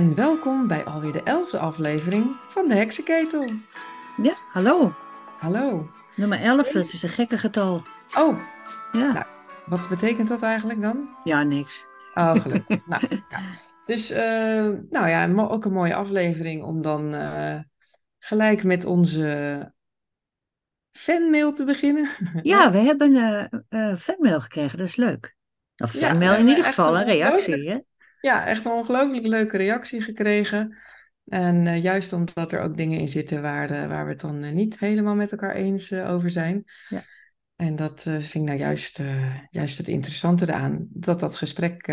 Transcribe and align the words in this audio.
en 0.00 0.14
welkom 0.14 0.66
bij 0.66 0.84
alweer 0.84 1.12
de 1.12 1.22
elfde 1.22 1.58
aflevering 1.58 2.36
van 2.48 2.68
de 2.68 2.74
Heksenketel. 2.74 3.50
Ja, 4.22 4.34
hallo. 4.52 4.92
Hallo. 5.38 5.90
Nummer 6.16 6.40
11, 6.40 6.68
dat 6.68 6.92
is 6.92 7.02
een 7.02 7.08
gekke 7.08 7.38
getal. 7.38 7.82
Oh, 8.16 8.38
Ja, 8.92 9.12
Nou. 9.12 9.24
wat 9.66 9.88
betekent 9.88 10.28
dat 10.28 10.42
eigenlijk 10.42 10.80
dan? 10.80 11.08
ja 11.24 11.42
niks. 11.42 11.86
Oh, 12.14 12.34
gelukkig. 12.34 12.86
nou, 12.86 13.02
ja. 13.08 13.40
Dus, 13.86 14.10
eh, 14.10 14.68
nou 14.90 15.08
ja, 15.08 15.32
ook 15.36 15.64
een 15.64 15.72
mooie 15.72 15.94
aflevering 15.94 16.62
om 16.62 16.82
dan 16.82 17.14
eh, 17.14 17.58
gelijk 18.18 18.64
met 18.64 18.84
onze 18.84 19.72
fanmail 20.90 21.52
te 21.52 21.64
beginnen. 21.64 22.08
Ja, 22.42 22.72
we 22.72 22.78
hebben 22.78 23.14
eh 23.68 23.96
fanmail 23.96 24.40
gekregen, 24.40 24.78
dat 24.78 24.86
is 24.86 24.96
leuk. 24.96 25.34
Of 25.76 25.90
fanmail 25.90 26.34
in 26.34 26.48
ieder 26.48 26.64
geval, 26.64 26.96
een 26.96 27.06
reactie, 27.06 27.70
hè? 27.70 27.78
Ja, 28.20 28.46
echt 28.46 28.64
een 28.64 28.72
ongelooflijk 28.72 29.26
leuke 29.26 29.56
reactie 29.56 30.02
gekregen. 30.02 30.78
En 31.30 31.66
eh, 31.66 31.82
juist 31.82 32.12
omdat 32.12 32.52
er 32.52 32.60
ook 32.60 32.76
dingen 32.76 32.98
in 32.98 33.08
zitten 33.08 33.42
waar, 33.42 33.70
eh, 33.70 33.86
waar 33.86 34.04
we 34.04 34.10
het 34.10 34.20
dan 34.20 34.42
eh, 34.42 34.52
niet 34.52 34.78
helemaal 34.78 35.14
met 35.14 35.32
elkaar 35.32 35.54
eens 35.54 35.92
over 35.92 36.30
zijn. 36.30 36.64
Ja. 36.88 37.02
En 37.56 37.76
dat 37.76 38.02
vind 38.02 38.34
ik 38.34 38.42
nou 38.42 38.58
juist, 38.58 39.02
juist 39.50 39.78
het 39.78 39.88
interessante 39.88 40.44
eraan. 40.48 40.86
Dat 40.90 41.20
dat 41.20 41.36
gesprek, 41.36 41.86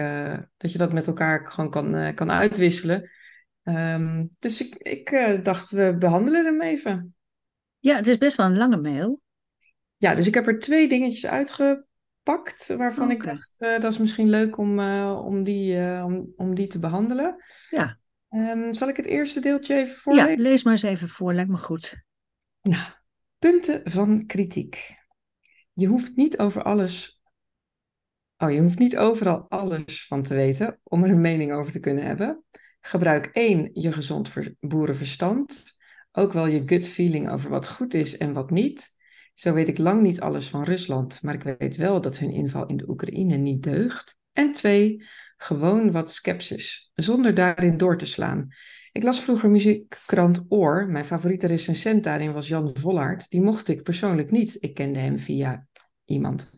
dat 0.58 0.72
je 0.72 0.78
dat 0.78 0.94
met 0.94 1.08
elkaar 1.08 1.48
gewoon 1.48 1.70
kan, 1.70 2.14
kan 2.14 2.32
uitwisselen. 2.32 3.10
Ehm, 3.64 4.26
dus 4.40 4.68
ik, 4.68 4.76
ik 4.76 5.40
dacht, 5.44 5.70
we 5.70 5.96
behandelen 6.00 6.46
hem 6.46 6.62
even. 6.62 7.16
Ja, 7.80 7.96
het 7.96 8.08
is 8.08 8.18
best 8.18 8.38
wel 8.38 8.46
een 8.46 8.58
lange 8.58 8.78
mail. 8.78 9.22
Ja, 9.98 10.16
dus 10.16 10.28
ik 10.28 10.34
heb 10.34 10.48
er 10.48 10.60
twee 10.60 10.88
dingetjes 10.88 11.26
uitgepakt 12.28 12.76
waarvan 12.78 13.12
ik 13.12 13.18
Oké. 13.24 13.34
dacht, 13.34 13.56
eh, 13.62 13.80
dat 13.80 13.92
is 13.92 13.98
misschien 13.98 14.30
leuk 14.30 14.58
om, 14.58 14.80
eh, 14.80 15.22
om, 15.26 15.44
die, 15.44 15.78
eh, 15.78 16.04
om, 16.06 16.34
om 16.36 16.56
die 16.56 16.68
te 16.68 16.80
behandelen. 16.80 17.44
Ja. 17.70 17.98
Ehm, 18.30 18.74
zal 18.74 18.90
ik 18.90 18.98
het 18.98 19.06
eerste 19.06 19.40
deeltje 19.40 19.76
even 19.76 19.88
Ja, 19.88 19.98
voorlezen? 19.98 20.40
lees 20.40 20.64
maar 20.64 20.74
eens 20.74 20.82
even 20.82 21.10
voor, 21.10 21.34
lijkt 21.34 21.50
me 21.50 21.58
goed. 21.58 22.06
Nou, 22.62 22.84
punten 23.40 23.82
van 23.92 24.26
kritiek. 24.26 24.96
Je 25.74 25.88
hoeft 25.88 26.16
niet 26.16 26.38
over 26.38 26.64
alles. 26.64 27.22
Oh, 28.38 28.52
je 28.52 28.62
hoeft 28.62 28.80
niet 28.80 28.98
overal 28.98 29.46
alles 29.50 30.08
van 30.08 30.24
te 30.24 30.34
weten 30.36 30.80
om 30.84 31.04
er 31.04 31.10
een 31.10 31.22
mening 31.22 31.54
over 31.54 31.72
te 31.72 31.80
kunnen 31.80 32.04
hebben. 32.04 32.44
Gebruik 32.82 33.26
één 33.26 33.70
je 33.74 33.92
gezond 33.92 34.30
ver- 34.30 34.56
boerenverstand. 34.60 35.64
Ook 36.12 36.34
wel 36.34 36.48
je 36.48 36.64
gut 36.66 36.88
feeling 36.88 37.30
over 37.30 37.50
wat 37.50 37.68
goed 37.70 37.94
is 37.94 38.18
en 38.18 38.34
wat 38.34 38.50
niet. 38.50 38.96
Zo 39.38 39.54
weet 39.54 39.68
ik 39.68 39.78
lang 39.78 40.02
niet 40.02 40.22
alles 40.22 40.50
van 40.50 40.64
Rusland, 40.64 41.22
maar 41.22 41.34
ik 41.34 41.58
weet 41.58 41.76
wel 41.76 42.02
dat 42.02 42.18
hun 42.18 42.32
inval 42.32 42.66
in 42.66 42.78
de 42.78 42.90
Oekraïne 42.90 43.36
niet 43.36 43.64
deugt. 43.64 44.18
En 44.34 44.54
twee, 44.54 45.04
gewoon 45.38 45.92
wat 45.92 46.12
sceptisch, 46.12 46.92
zonder 46.96 47.34
daarin 47.34 47.78
door 47.78 47.98
te 47.98 48.06
slaan. 48.06 48.48
Ik 48.92 49.04
las 49.04 49.22
vroeger 49.22 49.50
muziekkrant 49.50 50.46
Oor. 50.50 50.88
Mijn 50.90 51.06
favoriete 51.06 51.48
recensent 51.48 52.04
daarin 52.04 52.34
was 52.34 52.48
Jan 52.48 52.72
Vollaert. 52.74 53.30
Die 53.30 53.42
mocht 53.42 53.68
ik 53.68 53.84
persoonlijk 53.84 54.32
niet. 54.32 54.58
Ik 54.60 54.74
kende 54.74 55.00
hem 55.00 55.20
via 55.20 55.68
iemand. 56.06 56.52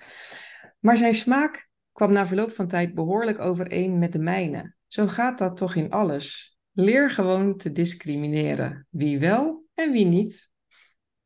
Maar 0.80 0.98
zijn 0.98 1.14
smaak 1.14 1.70
kwam 1.92 2.12
na 2.12 2.28
verloop 2.28 2.52
van 2.52 2.68
tijd 2.68 2.94
behoorlijk 2.94 3.40
overeen 3.40 3.98
met 3.98 4.14
de 4.14 4.20
mijne. 4.20 4.74
Zo 4.88 5.08
gaat 5.08 5.38
dat 5.38 5.58
toch 5.58 5.76
in 5.76 5.90
alles. 5.90 6.58
Leer 6.72 7.10
gewoon 7.10 7.58
te 7.58 7.72
discrimineren. 7.72 8.88
Wie 8.90 9.20
wel 9.20 9.66
en 9.74 9.92
wie 9.92 10.06
niet. 10.06 10.49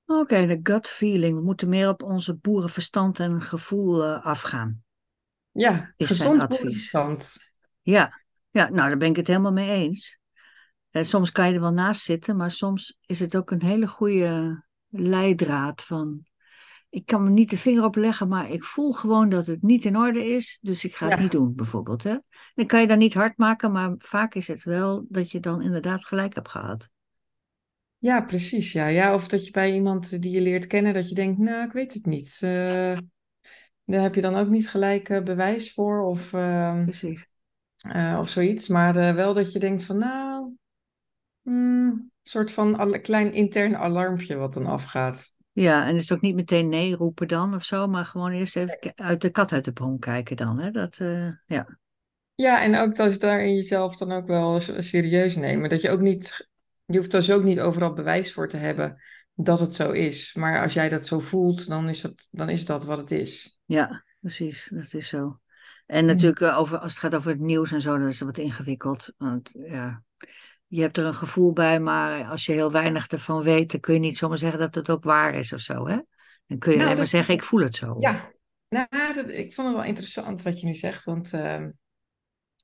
Oké, 0.05 0.45
de 0.45 0.59
gut 0.63 0.87
feeling. 0.87 1.35
We 1.35 1.43
moeten 1.43 1.69
meer 1.69 1.89
op 1.89 2.03
onze 2.03 2.35
boerenverstand 2.35 3.19
en 3.19 3.41
gevoel 3.41 4.03
eh, 4.03 4.25
afgaan. 4.25 4.83
Ja, 5.51 5.93
Is 5.97 6.07
zijn 6.07 6.19
gezond 6.19 6.41
advies. 6.41 6.57
boerenverstand. 6.59 7.53
Ja. 7.81 8.21
ja, 8.51 8.63
nou 8.69 8.89
daar 8.89 8.97
ben 8.97 9.09
ik 9.09 9.15
het 9.15 9.27
helemaal 9.27 9.51
mee 9.51 9.69
eens. 9.69 10.19
En 10.89 11.05
soms 11.05 11.31
kan 11.31 11.47
je 11.47 11.53
er 11.53 11.59
wel 11.61 11.73
naast 11.73 12.01
zitten, 12.01 12.35
maar 12.35 12.51
soms 12.51 12.97
is 13.05 13.19
het 13.19 13.35
ook 13.35 13.51
een 13.51 13.63
hele 13.63 13.87
goede 13.87 14.63
leidraad 14.89 15.83
van... 15.83 16.25
Ik 16.89 17.05
kan 17.05 17.23
me 17.23 17.29
niet 17.29 17.49
de 17.49 17.57
vinger 17.57 17.83
op 17.83 17.95
leggen, 17.95 18.27
maar 18.27 18.49
ik 18.49 18.63
voel 18.63 18.91
gewoon 18.93 19.29
dat 19.29 19.47
het 19.47 19.61
niet 19.61 19.85
in 19.85 19.97
orde 19.97 20.25
is, 20.25 20.57
dus 20.61 20.83
ik 20.83 20.95
ga 20.95 21.05
het 21.07 21.15
Ja. 21.17 21.21
niet 21.21 21.31
doen, 21.31 21.55
bijvoorbeeld. 21.55 22.03
Hè? 22.03 22.17
Dan 22.55 22.65
kan 22.65 22.81
je 22.81 22.87
dat 22.87 22.97
niet 22.97 23.13
hard 23.13 23.37
maken, 23.37 23.71
maar 23.71 23.93
vaak 23.97 24.33
is 24.35 24.47
het 24.47 24.63
wel 24.63 25.05
dat 25.09 25.31
je 25.31 25.39
dan 25.39 25.61
inderdaad 25.61 26.05
gelijk 26.05 26.35
hebt 26.35 26.49
gehad. 26.49 26.89
Ja, 28.03 28.21
precies. 28.21 28.71
Ja. 28.71 28.87
ja, 28.87 29.13
of 29.13 29.27
dat 29.27 29.45
je 29.45 29.51
bij 29.51 29.73
iemand 29.73 30.21
die 30.21 30.31
je 30.31 30.41
leert 30.41 30.67
kennen, 30.67 30.93
dat 30.93 31.09
je 31.09 31.15
denkt, 31.15 31.39
nou, 31.39 31.65
ik 31.65 31.71
weet 31.71 31.93
het 31.93 32.05
niet. 32.05 32.37
Eh, 32.41 32.97
daar 33.85 34.01
heb 34.01 34.15
je 34.15 34.21
dan 34.21 34.35
ook 34.35 34.47
niet 34.47 34.69
gelijk 34.69 35.09
eh, 35.09 35.23
bewijs 35.23 35.73
voor 35.73 36.01
of, 36.01 36.33
ehm, 36.33 36.83
Precies. 36.83 37.27
eh, 37.77 38.17
of 38.19 38.29
zoiets. 38.29 38.67
Maar 38.67 39.15
wel 39.15 39.33
dat 39.33 39.51
je 39.51 39.59
denkt 39.59 39.83
van, 39.83 39.97
nou, 39.97 40.55
hmm, 41.41 41.87
een 41.89 42.11
soort 42.23 42.51
van 42.51 43.01
klein 43.01 43.33
intern 43.33 43.75
alarmpje 43.75 44.35
wat 44.35 44.53
dan 44.53 44.65
afgaat. 44.65 45.33
Ja, 45.51 45.87
en 45.87 45.95
is 45.95 46.11
ook 46.11 46.21
niet 46.21 46.35
meteen 46.35 46.69
nee 46.69 46.95
roepen 46.95 47.27
dan 47.27 47.55
of 47.55 47.63
zo, 47.63 47.87
maar 47.87 48.05
gewoon 48.05 48.31
eerst 48.31 48.55
even 48.55 48.77
uit 48.95 49.21
de 49.21 49.29
kat 49.29 49.51
uit 49.51 49.65
de 49.65 49.71
boom 49.71 49.99
kijken 49.99 50.35
dan. 50.35 50.59
Hè? 50.59 50.71
Dat, 50.71 50.97
ja. 51.45 51.77
Ja, 52.35 52.61
en 52.61 52.75
ook 52.75 52.95
dat 52.95 53.11
je 53.11 53.17
daarin 53.19 53.55
jezelf 53.55 53.95
dan 53.95 54.11
ook 54.11 54.27
wel 54.27 54.59
serieus 54.59 55.35
nemen. 55.35 55.69
Dat 55.69 55.81
je 55.81 55.89
ook 55.89 55.99
niet, 55.99 56.51
je 56.85 56.97
hoeft 56.97 57.11
dus 57.11 57.31
ook 57.31 57.43
niet 57.43 57.59
overal 57.59 57.93
bewijs 57.93 58.33
voor 58.33 58.49
te 58.49 58.57
hebben 58.57 59.01
dat 59.33 59.59
het 59.59 59.73
zo 59.73 59.91
is. 59.91 60.33
Maar 60.33 60.61
als 60.61 60.73
jij 60.73 60.89
dat 60.89 61.07
zo 61.07 61.19
voelt, 61.19 61.67
dan 61.67 61.89
is 61.89 62.01
dat, 62.01 62.27
dan 62.31 62.49
is 62.49 62.65
dat 62.65 62.85
wat 62.85 62.97
het 62.97 63.11
is. 63.11 63.59
Ja, 63.65 64.03
precies, 64.19 64.69
dat 64.73 64.93
is 64.93 65.07
zo. 65.07 65.39
En 65.85 66.05
natuurlijk, 66.05 66.39
eh, 66.41 66.57
over, 66.59 66.77
als 66.77 66.91
het 66.91 66.99
gaat 67.01 67.15
over 67.15 67.29
het 67.31 67.39
nieuws 67.39 67.71
en 67.71 67.81
zo, 67.81 67.97
dan 67.97 68.07
is 68.07 68.19
het 68.19 68.27
wat 68.27 68.37
ingewikkeld. 68.37 69.13
Want 69.17 69.51
ja, 69.53 70.03
je 70.67 70.81
hebt 70.81 70.97
er 70.97 71.05
een 71.05 71.13
gevoel 71.15 71.53
bij, 71.53 71.79
maar 71.79 72.25
als 72.25 72.45
je 72.45 72.51
heel 72.51 72.71
weinig 72.71 73.07
ervan 73.07 73.43
weet, 73.43 73.71
dan 73.71 73.79
kun 73.79 73.93
je 73.93 73.99
niet 73.99 74.17
zomaar 74.17 74.37
zeggen 74.37 74.59
dat 74.59 74.75
het 74.75 74.89
ook 74.89 75.03
waar 75.03 75.35
is 75.35 75.53
of 75.53 75.59
zo, 75.59 75.87
hè? 75.87 75.97
Dan 76.47 76.57
kun 76.57 76.71
je 76.71 76.77
Nou, 76.77 76.79
alleen 76.79 76.85
maar 76.87 76.95
dat- 76.95 77.07
zeggen, 77.07 77.33
ik 77.33 77.43
voel 77.43 77.59
het 77.59 77.75
zo. 77.75 77.95
Ja, 77.99 78.31
nou, 78.69 79.13
dat, 79.15 79.27
ik 79.29 79.53
vond 79.53 79.67
het 79.67 79.77
wel 79.77 79.85
interessant 79.85 80.43
wat 80.43 80.59
je 80.59 80.65
nu 80.67 80.75
zegt, 80.75 81.03
want 81.05 81.33
ehm, 81.33 81.69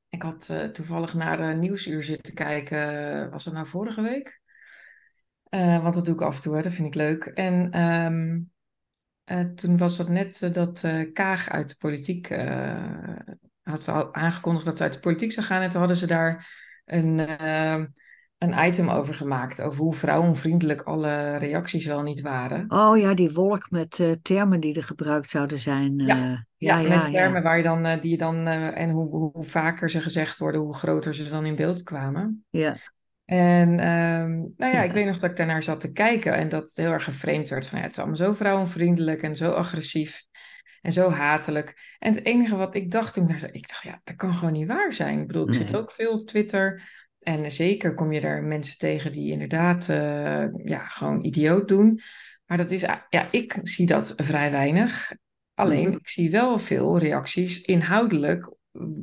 ik 0.09 0.21
had 0.21 0.49
eh, 0.49 0.63
toevallig 0.65 1.13
naar 1.13 1.37
de 1.37 1.43
Nieuwsuur 1.43 2.03
zitten 2.03 2.33
kijken, 2.33 3.29
was 3.29 3.43
dat 3.43 3.53
nou 3.53 3.67
vorige 3.67 4.01
week? 4.01 4.41
Eh, 5.43 5.81
want 5.81 5.93
dat 5.95 6.05
doe 6.05 6.13
ik 6.13 6.21
af 6.21 6.35
en 6.35 6.41
toe, 6.41 6.55
hè, 6.55 6.61
dat 6.61 6.73
vind 6.73 6.87
ik 6.87 6.95
leuk. 6.95 7.25
En 7.25 7.71
ehm, 7.71 8.39
eh, 9.23 9.53
toen 9.53 9.77
was 9.77 9.97
dat 9.97 10.09
net 10.09 10.41
eh, 10.41 10.53
dat 10.53 10.83
eh, 10.83 11.13
Kaag 11.13 11.49
uit 11.49 11.69
de 11.69 11.75
politiek 11.79 12.29
eh, 12.29 13.15
had 13.63 13.83
ze 13.83 13.91
al 13.91 14.13
aangekondigd 14.13 14.65
dat 14.65 14.77
ze 14.77 14.83
uit 14.83 14.93
de 14.93 14.99
politiek 14.99 15.31
zou 15.31 15.45
gaan. 15.45 15.61
En 15.61 15.69
toen 15.69 15.79
hadden 15.79 15.97
ze 15.97 16.07
daar 16.07 16.47
een, 16.85 17.19
eh, 17.19 17.83
een 18.39 18.65
item 18.67 18.89
over 18.89 19.13
gemaakt, 19.13 19.61
over 19.61 19.79
hoe 19.81 19.93
vrouwenvriendelijk 19.95 20.81
alle 20.81 21.35
reacties 21.37 21.85
wel 21.85 22.01
niet 22.01 22.21
waren. 22.21 22.65
Oh 22.69 22.97
ja, 22.97 23.13
die 23.13 23.31
wolk 23.31 23.69
met 23.71 23.99
eh, 23.99 24.11
termen 24.21 24.59
die 24.59 24.75
er 24.75 24.83
gebruikt 24.83 25.29
zouden 25.29 25.59
zijn. 25.59 25.99
eh, 25.99 26.07
Ja, 26.07 26.15
ja, 26.15 26.45
Ja, 26.57 26.79
ja, 26.79 27.01
met 27.01 27.11
ja. 27.11 27.19
termen 27.19 27.43
waar 27.43 27.57
je 27.57 27.63
dan, 27.63 27.85
eh, 27.85 28.01
die 28.01 28.17
dan, 28.17 28.47
eh, 28.47 28.81
en 28.81 28.89
hoe, 28.89 29.09
hoe, 29.09 29.43
vaker 29.43 29.89
ze 29.89 30.01
gezegd 30.01 30.37
worden, 30.39 30.61
hoe 30.61 30.75
groter 30.75 31.15
ze 31.15 31.29
dan 31.29 31.45
in 31.45 31.55
beeld 31.55 31.83
kwamen. 31.83 32.45
Ja, 32.49 32.75
En 33.25 33.79
ehm, 33.79 34.31
nou 34.57 34.73
ja, 34.73 34.83
ik 34.83 34.91
weet 34.91 35.05
nog 35.05 35.19
dat 35.19 35.29
ik 35.29 35.35
daarnaar 35.35 35.63
zat 35.63 35.81
te 35.81 35.91
kijken 35.91 36.33
en 36.35 36.49
dat 36.49 36.61
het 36.61 36.77
heel 36.77 36.91
erg 36.91 37.03
geframed 37.03 37.49
werd 37.49 37.67
van 37.67 37.77
ja, 37.77 37.83
het 37.83 37.93
is 37.93 37.99
allemaal 37.99 38.17
zo 38.17 38.33
vrouwenvriendelijk 38.33 39.21
en 39.21 39.35
zo 39.35 39.51
agressief 39.51 40.23
en 40.81 40.91
zo 40.91 41.09
hatelijk. 41.09 41.95
En 41.99 42.13
het 42.15 42.25
enige 42.25 42.55
wat 42.55 42.75
ik 42.75 42.91
dacht 42.91 43.13
toen, 43.13 43.29
ik 43.29 43.67
dacht 43.67 43.83
ja, 43.83 44.01
dat 44.03 44.15
kan 44.15 44.33
gewoon 44.33 44.53
niet 44.53 44.67
waar 44.67 44.93
zijn. 44.93 45.19
Ik 45.21 45.27
bedoel, 45.27 45.47
ik 45.47 45.53
zit 45.53 45.75
ook 45.75 45.91
veel 45.91 46.11
op 46.11 46.27
Twitter 46.27 46.81
en 47.19 47.51
zeker 47.51 47.93
kom 47.93 48.11
je 48.11 48.21
daar 48.21 48.43
mensen 48.43 48.77
tegen 48.77 49.11
die 49.11 49.31
inderdaad 49.31 49.89
eh, 49.89 50.45
ja, 50.63 50.87
gewoon 50.87 51.23
idioot 51.23 51.67
doen. 51.67 52.01
Maar 52.45 52.57
dat 52.57 52.71
is, 52.71 52.81
ja, 53.09 53.27
ik 53.31 53.59
zie 53.63 53.85
dat 53.85 54.13
vrij 54.15 54.51
weinig. 54.51 55.11
Alleen, 55.53 55.87
Mhm. 55.87 55.97
ik 55.97 56.07
zie 56.07 56.31
wel 56.31 56.59
veel 56.59 56.97
reacties 56.97 57.61
inhoudelijk 57.61 58.53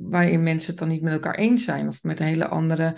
waarin 0.08 0.42
mensen 0.42 0.70
het 0.70 0.78
dan 0.78 0.88
niet 0.88 1.02
met 1.02 1.12
elkaar 1.12 1.34
eens 1.34 1.64
zijn 1.64 1.88
of 1.88 2.02
met 2.02 2.20
een 2.20 2.26
hele 2.26 2.48
andere 2.48 2.96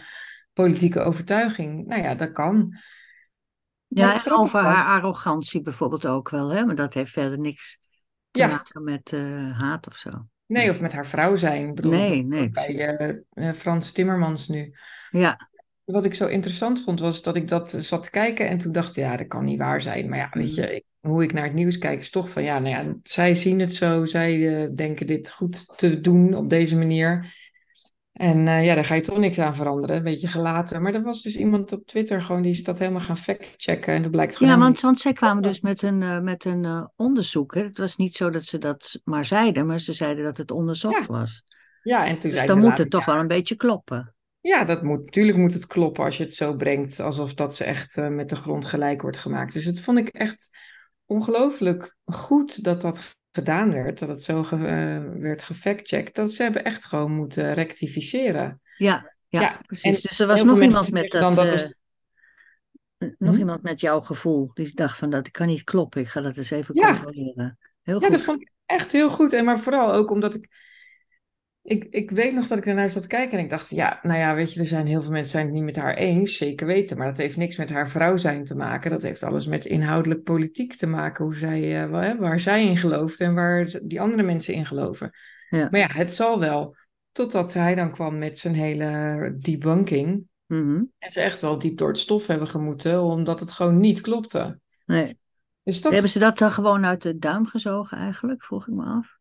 politieke 0.52 1.00
overtuiging. 1.00 1.86
Nou 1.86 2.02
ja, 2.02 2.14
dat 2.14 2.32
kan. 2.32 2.74
Ja 3.86 4.24
en 4.24 4.32
over 4.32 4.62
was- 4.62 4.74
haar 4.74 4.96
arrogantie 4.96 5.60
bijvoorbeeld 5.62 6.06
ook 6.06 6.28
wel, 6.30 6.48
hè? 6.52 6.64
Maar 6.64 6.74
dat 6.74 6.94
heeft 6.94 7.12
verder 7.12 7.38
niks 7.38 7.78
te 8.30 8.40
Ja. 8.40 8.46
maken 8.46 8.84
met 8.84 9.12
eh, 9.12 9.58
haat 9.58 9.86
of 9.86 9.96
zo. 9.96 10.26
Nee, 10.48 10.70
of 10.70 10.80
met 10.80 10.92
haar 10.92 11.06
vrouw 11.06 11.36
zijn. 11.36 11.68
Ik 11.68 11.74
bedoel, 11.74 11.92
Nee, 11.92 12.22
nee, 12.24 12.50
bij 12.50 12.96
eh, 12.96 13.48
eh, 13.48 13.54
Frans 13.54 13.92
Timmermans 13.92 14.48
nu. 14.48 14.74
Ja, 15.10 15.36
Wat 15.84 16.04
ik 16.04 16.14
zo 16.14 16.26
interessant 16.26 16.82
vond, 16.82 17.00
was 17.00 17.22
dat 17.22 17.36
ik 17.36 17.48
dat 17.48 17.70
zat 17.78 18.02
te 18.02 18.10
kijken 18.10 18.48
en 18.48 18.58
toen 18.58 18.72
dacht 18.72 18.96
ik, 18.96 19.04
ja, 19.04 19.16
dat 19.16 19.26
kan 19.26 19.44
niet 19.44 19.58
waar 19.58 19.82
zijn. 19.82 20.08
Maar 20.08 20.18
ja, 20.18 20.28
weet 20.32 20.46
Mhm. 20.52 20.60
je, 20.60 20.74
ik- 20.74 20.84
hoe 21.00 21.22
ik 21.22 21.32
naar 21.32 21.44
het 21.44 21.54
nieuws 21.54 21.78
kijk 21.78 21.98
is 22.00 22.10
toch 22.10 22.30
van, 22.30 22.42
ja, 22.42 22.58
nou 22.58 22.74
ja, 22.86 22.94
zij 23.02 23.34
zien 23.34 23.60
het 23.60 23.74
zo, 23.74 24.04
zij 24.04 24.62
eh, 24.64 24.74
denken 24.74 25.06
dit 25.06 25.30
goed 25.30 25.78
te 25.78 26.00
doen 26.00 26.34
op 26.34 26.50
deze 26.50 26.76
manier. 26.76 27.34
En 28.18 28.48
eh, 28.48 28.64
ja, 28.64 28.74
daar 28.74 28.84
ga 28.84 28.94
je 28.94 29.00
toch 29.00 29.18
niks 29.18 29.38
aan 29.38 29.54
veranderen, 29.54 29.96
een 29.96 30.02
beetje 30.02 30.26
gelaten. 30.26 30.82
Maar 30.82 30.94
er 30.94 31.02
was 31.02 31.22
dus 31.22 31.36
iemand 31.36 31.72
op 31.72 31.86
Twitter 31.86 32.22
gewoon, 32.22 32.42
die 32.42 32.50
is 32.50 32.62
dat 32.62 32.78
helemaal 32.78 33.00
gaan 33.00 33.16
factchecken 33.16 33.94
en 33.94 34.02
dat 34.02 34.10
blijkt 34.10 34.36
gewoon 34.36 34.52
ja 34.52 34.58
want, 34.58 34.80
want 34.80 34.98
zij 34.98 35.12
kwamen 35.12 35.42
dus 35.42 35.60
met 35.60 35.82
een, 35.82 36.02
eh, 36.02 36.20
met 36.20 36.44
een 36.44 36.64
eh, 36.64 36.84
onderzoek. 36.96 37.54
Hè? 37.54 37.62
Het 37.62 37.78
was 37.78 37.96
niet 37.96 38.16
zo 38.16 38.30
dat 38.30 38.44
ze 38.44 38.58
dat 38.58 39.00
maar 39.04 39.24
zeiden, 39.24 39.66
maar 39.66 39.80
ze 39.80 39.92
zeiden 39.92 40.24
dat 40.24 40.36
het 40.36 40.50
onderzocht 40.50 41.00
Ja. 41.00 41.06
was. 41.06 41.42
Ja, 41.82 42.06
en 42.06 42.18
toen 42.18 42.30
Dus 42.30 42.38
dan 42.38 42.48
ze 42.48 42.54
moet 42.54 42.64
later, 42.64 42.82
het 42.84 42.90
toch 42.92 43.06
ja, 43.06 43.12
wel 43.12 43.20
een 43.20 43.28
beetje 43.28 43.56
kloppen. 43.56 44.14
Ja, 44.40 44.64
dat 44.64 44.82
moet, 44.82 45.04
natuurlijk 45.04 45.38
moet 45.38 45.52
het 45.52 45.66
kloppen 45.66 46.04
als 46.04 46.16
je 46.16 46.22
het 46.24 46.34
zo 46.34 46.56
brengt, 46.56 47.00
alsof 47.00 47.34
dat 47.34 47.56
ze 47.56 47.64
echt 47.64 47.96
met 47.96 48.28
de 48.28 48.36
grond 48.36 48.64
gelijk 48.66 49.02
wordt 49.02 49.18
gemaakt. 49.18 49.52
Dus 49.52 49.64
het 49.64 49.80
vond 49.80 49.98
ik 49.98 50.08
echt 50.08 50.50
ongelooflijk 51.06 51.96
goed 52.04 52.64
dat 52.64 52.80
dat 52.80 53.16
gedaan 53.38 53.72
werd, 53.72 53.98
dat 53.98 54.08
het 54.08 54.22
zo 54.22 54.42
ge, 54.42 54.56
uh, 54.56 55.20
werd 55.20 55.42
gefactcheckt. 55.42 56.14
Dat 56.14 56.32
ze 56.32 56.42
hebben 56.42 56.64
echt 56.64 56.84
gewoon 56.84 57.12
moeten 57.12 57.54
rectificeren. 57.54 58.60
Ja, 58.76 59.14
ja, 59.28 59.40
ja 59.40 59.60
precies. 59.66 60.00
Dus 60.00 60.18
er 60.18 60.26
was 60.26 60.42
nog 60.42 60.62
iemand 60.62 60.90
met 60.90 61.10
dat... 61.10 61.34
dat 61.34 61.52
is... 61.52 61.76
Nog 63.18 63.34
hm? 63.34 63.38
iemand 63.38 63.62
met 63.62 63.80
jouw 63.80 64.00
gevoel, 64.00 64.50
die 64.54 64.74
dacht 64.74 64.98
van 64.98 65.10
dat 65.10 65.30
kan 65.30 65.46
niet 65.46 65.64
kloppen, 65.64 66.00
ik 66.00 66.08
ga 66.08 66.20
dat 66.20 66.36
eens 66.36 66.50
even 66.50 66.74
ja. 66.74 66.92
controleren. 66.92 67.58
Heel 67.82 67.94
goed. 67.94 68.04
Ja, 68.04 68.10
dat 68.10 68.20
vond 68.20 68.40
ik 68.40 68.50
echt 68.66 68.92
heel 68.92 69.10
goed. 69.10 69.32
En 69.32 69.44
maar 69.44 69.60
vooral 69.60 69.92
ook 69.92 70.10
omdat 70.10 70.34
ik 70.34 70.48
ik, 71.68 71.86
ik 71.90 72.10
weet 72.10 72.34
nog 72.34 72.46
dat 72.46 72.58
ik 72.58 72.66
ernaar 72.66 72.90
zat 72.90 73.02
te 73.02 73.08
kijken 73.08 73.38
en 73.38 73.44
ik 73.44 73.50
dacht, 73.50 73.70
ja, 73.70 73.98
nou 74.02 74.18
ja, 74.18 74.34
weet 74.34 74.52
je, 74.52 74.60
er 74.60 74.66
zijn 74.66 74.86
heel 74.86 75.02
veel 75.02 75.10
mensen 75.10 75.30
zijn 75.30 75.44
het 75.44 75.54
niet 75.54 75.64
met 75.64 75.76
haar 75.76 75.94
eens, 75.94 76.36
zeker 76.36 76.66
weten. 76.66 76.98
Maar 76.98 77.06
dat 77.06 77.16
heeft 77.16 77.36
niks 77.36 77.56
met 77.56 77.70
haar 77.70 77.88
vrouw 77.88 78.16
zijn 78.16 78.44
te 78.44 78.56
maken. 78.56 78.90
Dat 78.90 79.02
heeft 79.02 79.22
alles 79.22 79.46
met 79.46 79.64
inhoudelijk 79.64 80.22
politiek 80.22 80.74
te 80.74 80.86
maken, 80.86 81.24
hoe 81.24 81.34
zij, 81.34 81.88
uh, 81.88 82.18
waar, 82.18 82.40
zij 82.40 82.66
in 82.66 82.76
gelooft 82.76 83.20
en 83.20 83.34
waar 83.34 83.80
die 83.82 84.00
andere 84.00 84.22
mensen 84.22 84.54
in 84.54 84.66
geloven. 84.66 85.10
Ja. 85.50 85.68
Maar 85.70 85.80
ja, 85.80 85.88
het 85.90 86.12
zal 86.12 86.38
wel. 86.40 86.76
Totdat 87.12 87.54
hij 87.54 87.74
dan 87.74 87.92
kwam 87.92 88.18
met 88.18 88.38
zijn 88.38 88.54
hele 88.54 89.36
debunking. 89.38 90.26
Mm 90.46 90.92
En 90.98 91.10
ze 91.10 91.20
echt 91.20 91.40
wel 91.40 91.58
diep 91.58 91.78
door 91.78 91.88
het 91.88 91.98
stof 91.98 92.26
hebben 92.26 92.48
gemoeten, 92.48 93.02
omdat 93.02 93.40
het 93.40 93.52
gewoon 93.52 93.80
niet 93.80 94.00
klopte. 94.00 94.60
Nee. 94.86 95.18
Dus 95.62 95.80
dat... 95.80 95.92
Hebben 95.92 96.10
ze 96.10 96.18
dat 96.18 96.38
dan 96.38 96.52
gewoon 96.52 96.84
uit 96.84 97.02
de 97.02 97.18
duim 97.18 97.46
gezogen 97.46 97.98
eigenlijk, 97.98 98.44
vroeg 98.44 98.68
ik 98.68 98.74
me 98.74 98.84
af? 98.84 99.17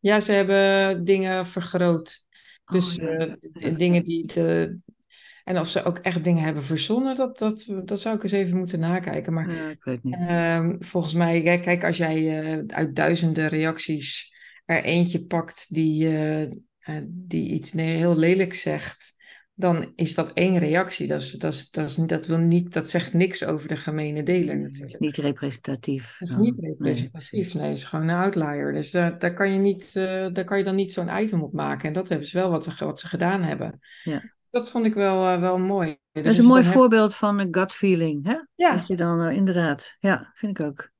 Ja, 0.00 0.20
ze 0.20 0.32
hebben 0.32 1.04
dingen 1.04 1.46
vergroot. 1.46 2.26
Dus 2.64 3.00
oh, 3.00 3.20
uh, 3.52 3.76
dingen 3.76 4.04
die. 4.04 4.26
De, 4.26 4.78
en 5.44 5.58
of 5.58 5.68
ze 5.68 5.82
ook 5.82 5.98
echt 5.98 6.24
dingen 6.24 6.44
hebben 6.44 6.64
verzonnen, 6.64 7.16
dat, 7.16 7.38
dat, 7.38 7.66
dat 7.84 8.00
zou 8.00 8.16
ik 8.16 8.22
eens 8.22 8.32
even 8.32 8.56
moeten 8.56 8.80
nakijken. 8.80 9.32
Maar 9.32 9.54
ja, 9.54 9.68
ik 9.68 9.84
weet 9.84 10.04
niet. 10.04 10.14
Uh, 10.14 10.68
volgens 10.78 11.14
mij, 11.14 11.42
kijk, 11.42 11.84
als 11.84 11.96
jij 11.96 12.44
uh, 12.44 12.62
uit 12.66 12.96
duizenden 12.96 13.48
reacties 13.48 14.34
er 14.64 14.84
eentje 14.84 15.26
pakt 15.26 15.74
die, 15.74 16.06
uh, 16.06 16.50
die 17.06 17.50
iets 17.50 17.72
heel 17.72 18.16
lelijk 18.16 18.54
zegt, 18.54 19.14
dan 19.60 19.92
is 19.94 20.14
dat 20.14 20.32
één 20.32 20.58
reactie. 20.58 21.06
Dat, 21.06 21.20
is, 21.20 21.32
dat, 21.32 21.52
is, 21.52 21.70
dat, 21.70 21.88
is, 21.88 21.94
dat, 21.94 22.26
wil 22.26 22.38
niet, 22.38 22.72
dat 22.72 22.88
zegt 22.88 23.12
niks 23.12 23.44
over 23.44 23.68
de 23.68 23.76
gemene 23.76 24.22
deler 24.22 24.58
natuurlijk. 24.58 24.98
Niet 24.98 25.16
representatief. 25.16 26.16
Dat 26.18 26.28
is 26.28 26.36
niet 26.36 26.58
representatief, 26.58 27.54
nee, 27.54 27.68
het 27.68 27.78
is 27.78 27.84
gewoon 27.84 28.08
een 28.08 28.22
outlier. 28.22 28.72
Dus 28.72 28.90
daar, 28.90 29.18
daar, 29.18 29.32
kan, 29.32 29.52
je 29.52 29.58
niet, 29.58 29.94
uh, 29.96 30.26
daar 30.32 30.44
kan 30.44 30.58
je 30.58 30.64
dan 30.64 30.74
niet 30.74 30.92
zo'n 30.92 31.20
item 31.20 31.42
op 31.42 31.52
maken. 31.52 31.88
En 31.88 31.92
dat 31.92 32.08
hebben 32.08 32.28
ze 32.28 32.38
wel 32.38 32.50
wat, 32.50 32.64
ze, 32.64 32.84
wat 32.84 33.00
ze 33.00 33.08
gedaan 33.08 33.42
hebben. 33.42 33.78
Ja. 34.04 34.22
Dat 34.50 34.70
vond 34.70 34.86
ik 34.86 34.94
wel, 34.94 35.32
uh, 35.32 35.40
wel 35.40 35.58
mooi. 35.58 35.98
Dat 36.12 36.24
is 36.24 36.38
een 36.38 36.44
mooi 36.44 36.64
voorbeeld 36.64 37.14
van 37.14 37.38
een 37.38 37.54
gut 37.54 37.72
feeling, 37.72 38.26
hè? 38.26 38.36
Ja. 38.54 38.74
Dat 38.74 38.86
je 38.86 38.96
dan 38.96 39.20
uh, 39.20 39.36
inderdaad, 39.36 39.96
ja, 39.98 40.32
vind 40.34 40.58
ik 40.58 40.66
ook. 40.66 40.90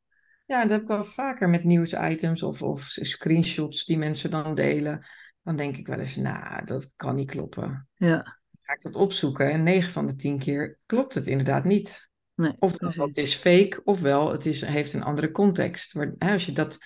Ja, 0.47 0.63
dat 0.63 0.71
heb 0.71 0.83
ik 0.83 0.89
wel 0.89 1.05
vaker 1.05 1.49
met 1.49 1.65
nieuwsitems 1.65 2.43
of, 2.43 2.63
of 2.63 2.83
screenshots 2.83 3.85
die 3.85 3.99
mensen 3.99 4.31
dan 4.31 4.55
delen. 4.55 5.07
Dan 5.43 5.57
denk 5.57 5.77
ik 5.77 5.87
wel 5.87 5.99
eens, 5.99 6.17
nou, 6.17 6.65
dat 6.65 6.93
kan 6.97 7.15
niet 7.15 7.31
kloppen. 7.31 7.89
Ja 7.95 8.40
ga 8.71 8.77
ik 8.77 8.93
dat 8.93 9.03
opzoeken 9.03 9.51
en 9.51 9.63
9 9.63 9.93
van 9.93 10.07
de 10.07 10.17
10 10.17 10.39
keer 10.39 10.79
klopt 10.87 11.15
het 11.15 11.27
inderdaad 11.27 11.65
niet. 11.65 12.11
Nee, 12.35 12.55
ofwel 12.59 13.07
het 13.07 13.17
is 13.17 13.35
fake, 13.35 13.81
ofwel 13.85 14.33
het 14.33 14.47
is, 14.47 14.61
heeft 14.65 14.93
een 14.93 15.03
andere 15.03 15.31
context. 15.31 15.93
Hè, 16.19 16.33
als, 16.33 16.47
je 16.47 16.53
dat, 16.53 16.79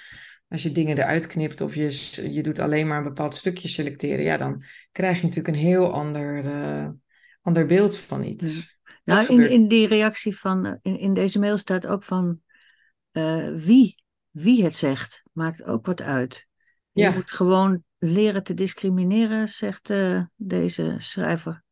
als 0.49 0.63
je 0.63 0.73
dingen 0.73 0.99
eruit 0.99 1.27
knipt 1.27 1.61
of 1.61 1.75
je, 1.75 2.11
je 2.33 2.43
doet 2.43 2.59
alleen 2.59 2.87
maar 2.87 2.99
een 2.99 3.05
bepaald 3.05 3.35
stukje 3.35 3.69
selecteren, 3.69 4.25
ja, 4.25 4.37
dan 4.37 4.63
krijg 4.93 5.17
je 5.17 5.27
natuurlijk 5.27 5.57
een 5.57 5.63
heel 5.63 5.93
ander, 5.93 6.45
uh, 6.45 6.89
ander 7.43 7.67
beeld 7.67 7.99
van 7.99 8.23
iets. 8.23 8.79
Nou, 9.05 9.27
in, 9.27 9.51
in 9.51 9.69
die 9.69 9.87
reactie 9.87 10.37
van, 10.37 10.67
eh, 10.67 10.73
in, 10.83 10.99
in 10.99 11.15
deze 11.15 11.39
mail 11.39 11.59
staat 11.59 11.87
ook 11.87 12.05
van 12.05 12.41
uh, 13.13 13.55
wie, 13.57 14.03
wie 14.31 14.65
het 14.65 14.77
zegt, 14.77 15.23
maakt 15.33 15.65
ook 15.65 15.87
wat 15.87 16.03
uit. 16.03 16.47
Je 16.91 17.03
ja. 17.03 17.11
moet 17.11 17.31
gewoon 17.31 17.83
leren 17.99 18.43
te 18.43 18.55
discrimineren, 18.55 19.49
zegt 19.49 19.91
uh, 19.91 20.23
deze 20.37 20.95
schrijver. 20.99 21.65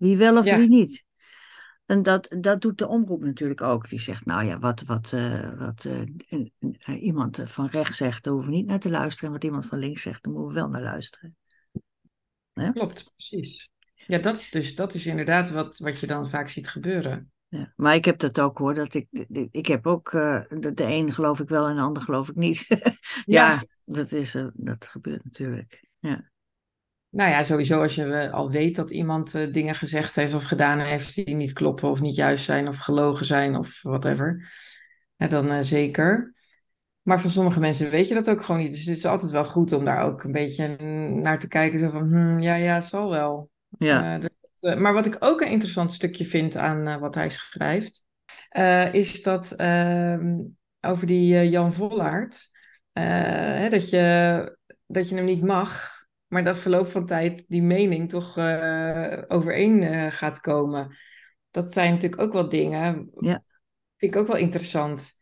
Wie 0.00 0.16
wel 0.16 0.38
of 0.38 0.44
wie 0.44 0.68
niet. 0.68 1.04
En 1.86 2.02
dat, 2.02 2.36
dat 2.38 2.60
doet 2.60 2.78
de 2.78 2.88
omroep 2.88 3.22
natuurlijk 3.22 3.60
ook. 3.60 3.88
Die 3.88 4.00
zegt, 4.00 4.24
nou 4.24 4.44
ja, 4.44 4.58
wat, 4.58 4.82
wat, 4.82 5.12
uh, 5.12 5.58
wat 5.58 5.84
uh, 5.84 7.02
iemand 7.02 7.40
van 7.44 7.66
rechts 7.66 7.96
zegt, 7.96 8.24
daar 8.24 8.32
hoeven 8.32 8.50
we 8.50 8.56
niet 8.56 8.66
naar 8.66 8.78
te 8.78 8.90
luisteren. 8.90 9.26
En 9.26 9.34
wat 9.34 9.44
iemand 9.44 9.66
van 9.66 9.78
links 9.78 10.02
zegt, 10.02 10.22
daar 10.22 10.32
moeten 10.32 10.54
we 10.54 10.60
wel 10.60 10.68
naar 10.68 10.82
luisteren. 10.82 11.36
Ja? 12.52 12.70
Klopt, 12.70 13.12
precies. 13.14 13.70
Ja, 14.06 14.18
dat 14.18 14.36
is, 14.36 14.50
dus, 14.50 14.74
dat 14.74 14.94
is 14.94 15.06
inderdaad 15.06 15.50
wat, 15.50 15.78
wat 15.78 16.00
je 16.00 16.06
dan 16.06 16.28
vaak 16.28 16.48
ziet 16.48 16.68
gebeuren. 16.68 17.32
Ja, 17.48 17.72
maar 17.76 17.94
ik 17.94 18.04
heb 18.04 18.18
dat 18.18 18.40
ook 18.40 18.58
hoor. 18.58 18.74
Dat 18.74 18.94
ik, 18.94 19.06
ik 19.50 19.66
heb 19.66 19.86
ook, 19.86 20.12
uh, 20.12 20.44
de, 20.48 20.72
de 20.74 20.84
een 20.84 21.12
geloof 21.12 21.40
ik 21.40 21.48
wel 21.48 21.66
en 21.66 21.76
de 21.76 21.82
ander 21.82 22.02
geloof 22.02 22.28
ik 22.28 22.36
niet. 22.36 22.66
ja, 22.68 22.94
ja, 23.24 23.64
dat, 23.84 24.12
is, 24.12 24.36
dat 24.54 24.88
gebeurt 24.88 25.24
natuurlijk. 25.24 25.84
Ja. 25.98 26.30
Nou 27.10 27.30
ja, 27.30 27.42
sowieso 27.42 27.82
als 27.82 27.94
je 27.94 28.30
al 28.30 28.50
weet 28.50 28.76
dat 28.76 28.90
iemand 28.90 29.34
uh, 29.34 29.52
dingen 29.52 29.74
gezegd 29.74 30.16
heeft 30.16 30.34
of 30.34 30.44
gedaan 30.44 30.78
heeft 30.78 31.14
die 31.14 31.34
niet 31.34 31.52
kloppen 31.52 31.90
of 31.90 32.00
niet 32.00 32.14
juist 32.14 32.44
zijn 32.44 32.68
of 32.68 32.78
gelogen 32.78 33.26
zijn 33.26 33.56
of 33.56 33.82
whatever, 33.82 34.50
ja, 35.16 35.26
dan 35.26 35.52
uh, 35.52 35.58
zeker. 35.60 36.34
Maar 37.02 37.20
voor 37.20 37.30
sommige 37.30 37.60
mensen 37.60 37.90
weet 37.90 38.08
je 38.08 38.14
dat 38.14 38.30
ook 38.30 38.44
gewoon 38.44 38.60
niet. 38.60 38.70
Dus 38.70 38.84
het 38.84 38.96
is 38.96 39.06
altijd 39.06 39.30
wel 39.30 39.44
goed 39.44 39.72
om 39.72 39.84
daar 39.84 40.04
ook 40.04 40.22
een 40.22 40.32
beetje 40.32 40.76
naar 41.08 41.38
te 41.38 41.48
kijken. 41.48 41.78
Zo 41.78 41.90
van, 41.90 42.08
hmm, 42.08 42.40
ja, 42.40 42.54
ja, 42.54 42.74
het 42.74 42.84
zal 42.84 43.10
wel. 43.10 43.50
Ja. 43.78 44.14
Uh, 44.14 44.20
dus, 44.20 44.74
maar 44.74 44.92
wat 44.92 45.06
ik 45.06 45.16
ook 45.18 45.40
een 45.40 45.50
interessant 45.50 45.92
stukje 45.92 46.24
vind 46.24 46.56
aan 46.56 47.00
wat 47.00 47.14
hij 47.14 47.30
schrijft, 47.30 48.04
is 48.92 49.22
dat 49.22 49.52
ehm, 49.52 50.38
over 50.80 51.06
die 51.06 51.48
Jan 51.48 51.72
Vollaert, 51.72 52.48
hè, 52.92 53.68
dat, 53.68 53.90
je, 53.90 54.56
dat 54.86 55.08
je 55.08 55.14
hem 55.14 55.24
niet 55.24 55.42
mag 55.42 55.99
maar 56.30 56.44
dat 56.44 56.58
verloop 56.58 56.86
van 56.86 57.06
tijd 57.06 57.44
die 57.48 57.62
mening 57.62 58.08
toch 58.08 58.38
uh, 58.38 59.22
overeen 59.28 59.82
uh, 59.82 60.06
gaat 60.10 60.40
komen. 60.40 60.96
Dat 61.50 61.72
zijn 61.72 61.92
natuurlijk 61.92 62.22
ook 62.22 62.32
wel 62.32 62.48
dingen. 62.48 63.10
Ja. 63.18 63.42
Vind 63.96 64.14
ik 64.14 64.20
ook 64.20 64.26
wel 64.26 64.36
interessant. 64.36 65.18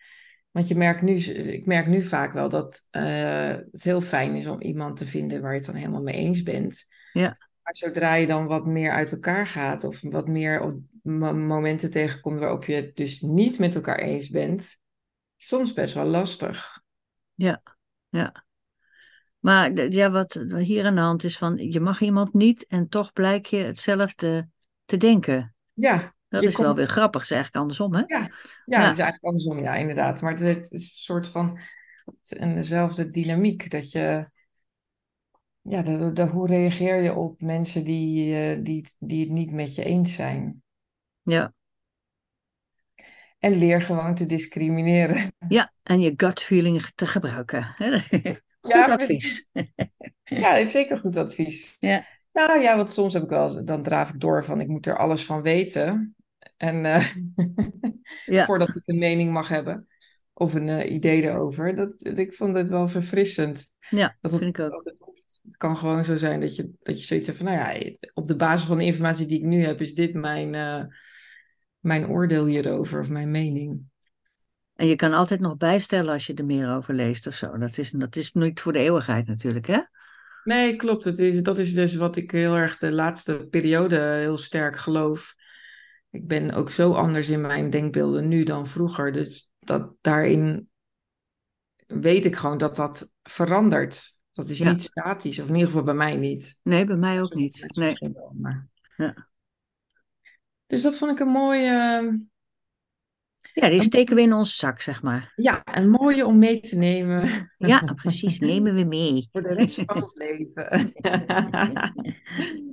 Want 0.50 0.68
je 0.68 0.74
merkt 0.74 1.02
nu, 1.02 1.14
ik 1.14 1.66
merk 1.66 1.86
nu 1.86 2.02
vaak 2.02 2.32
wel 2.32 2.48
dat 2.48 2.88
uh, 2.90 3.56
het 3.70 3.82
heel 3.82 4.00
fijn 4.00 4.34
is 4.34 4.46
om 4.46 4.60
iemand 4.60 4.96
te 4.96 5.06
vinden 5.06 5.40
waar 5.40 5.50
je 5.50 5.56
het 5.56 5.66
dan 5.66 5.74
helemaal 5.74 6.02
mee 6.02 6.14
eens 6.14 6.42
bent. 6.42 6.86
Ja. 7.12 7.36
Maar 7.62 7.74
zodra 7.74 8.14
je 8.14 8.26
dan 8.26 8.46
wat 8.46 8.66
meer 8.66 8.90
uit 8.90 9.12
elkaar 9.12 9.46
gaat 9.46 9.84
of 9.84 10.00
wat 10.00 10.28
meer 10.28 10.60
op 10.60 10.80
momenten 11.02 11.90
tegenkomt 11.90 12.38
waarop 12.38 12.64
je 12.64 12.74
het 12.74 12.96
dus 12.96 13.20
niet 13.20 13.58
met 13.58 13.74
elkaar 13.74 13.98
eens 13.98 14.28
bent, 14.28 14.76
soms 15.36 15.72
best 15.72 15.94
wel 15.94 16.06
lastig. 16.06 16.82
Ja, 17.34 17.62
ja. 18.08 18.46
Maar 19.38 19.88
ja, 19.90 20.10
wat 20.10 20.44
hier 20.56 20.86
aan 20.86 20.94
de 20.94 21.00
hand 21.00 21.24
is 21.24 21.38
van, 21.38 21.56
je 21.56 21.80
mag 21.80 22.00
iemand 22.00 22.34
niet 22.34 22.66
en 22.66 22.88
toch 22.88 23.12
blijk 23.12 23.46
je 23.46 23.56
hetzelfde 23.56 24.48
te 24.84 24.96
denken. 24.96 25.54
Ja. 25.72 26.16
Dat 26.28 26.42
is 26.42 26.56
wel 26.56 26.74
weer 26.74 26.88
grappig, 26.88 27.22
is 27.22 27.30
eigenlijk 27.30 27.62
andersom, 27.62 27.94
hè? 27.94 28.02
Ja, 28.06 28.30
ja, 28.64 28.80
het 28.82 28.92
is 28.92 28.98
eigenlijk 28.98 29.22
andersom, 29.22 29.58
ja, 29.58 29.74
inderdaad. 29.74 30.22
Maar 30.22 30.30
het 30.30 30.40
is, 30.40 30.46
het 30.54 30.72
is 30.72 30.82
een 30.82 30.88
soort 30.88 31.28
van 31.28 31.58
een 32.28 32.54
dezelfde 32.54 33.10
dynamiek, 33.10 33.70
dat 33.70 33.92
je... 33.92 34.30
Ja, 35.60 35.82
dat, 35.82 36.16
dat, 36.16 36.28
hoe 36.28 36.46
reageer 36.46 37.02
je 37.02 37.14
op 37.14 37.40
mensen 37.40 37.84
die, 37.84 38.34
uh, 38.56 38.64
die, 38.64 38.86
die 38.98 39.20
het 39.20 39.32
niet 39.32 39.52
met 39.52 39.74
je 39.74 39.84
eens 39.84 40.14
zijn? 40.14 40.62
Ja. 41.22 41.52
En 43.38 43.58
leer 43.58 43.82
gewoon 43.82 44.14
te 44.14 44.26
discrimineren. 44.26 45.32
Ja, 45.48 45.72
en 45.82 46.00
je 46.00 46.12
gut 46.16 46.42
feeling 46.42 46.90
te 46.94 47.06
gebruiken. 47.06 47.74
Goed 48.72 48.86
ja, 48.86 48.92
advies. 48.92 49.46
Ja, 50.24 50.56
is 50.56 50.70
zeker 50.70 50.96
goed 50.96 51.16
advies. 51.16 51.76
Ja. 51.78 52.04
Nou 52.32 52.60
ja, 52.60 52.76
want 52.76 52.90
soms 52.90 53.12
heb 53.12 53.22
ik 53.22 53.28
wel, 53.28 53.64
dan 53.64 53.82
draaf 53.82 54.10
ik 54.10 54.20
door 54.20 54.44
van 54.44 54.60
ik 54.60 54.68
moet 54.68 54.86
er 54.86 54.98
alles 54.98 55.24
van 55.24 55.42
weten. 55.42 56.16
En 56.56 56.84
uh, 56.84 57.12
ja. 58.36 58.44
voordat 58.44 58.76
ik 58.76 58.82
een 58.84 58.98
mening 58.98 59.30
mag 59.30 59.48
hebben. 59.48 59.86
Of 60.32 60.54
een 60.54 60.68
uh, 60.68 60.90
idee 60.90 61.22
erover. 61.22 61.76
Dat, 61.76 62.18
ik 62.18 62.34
vond 62.34 62.56
het 62.56 62.68
wel 62.68 62.88
verfrissend. 62.88 63.72
Ja, 63.90 64.16
dat 64.20 64.30
vind 64.30 64.58
ik 64.58 64.58
ook. 64.58 64.72
Altijd 64.72 64.96
Het 65.42 65.56
kan 65.56 65.76
gewoon 65.76 66.04
zo 66.04 66.16
zijn 66.16 66.40
dat 66.40 66.56
je, 66.56 66.70
dat 66.82 66.98
je 66.98 67.04
zoiets 67.04 67.26
hebt 67.26 67.38
van, 67.38 67.46
nou 67.46 67.58
ja, 67.58 67.96
op 68.14 68.26
de 68.26 68.36
basis 68.36 68.66
van 68.66 68.78
de 68.78 68.84
informatie 68.84 69.26
die 69.26 69.38
ik 69.38 69.44
nu 69.44 69.64
heb, 69.64 69.80
is 69.80 69.94
dit 69.94 70.14
mijn, 70.14 70.54
uh, 70.54 70.84
mijn 71.78 72.08
oordeel 72.08 72.46
hierover 72.46 73.00
of 73.00 73.08
mijn 73.08 73.30
mening. 73.30 73.80
En 74.78 74.86
je 74.86 74.96
kan 74.96 75.12
altijd 75.12 75.40
nog 75.40 75.56
bijstellen 75.56 76.12
als 76.12 76.26
je 76.26 76.34
er 76.34 76.44
meer 76.44 76.74
over 76.74 76.94
leest 76.94 77.26
of 77.26 77.34
zo. 77.34 77.58
Dat 77.58 77.78
is, 77.78 77.90
dat 77.90 78.16
is 78.16 78.32
niet 78.32 78.60
voor 78.60 78.72
de 78.72 78.78
eeuwigheid 78.78 79.26
natuurlijk, 79.26 79.66
hè? 79.66 79.80
Nee, 80.44 80.76
klopt. 80.76 81.04
Dat 81.04 81.18
is, 81.18 81.42
dat 81.42 81.58
is 81.58 81.74
dus 81.74 81.94
wat 81.94 82.16
ik 82.16 82.30
heel 82.30 82.56
erg 82.56 82.76
de 82.76 82.92
laatste 82.92 83.46
periode 83.50 83.98
heel 83.98 84.36
sterk 84.36 84.76
geloof. 84.76 85.34
Ik 86.10 86.26
ben 86.26 86.52
ook 86.52 86.70
zo 86.70 86.92
anders 86.92 87.28
in 87.28 87.40
mijn 87.40 87.70
denkbeelden 87.70 88.28
nu 88.28 88.42
dan 88.42 88.66
vroeger. 88.66 89.12
Dus 89.12 89.50
dat 89.58 89.94
daarin 90.00 90.68
weet 91.86 92.24
ik 92.24 92.36
gewoon 92.36 92.58
dat 92.58 92.76
dat 92.76 93.12
verandert. 93.22 94.20
Dat 94.32 94.48
is 94.48 94.60
niet 94.60 94.82
statisch, 94.82 95.38
of 95.38 95.48
in 95.48 95.54
ieder 95.54 95.68
geval 95.68 95.84
bij 95.84 95.94
mij 95.94 96.16
niet. 96.16 96.58
Nee, 96.62 96.84
bij 96.84 96.96
mij 96.96 97.18
ook 97.18 97.34
niet. 97.34 97.64
Nee. 97.76 97.96
maar... 98.40 98.68
ja. 98.96 99.28
Dus 100.66 100.82
dat 100.82 100.98
vond 100.98 101.10
ik 101.10 101.18
een 101.18 101.32
mooie, 101.32 102.20
Ja, 103.60 103.68
die 103.68 103.82
steken 103.82 104.16
we 104.16 104.22
in 104.22 104.32
onze 104.32 104.54
zak, 104.54 104.80
zeg 104.80 105.02
maar. 105.02 105.32
ja, 105.36 105.62
een 105.64 105.90
mooie 105.90 106.26
om 106.26 106.38
mee 106.38 106.60
te 106.60 106.76
nemen 106.76 107.50
Ja, 107.56 107.82
precies, 107.94 108.38
nemen 108.38 108.74
we 108.74 108.84
mee. 108.84 109.28
voor 109.32 109.42
de 109.42 109.54
rest 109.54 109.82
van 109.84 109.96
ons 109.96 110.14
leven. 110.14 110.66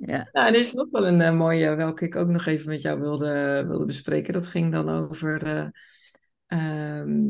Ja. 0.05 0.29
Nou, 0.31 0.47
er 0.53 0.59
is 0.59 0.73
nog 0.73 0.87
wel 0.91 1.07
een 1.07 1.21
eh, 1.21 1.37
mooie, 1.37 1.75
welke 1.75 2.05
ik 2.05 2.15
ook 2.15 2.27
nog 2.27 2.45
even 2.45 2.69
met 2.69 2.81
jou 2.81 2.99
wilde, 2.99 3.63
wilde 3.67 3.85
bespreken. 3.85 4.33
Dat 4.33 4.47
ging 4.47 4.71
dan 4.71 4.89
over 4.89 5.43
eh, 5.43 5.67
ehm, 6.45 7.23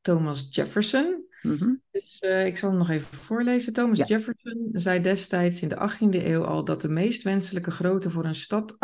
Thomas 0.00 0.46
Jefferson. 0.50 1.26
Mhm. 1.42 1.74
Dus 1.90 2.18
eh, 2.18 2.46
ik 2.46 2.56
zal 2.56 2.68
hem 2.68 2.78
nog 2.78 2.90
even 2.90 3.16
voorlezen. 3.16 3.72
Thomas 3.72 3.98
Ja. 3.98 4.04
Jefferson 4.04 4.68
zei 4.72 5.00
destijds 5.02 5.62
in 5.62 5.68
de 5.68 5.90
18e 5.90 6.24
eeuw 6.26 6.44
al 6.44 6.64
dat 6.64 6.80
de 6.82 6.88
meest 6.88 7.22
wenselijke 7.22 7.70
grootte 7.70 8.10
voor 8.10 8.24
een 8.24 8.34
stad 8.34 8.76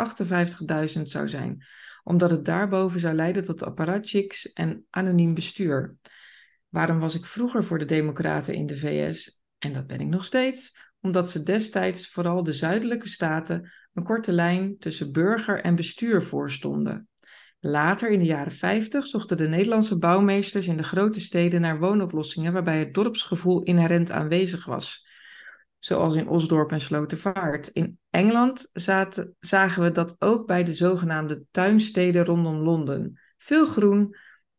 58.000 0.95 1.01
zou 1.01 1.27
zijn, 1.27 1.65
omdat 2.05 2.29
het 2.29 2.45
daarboven 2.45 2.99
zou 2.99 3.15
leiden 3.15 3.43
tot 3.43 3.63
apparatchiks 3.63 4.53
en 4.53 4.85
anoniem 4.89 5.33
bestuur. 5.33 5.95
Waarom 6.69 6.99
was 6.99 7.15
ik 7.15 7.25
vroeger 7.25 7.63
voor 7.63 7.79
de 7.79 7.85
Democraten 7.85 8.53
in 8.53 8.65
de 8.65 8.77
VS? 8.77 9.41
En 9.57 9.73
dat 9.73 9.87
ben 9.87 9.99
ik 9.99 10.07
nog 10.07 10.25
steeds, 10.25 10.77
omdat 11.01 11.29
ze 11.29 11.43
destijds 11.43 12.09
vooral 12.09 12.43
de 12.43 12.53
zuidelijke 12.53 13.07
staten 13.07 13.71
een 13.93 14.03
korte 14.03 14.31
lijn 14.31 14.77
tussen 14.77 15.11
burger 15.11 15.61
en 15.61 15.75
bestuur 15.75 16.21
voorstonden. 16.21 17.07
Later, 17.59 18.11
in 18.11 18.19
de 18.19 18.25
jaren 18.25 18.51
50, 18.51 19.05
zochten 19.05 19.37
de 19.37 19.47
Nederlandse 19.47 19.99
bouwmeesters 19.99 20.67
in 20.67 20.77
de 20.77 20.83
grote 20.83 21.19
steden 21.19 21.61
naar 21.61 21.79
woonoplossingen 21.79 22.53
waarbij 22.53 22.79
het 22.79 22.93
dorpsgevoel 22.93 23.63
inherent 23.63 24.11
aanwezig 24.11 24.65
was. 24.65 25.07
Zoals 25.85 26.15
in 26.15 26.27
Osdorp 26.27 26.71
en 26.71 26.81
Slotervaart. 26.81 27.67
In 27.67 27.99
Engeland 28.09 28.69
zaten, 28.73 29.35
zagen 29.39 29.83
we 29.83 29.91
dat 29.91 30.15
ook 30.19 30.47
bij 30.47 30.63
de 30.63 30.73
zogenaamde 30.73 31.43
tuinsteden 31.51 32.25
rondom 32.25 32.55
Londen. 32.55 33.19
Veel 33.37 33.65
groen, 33.65 34.15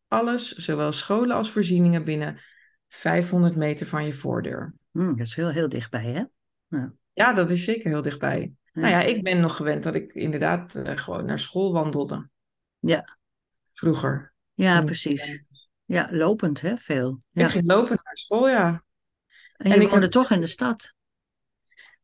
alles, 0.09 0.53
zowel 0.53 0.93
scholen 0.93 1.37
als 1.37 1.51
voorzieningen 1.51 2.05
binnen 2.05 2.41
500 2.89 3.57
meter 3.57 3.87
van 3.87 4.05
je 4.05 4.13
voordeur. 4.13 4.75
Hm, 4.93 5.17
dat 5.17 5.27
is 5.27 5.35
heel, 5.35 5.51
heel 5.51 5.69
dichtbij, 5.69 6.05
hè? 6.05 6.25
Ja. 6.79 6.93
Ja, 7.13 7.33
dat 7.33 7.51
is 7.51 7.65
zeker 7.65 7.91
heel 7.91 8.03
dichtbij. 8.03 8.53
Ja. 8.73 8.81
Nou 8.81 8.93
ja, 8.93 9.03
ik 9.03 9.23
ben 9.23 9.41
nog 9.41 9.57
gewend 9.57 9.85
dat 9.85 9.95
ik 9.95 10.13
inderdaad 10.13 10.75
eh, 10.75 10.97
gewoon 10.97 11.25
naar 11.25 11.39
school 11.39 11.73
wandelde. 11.73 12.29
Ja. 12.79 13.19
Vroeger. 13.73 14.33
Ja, 14.55 14.79
ik, 14.79 14.85
precies. 14.85 15.43
Ja, 15.85 16.09
lopend, 16.11 16.61
hè? 16.61 16.77
Veel. 16.77 17.21
Ik 17.33 17.41
Ja. 17.43 17.49
ging 17.49 17.67
lopen 17.67 17.99
naar 18.03 18.17
school, 18.17 18.49
ja. 18.49 18.85
En 19.57 19.69
je 19.69 19.75
En 19.75 19.81
ik 19.81 19.89
woonde 19.89 20.03
heb, 20.03 20.13
toch 20.13 20.31
in 20.31 20.41
de 20.41 20.47
stad? 20.47 20.95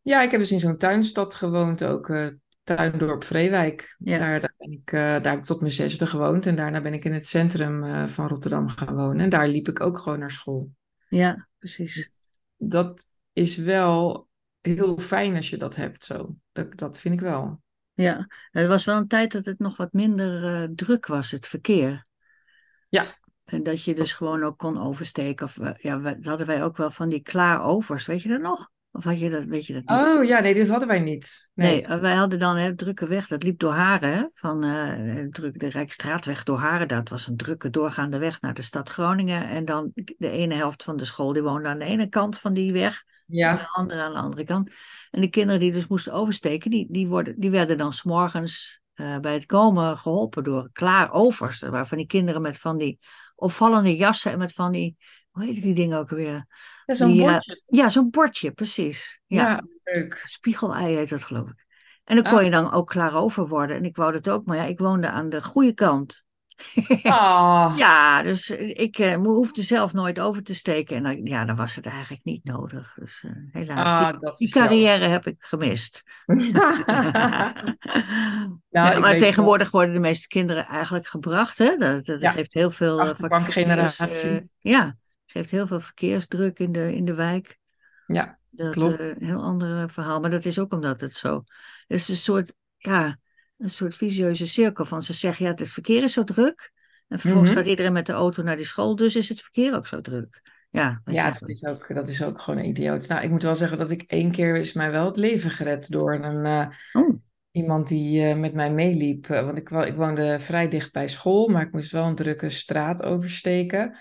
Ja, 0.03 0.23
ik 0.23 0.31
heb 0.31 0.41
dus 0.41 0.53
in 0.53 0.61
zo'n 0.61 0.77
tuinstad 0.77 1.35
gewoond, 1.35 1.85
ook 1.85 2.09
eh 2.09 2.27
Tuindorp 2.65 3.25
Vreewijk. 3.25 3.97
Ja. 3.99 4.19
Daar, 4.19 4.41
daar, 4.41 4.55
ben 4.57 4.71
ik, 4.71 4.93
eh, 4.93 5.01
daar 5.01 5.31
heb 5.31 5.39
ik 5.39 5.45
tot 5.45 5.61
mijn 5.61 5.73
zesde 5.73 6.07
gewoond 6.07 6.47
en 6.47 6.57
daarna 6.57 6.81
ben 6.81 6.93
ik 6.93 7.05
in 7.05 7.13
het 7.13 7.27
centrum 7.27 7.85
eh, 7.85 8.07
van 8.07 8.29
Rotterdam 8.29 8.69
gaan 8.69 8.95
wonen. 8.95 9.21
En 9.21 9.31
daar 9.31 9.49
liep 9.49 9.69
ik 9.69 9.81
ook 9.81 9.99
gewoon 9.99 10.19
naar 10.19 10.31
school. 10.31 10.71
Ja, 11.09 11.49
precies. 11.59 12.09
Dat 12.57 13.07
is 13.33 13.57
wel 13.57 14.29
heel 14.61 14.99
fijn 14.99 15.37
als 15.37 15.51
je 15.51 15.57
dat 15.57 15.77
hebt 15.77 16.05
zo. 16.05 16.35
Dat, 16.53 16.79
dat 16.79 16.99
vind 16.99 17.15
ik 17.15 17.21
wel. 17.21 17.61
Ja, 17.93 18.27
het 18.51 18.67
was 18.67 18.85
wel 18.85 18.97
een 18.97 19.09
tijd 19.09 19.33
dat 19.33 19.45
het 19.45 19.59
nog 19.59 19.77
wat 19.77 19.93
minder 19.93 20.69
druk 20.75 21.07
was, 21.07 21.31
het 21.31 21.47
verkeer. 21.47 22.07
Ja, 22.89 23.19
En 23.45 23.63
dat 23.63 23.85
je 23.85 23.95
dus 23.95 24.13
gewoon 24.13 24.43
ook 24.43 24.59
kon 24.59 24.81
oversteken. 24.81 25.47
Of, 25.47 25.57
ja, 25.77 26.01
we- 26.01 26.19
hadden 26.23 26.47
wij 26.47 26.63
ook 26.63 26.77
wel 26.77 26.91
van 26.91 27.09
die 27.09 27.23
klaarovers, 27.23 28.07
weet 28.07 28.23
je 28.23 28.29
dat 28.29 28.41
nog? 28.41 28.71
Of 28.93 29.05
had 29.05 29.21
je 29.21 29.31
dat, 29.31 29.45
weet 29.45 29.67
je 29.67 29.73
dat 29.73 29.85
niet? 29.87 30.01
Oh 30.01 30.25
ja, 30.25 30.41
nee, 30.41 30.55
dit 30.55 30.69
hadden 30.69 30.89
wij 30.89 30.99
niet. 30.99 31.51
Nee, 31.55 31.73
Nee. 31.73 31.83
eh, 31.83 32.01
wij 32.01 32.15
hadden 32.15 32.39
dan 32.39 32.57
hè, 32.57 32.75
drukke 32.75 33.07
weg, 33.07 33.27
dat 33.27 33.43
liep 33.43 33.59
door 33.59 33.73
Haren, 33.73 34.31
van 34.35 34.65
eh, 34.65 35.25
druk, 35.31 35.59
de 35.61 35.69
Rijksstraatweg 35.69 36.43
door 36.43 36.59
Haren. 36.59 36.89
Dat 36.89 37.09
was 37.09 37.27
een 37.27 37.37
drukke 37.37 37.71
doorgaande 37.71 38.19
weg 38.19 38.41
naar 38.41 38.55
de 38.55 38.63
stad 38.63 38.89
Groningen. 38.89 39.49
En 39.49 39.65
dan 39.65 39.91
de 39.95 40.31
ene 40.31 40.55
helft 40.55 40.83
van 40.83 40.97
de 40.97 41.05
school, 41.05 41.33
die 41.33 41.43
woonde 41.43 41.69
aan 41.69 41.79
de 41.79 41.85
ene 41.85 42.09
kant 42.09 42.39
van 42.39 42.53
die 42.53 42.73
weg. 42.73 43.03
En 43.45 43.57
de 43.57 43.63
Ja, 43.63 43.67
andere 43.73 44.03
aan 44.03 44.13
de 44.13 44.19
andere 44.19 44.45
kant. 44.45 44.71
En 45.11 45.21
de 45.21 45.29
kinderen 45.29 45.61
die 45.61 45.73
dus 45.73 45.87
moesten 45.87 46.13
oversteken, 46.13 46.71
die, 46.71 46.87
die, 46.91 47.09
worden, 47.09 47.35
die 47.41 47.51
werden 47.51 47.77
dan 47.79 47.93
s'morgens 47.93 48.81
eh 48.95 49.19
bij 49.19 49.33
het 49.35 49.47
komen 49.47 49.99
geholpen 49.99 50.45
door 50.45 50.69
klaarovers. 50.73 51.61
Dat 51.61 51.71
waren 51.71 51.87
van 51.87 51.99
die 51.99 52.07
kinderen 52.07 52.43
met 52.43 52.59
van 52.59 52.79
die 52.79 52.99
opvallende 53.35 53.97
jassen 53.97 54.33
en 54.33 54.39
met 54.39 54.53
van 54.53 54.73
die, 54.73 54.97
hoe 55.33 55.45
heet 55.45 55.63
die 55.63 55.75
dingen 55.75 55.99
ook 55.99 56.11
alweer? 56.11 56.47
Ja, 56.85 56.95
zo'n 56.95 57.11
eh, 57.11 57.17
bordje. 57.17 57.63
ja, 57.67 57.89
zo'n 57.89 58.11
bordje, 58.11 58.51
precies. 58.53 59.21
Ja, 59.27 59.43
Ja, 59.45 59.63
leuk. 59.85 60.23
spiegelei 60.27 60.97
heet 60.97 61.09
dat 61.09 61.25
geloof 61.25 61.51
ik. 61.51 61.67
En 62.05 62.17
dan 62.17 62.25
kon 62.25 62.39
Ah, 62.39 62.45
je 62.45 62.51
dan 62.51 62.73
ook 62.73 62.89
klaarover 62.89 63.49
worden. 63.49 63.77
En 63.77 63.85
ik 63.85 63.97
wou 63.97 64.13
dat 64.13 64.29
ook, 64.31 64.45
maar 64.47 64.57
ja, 64.57 64.65
ik 64.65 64.79
woonde 64.79 65.09
aan 65.09 65.29
de 65.29 65.43
goede 65.43 65.73
kant. 65.75 66.25
ah, 67.09 67.77
Ja, 67.77 68.23
dus 68.23 68.51
ik 68.51 68.99
eh, 68.99 69.15
hoefde 69.17 69.63
zelf 69.63 69.93
nooit 69.93 70.21
over 70.21 70.43
te 70.43 70.55
steken. 70.55 70.97
En 70.97 71.03
dan, 71.03 71.21
ja, 71.25 71.45
dan 71.45 71.57
was 71.57 71.75
het 71.75 71.87
eigenlijk 71.87 72.25
niet 72.25 72.45
nodig. 72.45 72.95
Dus 73.01 73.25
eh, 73.27 73.33
helaas, 73.51 73.95
die, 73.95 74.07
ah, 74.07 74.37
die 74.37 74.49
carrière 74.49 75.05
heb 75.07 75.27
ik 75.27 75.37
gemist. 75.39 76.03
Nou, 78.71 78.95
Ja, 78.95 78.99
maar 79.01 79.17
tegenwoordig 79.17 79.71
worden 79.71 79.95
de 79.95 80.01
meeste 80.01 80.29
kinderen 80.29 80.67
eigenlijk 80.67 81.07
gebracht. 81.07 81.59
Hè? 81.59 81.77
Dat, 81.77 82.05
dat 82.07 82.21
Ja, 82.21 82.31
geeft 82.31 82.55
heel 82.55 82.71
veel 82.71 82.99
eh, 83.01 83.09
achterbankgeneratie. 83.09 84.31
eh, 84.35 84.37
ja, 84.59 84.97
geeft 85.33 85.51
heel 85.51 85.67
veel 85.67 85.81
verkeersdruk 85.81 86.59
in 86.59 86.73
de, 86.73 86.95
in 86.95 87.05
de 87.05 87.15
wijk. 87.15 87.59
Ja, 88.07 88.39
Dat 88.51 88.73
klopt. 88.75 89.01
eh, 89.01 89.09
een 89.09 89.27
heel 89.27 89.43
ander 89.43 89.91
verhaal. 89.91 90.21
Maar 90.21 90.31
dat 90.31 90.45
is 90.45 90.59
ook 90.59 90.73
omdat 90.73 91.01
het 91.01 91.17
zo. 91.17 91.35
Het 91.87 91.99
is 91.99 92.09
een 92.09 92.17
soort, 92.17 92.55
ja, 92.77 93.19
een 93.59 93.71
soort 93.71 93.95
visieuze 93.95 94.47
cirkel 94.47 94.85
van 94.85 95.03
ze 95.03 95.13
zeggen, 95.13 95.45
ja, 95.47 95.55
het 95.55 95.69
verkeer 95.69 96.03
is 96.03 96.13
zo 96.13 96.25
druk. 96.25 96.73
En 97.09 97.19
vervolgens 97.19 97.51
Mhm. 97.51 97.59
gaat 97.61 97.69
iedereen 97.69 97.93
met 97.93 98.07
de 98.07 98.13
auto 98.13 98.43
naar 98.43 98.57
die 98.57 98.65
school, 98.67 98.97
dus 98.97 99.17
is 99.17 99.29
het 99.29 99.41
verkeer 99.41 99.75
ook 99.75 99.87
zo 99.87 100.01
druk. 100.01 100.43
Ja, 100.71 101.01
Ja, 101.05 101.31
dat 101.31 101.49
is 101.49 101.65
ook, 101.65 101.95
dat 101.95 102.09
is 102.09 102.23
ook 102.23 102.41
gewoon 102.41 102.61
een 102.61 102.69
idioot. 102.69 103.09
Nou, 103.09 103.23
ik 103.23 103.31
moet 103.31 103.43
wel 103.43 103.55
zeggen 103.55 103.79
dat 103.79 103.91
ik 103.91 104.03
één 104.03 104.31
keer 104.31 104.57
is 104.57 104.73
mij 104.73 104.91
wel 104.91 105.07
het 105.07 105.17
leven 105.17 105.51
gered 105.51 105.91
door 105.91 106.15
een, 106.15 106.47
eh, 106.47 106.67
oh, 106.93 107.21
iemand 107.51 107.89
die 107.89 108.27
eh, 108.27 108.37
met 108.37 108.55
mij 108.55 108.73
meeliep. 108.73 109.29
Eh, 109.31 109.45
want 109.45 109.59
ik, 109.59 109.71
ik 109.71 109.97
woonde 109.97 110.41
vrij 110.41 110.69
dicht 110.69 110.93
bij 110.93 111.09
school, 111.09 111.49
maar 111.49 111.63
ik 111.63 111.73
moest 111.73 111.93
wel 111.93 112.07
een 112.07 112.15
drukke 112.15 112.49
straat 112.51 113.03
oversteken. 113.03 113.97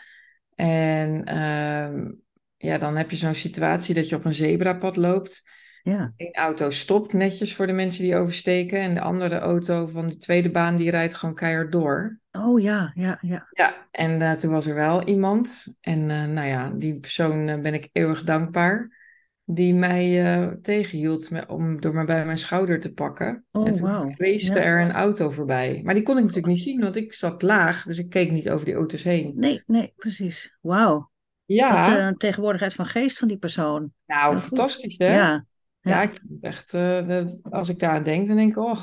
En 0.61 1.23
ehm, 1.25 2.11
ja, 2.57 2.77
dan 2.77 2.95
heb 2.95 3.11
je 3.11 3.17
zo'n 3.17 3.33
situatie 3.33 3.95
dat 3.95 4.09
je 4.09 4.15
op 4.15 4.25
een 4.25 4.33
zebrapad 4.33 4.97
loopt. 4.97 5.49
ja. 5.83 6.13
Eén 6.17 6.33
auto 6.33 6.69
stopt 6.69 7.13
netjes 7.13 7.55
voor 7.55 7.67
de 7.67 7.73
mensen 7.73 8.03
die 8.03 8.15
oversteken. 8.15 8.79
En 8.79 8.93
de 8.93 9.01
andere 9.01 9.37
auto 9.37 9.87
van 9.87 10.07
de 10.07 10.17
tweede 10.17 10.51
baan 10.51 10.77
die 10.77 10.89
rijdt 10.89 11.13
gewoon 11.13 11.35
keihard 11.35 11.71
door. 11.71 12.19
Oh 12.31 12.61
ja, 12.61 12.91
ja, 12.95 13.17
ja. 13.21 13.47
Ja, 13.51 13.87
en 13.91 14.21
eh, 14.21 14.31
toen 14.31 14.51
was 14.51 14.65
er 14.65 14.75
wel 14.75 15.03
iemand. 15.03 15.77
En 15.81 16.09
eh, 16.09 16.25
nou 16.25 16.47
ja, 16.47 16.69
die 16.69 16.99
persoon 16.99 17.47
eh, 17.47 17.59
ben 17.59 17.73
ik 17.73 17.89
eeuwig 17.91 18.23
dankbaar. 18.23 19.00
Die 19.53 19.73
mij 19.73 20.23
eh, 20.35 20.47
tegenhield 20.61 21.29
me- 21.29 21.47
om 21.47 21.81
door 21.81 21.93
me 21.93 22.05
bij 22.05 22.25
mijn 22.25 22.37
schouder 22.37 22.79
te 22.79 22.93
pakken. 22.93 23.27
En 23.27 23.45
Oh, 23.61 23.65
toen 23.71 23.81
wauw. 23.81 24.11
race 24.17 24.53
Ja. 24.53 24.55
er 24.61 24.81
een 24.81 24.91
auto 24.91 25.29
voorbij. 25.29 25.81
Maar 25.83 25.93
die 25.93 26.03
kon 26.03 26.17
ik 26.17 26.21
natuurlijk 26.23 26.53
niet 26.53 26.61
zien, 26.63 26.81
want 26.81 26.95
ik 26.95 27.13
zat 27.13 27.41
laag. 27.41 27.83
Dus 27.83 27.97
ik 27.97 28.09
keek 28.09 28.31
niet 28.31 28.49
over 28.49 28.65
die 28.65 28.75
auto's 28.75 29.03
heen. 29.03 29.33
Nee, 29.35 29.63
nee, 29.65 29.93
precies. 29.95 30.57
Wauw. 30.61 30.95
Wat 30.97 31.09
Ja, 31.45 31.97
eh, 31.97 32.05
een 32.05 32.17
tegenwoordigheid 32.17 32.73
van 32.73 32.85
geest 32.85 33.17
van 33.17 33.27
die 33.27 33.37
persoon. 33.37 33.93
nou, 34.05 34.33
goed. 34.35 34.43
fantastisch 34.43 34.97
hè? 34.97 35.13
Ja, 35.15 35.45
Ja, 35.83 35.91
ja, 35.91 36.01
ik 36.01 36.09
vind 36.13 36.29
het 36.31 36.43
echt, 36.43 36.73
eh, 36.73 36.81
de- 37.07 37.39
als 37.49 37.69
ik 37.69 37.79
daar 37.79 37.89
aan 37.95 38.03
denk, 38.03 38.27
dan 38.27 38.35
denk 38.35 38.51
ik, 38.51 38.57
oh, 38.57 38.75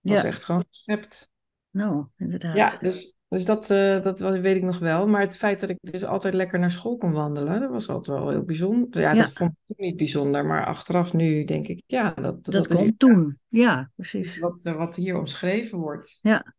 dat 0.00 0.16
ja. 0.16 0.24
echt 0.24 0.44
gewoon 0.44 0.64
geschept. 0.68 1.30
Nou, 1.70 2.06
inderdaad. 2.16 2.56
Ja, 2.56 2.76
dus, 2.80 3.15
dus 3.28 3.44
dat, 3.44 3.70
eh, 3.70 4.02
dat 4.02 4.18
weet 4.18 4.56
ik 4.56 4.62
nog 4.62 4.78
wel. 4.78 5.06
Maar 5.06 5.20
het 5.20 5.36
feit 5.36 5.60
dat 5.60 5.70
ik 5.70 5.78
dus 5.80 6.04
altijd 6.04 6.34
lekker 6.34 6.58
naar 6.58 6.70
school 6.70 6.96
kon 6.96 7.12
wandelen, 7.12 7.60
dat 7.60 7.70
was 7.70 7.88
altijd 7.88 8.18
wel 8.18 8.28
heel 8.28 8.42
bijzonder. 8.42 9.00
Ja, 9.00 9.12
Ja, 9.12 9.22
dat 9.22 9.32
vond 9.32 9.54
ik 9.66 9.78
niet 9.78 9.96
bijzonder, 9.96 10.46
maar 10.46 10.66
achteraf 10.66 11.12
nu 11.12 11.44
denk 11.44 11.66
ik, 11.66 11.82
ja, 11.86 12.10
dat, 12.10 12.44
dat 12.44 12.54
dat 12.54 12.70
inderdaad 12.70 12.98
toen. 12.98 13.38
Ja, 13.48 13.90
precies. 13.94 14.38
wat, 14.38 14.60
eh, 14.64 14.74
wat 14.74 14.96
hier 14.96 15.16
omschreven 15.18 15.78
wordt. 15.78 16.18
Ja. 16.22 16.54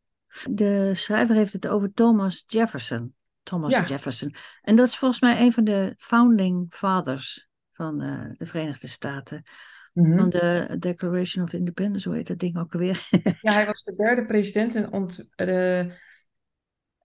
De 0.50 0.92
schrijver 0.94 1.36
heeft 1.36 1.54
het 1.54 1.68
over 1.68 1.94
Thomas 1.94 2.44
Jefferson. 2.48 3.14
Thomas 3.44 3.74
Ja, 3.74 3.86
Jefferson. 3.86 4.36
En 4.62 4.76
dat 4.76 4.88
is 4.88 4.98
volgens 4.98 5.22
mij 5.22 5.42
een 5.42 5.54
van 5.54 5.64
de 5.64 5.94
founding 5.98 6.66
fathers 6.70 7.50
van 7.74 8.02
eh, 8.02 8.26
de 8.38 8.46
Verenigde 8.46 8.88
Staten. 8.88 9.44
mhm. 9.94 10.18
Van 10.18 10.30
de 10.30 10.76
Declaration 10.80 11.44
of 11.44 11.54
Independence, 11.54 12.08
hoe 12.08 12.18
heet 12.18 12.28
dat 12.28 12.40
ding 12.40 12.58
ook 12.58 12.74
alweer? 12.74 13.08
Ja, 13.42 13.52
hij 13.54 13.66
was 13.72 13.84
de 13.84 13.96
derde 13.96 14.26
president 14.26 14.76
en 14.76 14.92
ont, 14.92 15.30
de, 15.36 15.92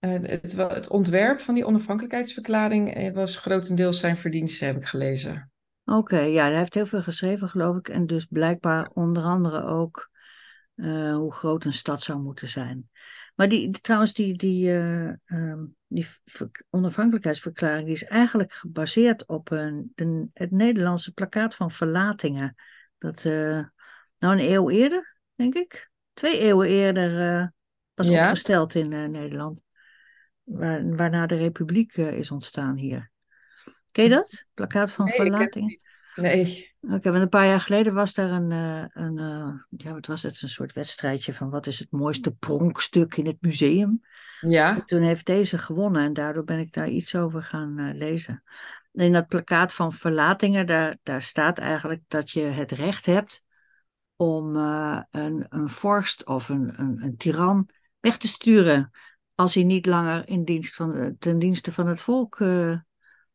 het, 0.09 0.53
wel- 0.53 0.69
het 0.69 0.87
ontwerp 0.87 1.39
van 1.39 1.53
die 1.53 1.65
onafhankelijkheidsverklaring 1.65 2.93
eh, 2.93 3.13
was 3.13 3.37
grotendeels 3.37 3.99
zijn 3.99 4.17
verdienste, 4.17 4.65
heb 4.65 4.75
ik 4.75 4.85
gelezen. 4.85 5.51
Oké, 5.85 6.19
ja, 6.19 6.43
hij 6.45 6.57
heeft 6.57 6.73
heel 6.73 6.85
veel 6.85 7.03
geschreven, 7.03 7.49
geloof 7.49 7.77
ik. 7.77 7.89
En 7.89 8.07
dus 8.07 8.25
blijkbaar 8.25 8.89
onder 8.93 9.23
andere 9.23 9.63
ook 9.63 10.09
eh, 10.75 11.15
hoe 11.15 11.33
groot 11.33 11.65
een 11.65 11.73
stad 11.73 12.03
zou 12.03 12.19
moeten 12.19 12.47
zijn. 12.47 12.89
Maar 13.35 13.47
die, 13.47 13.69
trouwens, 13.69 14.13
die, 14.13 14.37
die, 14.37 14.69
eh, 14.71 15.07
ehm, 15.07 15.63
die 15.87 16.07
ver- 16.25 16.65
onafhankelijkheidsverklaring 16.69 17.85
die 17.85 17.95
is 17.95 18.03
eigenlijk 18.03 18.53
gebaseerd 18.53 19.25
op 19.25 19.51
een, 19.51 19.91
de, 19.95 20.27
het 20.33 20.51
Nederlandse 20.51 21.13
plakkaat 21.13 21.55
van 21.55 21.71
verlatingen. 21.71 22.55
Dat, 22.97 23.25
eh, 23.25 23.59
nou, 24.17 24.39
een 24.39 24.51
eeuw 24.51 24.69
eerder, 24.69 25.17
denk 25.35 25.55
ik. 25.55 25.91
twee 26.13 26.39
eeuwen 26.39 26.67
eerder 26.67 27.51
was 27.93 28.07
Ja? 28.07 28.25
opgesteld 28.25 28.75
in 28.75 28.93
eh, 28.93 29.05
Nederland. 29.05 29.59
Waar, 30.43 30.95
waarna 30.95 31.25
de 31.25 31.35
republiek 31.35 31.97
eh, 31.97 32.17
is 32.17 32.31
ontstaan 32.31 32.75
hier. 32.75 33.11
Ken 33.91 34.03
je 34.03 34.09
dat? 34.09 34.45
Plakkaat 34.53 34.91
van 34.91 35.05
Nee, 35.05 35.13
ik 35.13 35.19
ken 35.21 35.31
het 35.31 35.35
verlating? 35.35 35.67
niet. 35.67 36.01
Nee. 36.15 36.71
Oké, 36.81 37.11
want 37.11 37.23
een 37.23 37.29
paar 37.29 37.45
jaar 37.45 37.59
geleden 37.59 37.93
was 37.93 38.13
daar 38.13 38.31
een, 38.31 38.51
eh, 38.51 39.03
een 39.03 39.17
eh, 39.17 39.53
ja, 39.85 39.93
wat 39.93 40.05
was 40.05 40.23
het? 40.23 40.41
Een 40.41 40.49
soort 40.49 40.73
wedstrijdje 40.73 41.33
van 41.33 41.49
wat 41.49 41.67
is 41.67 41.79
het 41.79 41.91
mooiste 41.91 42.31
pronkstuk 42.31 43.17
in 43.17 43.25
het 43.25 43.37
museum. 43.41 44.01
Ja? 44.39 44.75
En 44.75 44.85
toen 44.85 45.01
heeft 45.01 45.25
deze 45.25 45.57
gewonnen 45.57 46.03
en 46.03 46.13
daardoor 46.13 46.43
ben 46.43 46.59
ik 46.59 46.73
daar 46.73 46.89
iets 46.89 47.15
over 47.15 47.43
gaan 47.43 47.97
lezen. 47.97 48.43
En 48.93 49.05
in 49.05 49.13
dat 49.13 49.27
plakkaat 49.27 49.73
van 49.73 49.93
verlatingen, 49.93 50.65
daar, 50.65 50.97
daar 51.03 51.21
staat 51.21 51.57
eigenlijk 51.57 52.01
dat 52.07 52.31
je 52.31 52.41
het 52.41 52.71
recht 52.71 53.05
hebt 53.05 53.43
om 54.15 54.55
een, 54.55 55.45
een 55.49 55.69
vorst 55.69 56.25
of 56.25 56.49
een, 56.49 56.79
een, 56.79 57.03
een 57.03 57.17
tiran 57.17 57.69
weg 57.99 58.17
te 58.17 58.27
sturen 58.27 58.91
als 59.35 59.53
hij 59.53 59.63
niet 59.63 59.85
langer 59.85 60.27
in 60.27 60.43
dienst 60.43 60.75
van, 60.75 61.15
ten 61.19 61.39
dienste 61.39 61.71
van 61.73 61.87
het 61.87 62.01
volk 62.01 62.39
eh, 62.39 62.71
eh, 62.71 62.79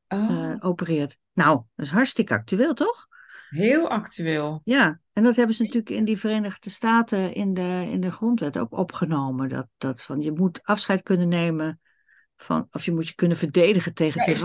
Oh, 0.08 0.54
opereert. 0.58 1.18
Nou, 1.32 1.62
dat 1.74 1.86
is 1.86 1.92
hartstikke 1.92 2.34
actueel, 2.34 2.74
toch? 2.74 3.06
heel 3.48 3.88
actueel. 3.88 4.60
Ja, 4.64 5.00
en 5.12 5.22
dat 5.22 5.36
hebben 5.36 5.54
ze 5.54 5.62
natuurlijk 5.62 5.90
in 5.90 6.04
die 6.04 6.18
Verenigde 6.18 6.70
Staten 6.70 7.34
in 7.34 7.54
de, 7.54 7.86
in 7.90 8.00
de 8.00 8.12
grondwet 8.12 8.58
ook 8.58 8.78
opgenomen. 8.78 9.48
Dat, 9.48 9.66
dat 9.78 10.02
van 10.02 10.20
je 10.20 10.32
moet 10.32 10.60
afscheid 10.62 11.02
kunnen 11.02 11.28
nemen 11.28 11.80
van, 12.36 12.68
of 12.70 12.84
je 12.84 12.92
moet 12.92 13.08
je 13.08 13.14
kunnen 13.14 13.36
verdedigen 13.36 13.94
tegen 13.94 14.20
Ja, 14.20 14.32
is 14.32 14.40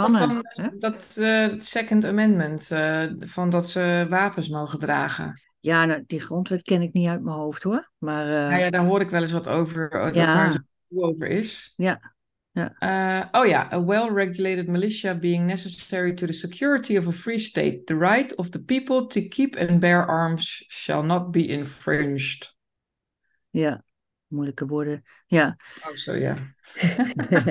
dat 0.80 1.18
eh, 1.20 1.48
Second 1.58 2.06
Amendment, 2.06 2.72
eh, 2.72 3.04
van 3.20 3.50
dat 3.50 3.70
ze 3.70 4.06
wapens 4.10 4.50
mogen 4.50 4.80
dragen? 4.80 5.42
Ja, 5.60 5.86
nou, 5.86 6.04
die 6.08 6.22
grondwet 6.22 6.62
ken 6.62 6.82
ik 6.82 6.94
niet 6.94 7.08
uit 7.08 7.24
mijn 7.24 7.36
hoofd 7.36 7.64
hoor. 7.64 7.92
Maar 7.98 8.26
eh, 8.26 8.50
Nou 8.50 8.62
ja, 8.62 8.70
daar 8.70 8.86
hoor 8.86 9.02
ik 9.02 9.10
wel 9.10 9.22
eens 9.22 9.32
wat 9.32 9.48
over, 9.48 9.92
eh, 9.92 10.04
dat 10.04 10.14
daar 10.16 10.64
over 10.96 11.28
is. 11.28 11.74
ja, 11.76 12.14
ja, 12.52 12.76
Uh, 12.80 13.42
oh 13.42 13.48
ja, 13.48 13.68
a 13.72 13.84
well-regulated 13.84 14.68
militia 14.68 15.16
being 15.16 15.48
necessary 15.48 16.14
to 16.14 16.26
the 16.26 16.34
security 16.34 16.98
of 16.98 17.08
a 17.08 17.12
free 17.12 17.40
state. 17.40 17.86
The 17.86 17.98
right 17.98 18.36
of 18.36 18.50
the 18.50 18.60
people 18.60 19.08
to 19.08 19.28
keep 19.28 19.56
and 19.56 19.80
bear 19.80 20.06
arms 20.06 20.64
shall 20.68 21.04
not 21.04 21.32
be 21.32 21.48
infringed. 21.48 22.56
ja, 23.50 23.84
moeilijke 24.28 24.66
woorden. 24.66 25.04
Ja, 25.28 25.58
Oh, 25.88 25.94
zo 25.96 26.14
ja. 26.14 26.38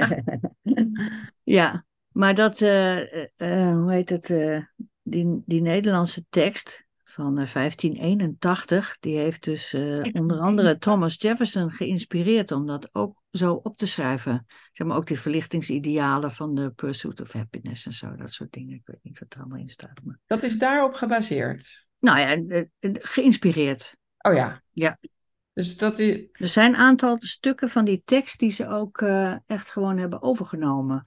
ja, 1.59 1.85
maar 2.09 2.35
dat, 2.35 2.61
eh, 2.61 3.23
eh, 3.23 3.29
eh, 3.37 3.75
hoe 3.77 3.93
heet 3.93 4.09
het, 4.09 4.31
eh, 4.31 4.61
die, 5.03 5.43
die 5.47 5.61
Nederlandse 5.61 6.25
tekst 6.29 6.85
van 7.05 7.39
eh, 7.39 7.53
1581, 7.53 8.97
die 9.01 9.19
heeft 9.19 9.45
dus 9.45 9.73
eh, 9.73 10.01
onder 10.21 10.39
andere 10.39 10.79
Thomas 10.79 11.21
Jefferson 11.21 11.71
geïnspireerd 11.71 12.53
om 12.53 12.67
dat 12.67 12.95
ook 12.95 13.22
zo 13.33 13.55
op 13.55 13.77
te 13.77 13.87
schrijven. 13.87 14.47
Zeg 14.73 14.87
maar 14.87 14.97
ook 14.97 15.07
die 15.07 15.21
verlichtingsidealen 15.21 16.33
van 16.33 16.55
de 16.55 16.71
pursuit 16.71 17.21
of 17.21 17.33
happiness 17.33 17.87
en 17.87 17.93
zo, 17.93 18.15
dat 18.15 18.31
soort 18.31 18.53
dingen. 18.53 18.75
Ik 18.75 18.83
weet 18.85 19.03
niet 19.03 19.19
wat 19.19 19.35
er 19.35 19.41
allemaal 19.41 19.59
in 19.59 19.69
staat. 19.69 20.01
Maar... 20.05 20.19
Dat 20.27 20.43
is 20.43 20.59
daarop 20.59 20.95
gebaseerd. 20.95 21.87
Nou 21.99 22.19
ja, 22.19 22.65
geïnspireerd. 22.81 23.97
Oh 24.19 24.35
ja. 24.35 24.63
Ja. 24.71 24.99
Dus 25.53 25.77
dat 25.77 25.99
is... 25.99 26.27
Er 26.33 26.49
zijn 26.49 26.75
een 26.75 26.81
aantal 26.81 27.17
stukken 27.19 27.71
van 27.71 27.85
die 27.85 28.03
tekst 28.05 28.39
die 28.39 28.51
ze 28.51 28.69
ook 28.69 29.01
eh, 29.01 29.37
echt 29.47 29.71
gewoon 29.71 29.99
hebben 29.99 30.23
overgenomen. 30.23 31.07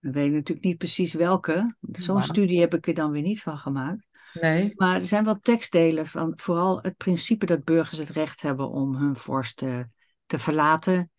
Ik 0.00 0.12
weet 0.12 0.32
natuurlijk 0.32 0.66
niet 0.66 0.78
precies 0.78 1.12
welke. 1.12 1.76
Zo'n 1.92 2.22
studie 2.22 2.60
heb 2.60 2.74
ik 2.74 2.86
er 2.86 2.94
dan 2.94 3.10
weer 3.10 3.22
niet 3.22 3.42
van 3.42 3.58
gemaakt. 3.58 4.06
Nee. 4.32 4.72
Maar 4.76 4.96
er 4.96 5.04
zijn 5.04 5.24
wel 5.24 5.38
tekstdelen 5.38 6.06
van 6.06 6.32
vooral 6.36 6.82
het 6.82 6.96
principe 6.96 7.46
dat 7.46 7.64
burgers 7.64 7.98
het 7.98 8.10
recht 8.10 8.40
hebben 8.40 8.70
om 8.70 8.94
hun 8.94 9.16
vorst 9.16 9.56
te, 9.56 9.88
te 10.26 10.38
verlaten. 10.38 11.10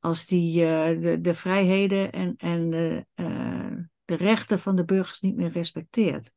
Als 0.00 0.26
die 0.26 0.64
eh, 0.66 1.02
de, 1.02 1.20
de 1.20 1.34
vrijheden 1.34 2.12
en, 2.12 2.34
en 2.36 2.70
de, 2.70 3.06
eh, 3.14 3.70
de 4.04 4.16
rechten 4.16 4.58
van 4.58 4.76
de 4.76 4.84
burgers 4.84 5.20
niet 5.20 5.36
meer 5.36 5.50
respecteert. 5.50 6.30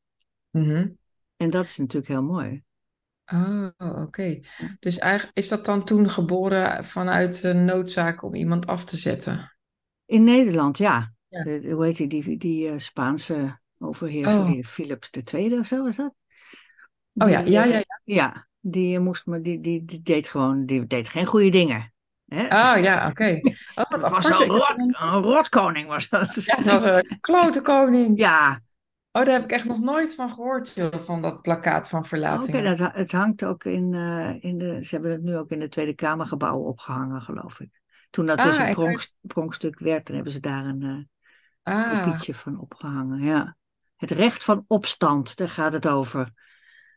Mhm. 0.51 0.87
En 1.37 1.49
dat 1.49 1.65
is 1.65 1.77
natuurlijk 1.77 2.07
heel 2.07 2.23
mooi. 2.23 2.63
Oh, 3.25 3.67
oké. 3.77 4.39
Dus 4.79 4.97
eigenlijk 4.97 5.37
is 5.37 5.47
dat 5.47 5.65
dan 5.65 5.83
toen 5.83 6.09
geboren 6.09 6.83
vanuit 6.83 7.41
de 7.41 7.53
noodzaak 7.53 8.23
om 8.23 8.35
iemand 8.35 8.67
af 8.67 8.83
te 8.83 8.97
zetten? 8.97 9.51
In 10.05 10.23
Nederland, 10.23 10.77
ja. 10.77 11.13
Ja. 11.27 11.43
De- 11.43 11.71
hoe 11.71 11.85
heet 11.85 11.97
die, 11.97 12.07
die, 12.07 12.37
die 12.37 12.69
eh, 12.69 12.77
Spaanse 12.77 13.59
overheerser, 13.79 14.41
Oh. 14.41 14.47
die 14.51 14.65
Philips 14.65 15.09
II 15.33 15.59
of 15.59 15.67
zo 15.67 15.83
was 15.83 15.95
dat? 15.95 16.13
Oh 17.17 17.29
ja, 17.29 17.41
Die, 17.43 17.51
ja, 17.51 17.63
ja, 17.65 17.77
ja. 17.77 17.83
Ja, 18.03 18.47
die 18.59 18.99
moest 18.99 19.25
maar, 19.25 19.41
die, 19.41 19.59
die, 19.59 19.85
die 19.85 20.01
deed 20.01 20.27
gewoon, 20.27 20.65
die 20.65 20.87
deed 20.87 21.09
geen 21.09 21.25
goede 21.25 21.49
dingen. 21.49 21.92
Hè? 22.33 22.43
Oh 22.75 22.83
ja, 22.83 23.07
oké. 23.09 23.39
Oh, 23.75 23.83
wat 23.89 24.01
het 24.01 24.11
was 24.11 24.29
een, 24.29 24.45
rot, 24.47 24.73
een 24.77 25.21
rotkoning 25.21 25.87
was 25.87 26.09
dat. 26.09 26.33
Ja, 26.43 26.55
het 26.55 26.65
was 26.65 26.83
een 26.83 27.17
klote 27.21 27.61
koning. 27.61 28.19
Ja, 28.19 28.61
Oh, 29.15 29.25
daar 29.25 29.33
heb 29.33 29.43
ik 29.43 29.51
echt 29.51 29.65
nog 29.65 29.79
nooit 29.79 30.15
van 30.15 30.29
gehoord, 30.29 30.73
joh, 30.73 30.93
van 30.93 31.21
dat 31.21 31.41
plakkaat 31.41 31.89
van 31.89 31.99
oké, 31.99 32.07
verlatingen. 32.07 32.77
dat, 32.77 32.93
het 32.93 33.11
hangt 33.11 33.45
ook 33.45 33.63
in, 33.63 33.93
eh, 33.93 34.43
in 34.43 34.57
de, 34.57 34.83
ze 34.83 34.95
hebben 34.95 35.11
het 35.11 35.23
nu 35.23 35.37
ook 35.37 35.49
in 35.49 35.59
de 35.59 35.69
Tweede 35.69 35.93
Kamergebouw 35.93 36.57
opgehangen, 36.59 37.21
geloof 37.21 37.59
ik. 37.59 37.81
Toen 38.09 38.25
dat 38.25 38.41
dus 38.41 38.57
Ah, 38.57 38.67
een 38.67 38.73
pronk, 38.73 39.07
pronkstuk 39.21 39.79
werd, 39.79 40.05
dan 40.05 40.15
hebben 40.15 40.33
ze 40.33 40.39
daar 40.39 40.65
een 40.65 41.07
eh, 41.63 41.73
Ah, 41.75 42.03
kopietje 42.03 42.33
van 42.33 42.59
opgehangen. 42.59 43.21
Ja. 43.21 43.55
Het 43.97 44.11
recht 44.11 44.43
van 44.43 44.65
opstand, 44.67 45.35
daar 45.35 45.49
gaat 45.49 45.73
het 45.73 45.87
over. 45.87 46.31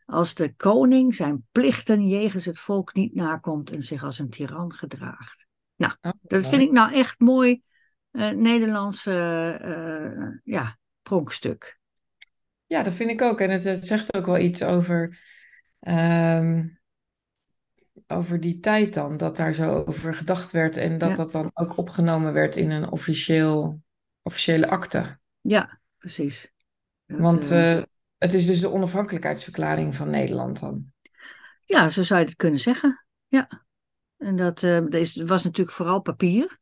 Als 0.07 0.33
de 0.33 0.55
koning 0.55 1.15
zijn 1.15 1.45
plichten 1.51 2.07
jegens 2.07 2.45
het 2.45 2.59
volk 2.59 2.93
niet 2.93 3.15
nakomt 3.15 3.71
en 3.71 3.83
zich 3.83 4.03
als 4.03 4.19
een 4.19 4.29
tiran 4.29 4.73
gedraagt. 4.73 5.47
oh, 5.77 5.91
Dat 6.21 6.47
vind 6.47 6.61
ik 6.61 6.71
nou 6.71 6.93
echt 6.93 7.19
mooi 7.19 7.61
eh 8.11 8.29
Nederlandse 8.29 9.11
eh, 9.61 10.53
ja, 10.53 10.77
pronkstuk. 11.01 11.79
Ja, 12.65 12.83
dat 12.83 12.93
vind 12.93 13.09
ik 13.09 13.21
ook. 13.21 13.41
En 13.41 13.49
het, 13.49 13.63
het 13.63 13.87
zegt 13.87 14.15
ook 14.15 14.25
wel 14.25 14.37
iets 14.37 14.63
over, 14.63 15.19
ehm, 15.79 16.67
over 18.07 18.39
die 18.39 18.59
tijd 18.59 18.93
dan, 18.93 19.17
dat 19.17 19.37
daar 19.37 19.53
zo 19.53 19.83
over 19.83 20.13
gedacht 20.13 20.51
werd 20.51 20.77
en 20.77 20.97
dat 20.97 21.09
Ja. 21.09 21.15
dat 21.15 21.31
dan 21.31 21.51
ook 21.53 21.77
opgenomen 21.77 22.33
werd 22.33 22.55
in 22.55 22.71
een 22.71 22.91
officieel, 22.91 23.81
officiële 24.21 24.67
akte. 24.67 25.19
Ja, 25.41 25.79
precies. 25.97 26.53
Dat, 27.05 27.19
Want 27.19 27.51
eh, 27.51 27.81
het 28.17 28.33
is 28.33 28.45
dus 28.45 28.59
de 28.59 28.69
onafhankelijkheidsverklaring 28.71 29.95
van 29.95 30.09
Nederland 30.09 30.59
dan. 30.59 30.85
ja, 31.65 31.89
zo 31.89 32.03
zou 32.03 32.19
je 32.19 32.25
het 32.25 32.35
kunnen 32.35 32.59
zeggen. 32.59 33.05
Ja. 33.27 33.65
En 34.17 34.35
dat 34.35 34.63
eh, 34.63 34.85
deze 34.89 35.25
was 35.25 35.43
natuurlijk 35.43 35.75
vooral 35.75 36.01
papier. 36.01 36.57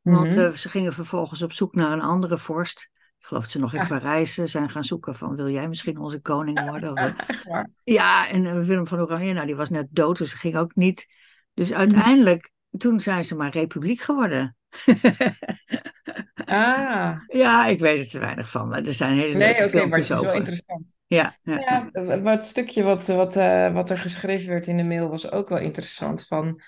Want 0.00 0.28
Mhm. 0.28 0.38
eh, 0.38 0.52
ze 0.52 0.68
gingen 0.68 0.92
vervolgens 0.92 1.42
op 1.42 1.52
zoek 1.52 1.74
naar 1.74 1.92
een 1.92 2.00
andere 2.00 2.38
vorst. 2.38 2.90
Ik 3.18 3.26
geloof 3.26 3.42
dat 3.42 3.52
ze 3.52 3.58
nog 3.58 3.74
in. 3.74 3.86
Parijs 3.86 4.38
eh, 4.38 4.44
zijn 4.46 4.70
gaan 4.70 4.84
zoeken 4.84 5.14
van 5.14 5.36
wil 5.36 5.48
jij 5.48 5.68
misschien 5.68 5.98
onze 5.98 6.20
koning 6.20 6.60
worden? 6.70 6.94
Echt 6.96 7.44
waar. 7.44 7.70
ja, 7.84 8.28
en 8.28 8.64
Willem 8.64 8.86
van 8.86 9.00
Oranje, 9.00 9.32
nou 9.32 9.46
die 9.46 9.56
was 9.56 9.70
net 9.70 9.86
dood, 9.90 10.18
dus 10.18 10.30
dat 10.30 10.38
ging 10.40 10.56
ook 10.56 10.74
niet. 10.74 11.06
Dus 11.54 11.72
uiteindelijk, 11.72 12.50
toen 12.78 13.00
zijn 13.00 13.24
ze 13.24 13.36
maar 13.36 13.50
republiek 13.50 14.00
geworden. 14.00 14.56
Ah, 16.44 17.16
ja, 17.26 17.66
ik 17.66 17.80
weet 17.80 18.04
er 18.04 18.10
te 18.10 18.18
weinig 18.18 18.50
van, 18.50 18.68
maar 18.68 18.84
er 18.84 18.92
zijn 18.92 19.16
hele 19.16 19.36
nee, 19.36 19.54
leuke 19.54 19.64
oké, 19.76 19.86
maar 19.86 19.98
het 19.98 20.06
filmpjes 20.06 20.10
is 20.10 20.20
wel 20.20 20.34
interessant. 20.34 20.96
Ja, 21.06 21.36
ja, 21.42 21.90
Ja, 21.94 22.20
wat 22.20 22.44
stukje 22.44 22.82
wat, 22.82 23.06
wat, 23.06 23.36
eh, 23.36 23.72
wat 23.72 23.90
er 23.90 23.98
geschreven 23.98 24.48
werd 24.48 24.66
in 24.66 24.76
de 24.76 24.82
mail 24.84 25.08
was 25.08 25.30
ook 25.30 25.48
wel 25.48 25.58
interessant. 25.58 26.26
Van 26.26 26.60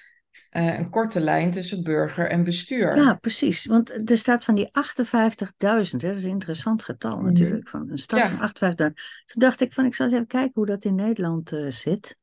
eh, 0.51 0.79
een 0.79 0.90
korte 0.90 1.21
lijn 1.21 1.51
tussen 1.51 1.83
burger 1.83 2.29
en 2.31 2.44
bestuur. 2.44 2.97
Ja, 2.97 3.14
precies. 3.14 3.66
Want 3.66 4.11
er 4.11 4.18
staat 4.18 4.44
van 4.44 4.55
die 4.55 4.68
58.000, 4.73 6.03
hè, 6.03 6.09
dat 6.09 6.16
is 6.16 6.25
een 6.25 6.31
interessant 6.31 6.83
getal 6.83 7.16
Mhm. 7.16 7.25
natuurlijk, 7.25 7.68
van 7.68 7.90
een 7.90 7.99
stad 7.99 8.18
Ja. 8.21 8.29
van 8.29 8.40
58.000. 8.40 8.94
Toen 9.27 9.42
dacht 9.42 9.61
ik 9.61 9.73
van, 9.73 9.85
ik 9.85 9.94
zal 9.94 10.05
eens 10.07 10.14
even 10.14 10.27
kijken 10.27 10.53
hoe 10.55 10.66
dat 10.66 10.85
in 10.85 10.94
Nederland 10.94 11.53
eh, 11.53 11.71
zit. 11.71 12.16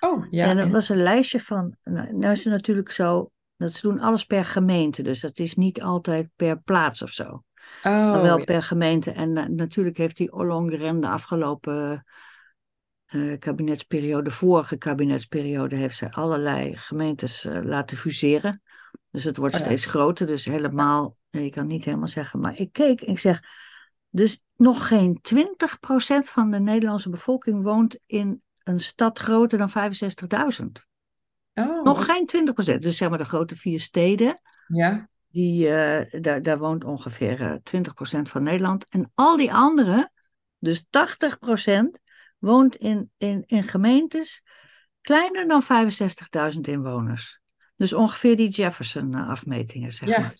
Oh, 0.00 0.26
ja. 0.30 0.46
en 0.48 0.58
er 0.58 0.64
en- 0.64 0.70
was 0.70 0.88
een 0.88 1.02
lijstje 1.02 1.40
van, 1.40 1.76
nou, 1.84 2.16
nou 2.16 2.32
is 2.32 2.44
het 2.44 2.52
natuurlijk 2.52 2.90
zo, 2.90 3.30
dat 3.62 3.72
ze 3.72 3.88
doen 3.88 4.00
alles 4.00 4.24
per 4.24 4.44
gemeente, 4.44 5.02
dus 5.02 5.20
dat 5.20 5.38
is 5.38 5.54
niet 5.54 5.82
altijd 5.82 6.28
per 6.36 6.60
plaats 6.60 7.02
of 7.02 7.10
zo. 7.10 7.24
oh, 7.24 7.42
maar 7.82 8.22
wel 8.22 8.38
ja. 8.38 8.44
per 8.44 8.62
gemeente. 8.62 9.10
En 9.10 9.32
na- 9.32 9.48
natuurlijk 9.48 9.96
heeft 9.96 10.16
die 10.16 10.32
Ollongren 10.32 11.00
de 11.00 11.08
afgelopen 11.08 12.04
eh, 13.06 13.38
kabinetsperiode, 13.38 14.22
de 14.22 14.30
vorige 14.30 14.76
kabinetsperiode, 14.76 15.76
heeft 15.76 15.96
ze 15.96 16.12
allerlei 16.12 16.76
gemeentes 16.76 17.44
eh, 17.44 17.62
laten 17.62 17.96
fuseren. 17.96 18.62
Dus 19.10 19.24
het 19.24 19.36
wordt 19.36 19.54
Oh 19.54 19.60
ja. 19.60 19.66
steeds 19.66 19.86
groter, 19.86 20.26
dus 20.26 20.44
helemaal, 20.44 21.16
nee, 21.30 21.44
ik 21.44 21.52
kan 21.52 21.66
niet 21.66 21.84
helemaal 21.84 22.08
zeggen, 22.08 22.40
maar 22.40 22.58
ik 22.58 22.72
keek 22.72 23.00
en 23.00 23.12
ik 23.12 23.18
zeg, 23.18 23.40
dus 24.08 24.44
nog 24.56 24.86
geen 24.88 25.20
20% 25.22 26.28
van 26.28 26.50
de 26.50 26.60
Nederlandse 26.60 27.10
bevolking 27.10 27.62
woont 27.62 27.98
in 28.06 28.42
een 28.64 28.80
stad 28.80 29.18
groter 29.18 29.58
dan 29.58 29.70
65.000. 29.70 30.91
Oh, 31.54 31.84
Nog 31.84 32.04
geen 32.04 32.28
20%. 32.74 32.78
Dus 32.78 32.96
zeg 32.96 33.08
maar 33.08 33.18
de 33.18 33.24
grote 33.24 33.56
vier 33.56 33.80
steden, 33.80 34.40
ja. 34.66 35.08
die, 35.28 35.68
eh, 35.68 36.20
daar, 36.20 36.42
daar 36.42 36.58
woont 36.58 36.84
ongeveer 36.84 37.40
eh 37.40 37.54
20% 37.62 38.30
van 38.30 38.42
Nederland. 38.42 38.88
En 38.88 39.10
al 39.14 39.36
die 39.36 39.52
anderen, 39.52 40.12
dus 40.58 40.84
80%, 40.84 42.00
woont 42.38 42.76
in, 42.76 43.10
in, 43.18 43.42
in 43.46 43.62
gemeentes 43.62 44.42
kleiner 45.00 45.48
dan 45.48 45.62
65.000 46.54 46.60
inwoners. 46.60 47.40
Dus 47.76 47.92
ongeveer 47.92 48.36
die 48.36 48.48
Jefferson-afmetingen, 48.48 49.92
zeg 49.92 50.08
Ja, 50.08 50.20
maar. 50.20 50.34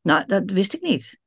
Nou, 0.00 0.24
dat 0.26 0.50
wist 0.50 0.74
ik 0.74 0.80
niet. 0.82 1.18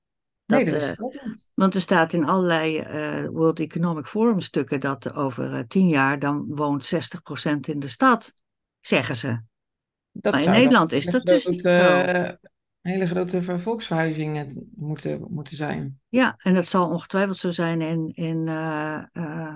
nee, 0.46 0.66
Dat, 0.66 0.74
dat 0.74 0.82
eh, 0.82 0.90
is 0.90 1.00
ook 1.00 1.14
niet. 1.24 1.52
want 1.54 1.74
er 1.74 1.82
staat 1.82 2.14
in 2.14 2.26
allerlei 2.26 2.78
eh, 2.78 3.28
World 3.28 3.60
Economic 3.60 4.06
Forum 4.06 4.40
stukken 4.40 4.80
dat 4.80 5.14
over 5.14 5.54
eh, 5.54 5.64
tien 5.68 5.88
jaar 5.88 6.20
dan 6.20 6.46
woont 6.48 6.92
60% 6.96 7.60
in 7.60 7.80
de 7.80 7.88
stad, 7.88 8.34
zeggen 8.82 9.16
ze. 9.16 9.42
Dat 10.12 10.34
Maar 10.34 10.44
in 10.44 10.52
Nederland 10.52 10.92
is 10.92 11.06
dat 11.06 11.26
dus 11.26 11.46
niet 11.46 11.62
zo. 11.62 11.70
eh, 11.70 12.34
hele 12.82 13.08
grote 13.08 13.42
ver- 13.42 13.60
volksverhuizingen 13.60 14.70
moeten, 14.76 15.26
moeten 15.30 15.56
zijn. 15.56 16.00
Ja, 16.10 16.36
en 16.38 16.54
dat 16.54 16.66
zal 16.66 16.90
ongetwijfeld 16.90 17.38
zo 17.38 17.52
zijn 17.52 17.82
in, 17.82 18.12
in, 18.14 18.48
eh, 18.48 19.04
eh, 19.12 19.56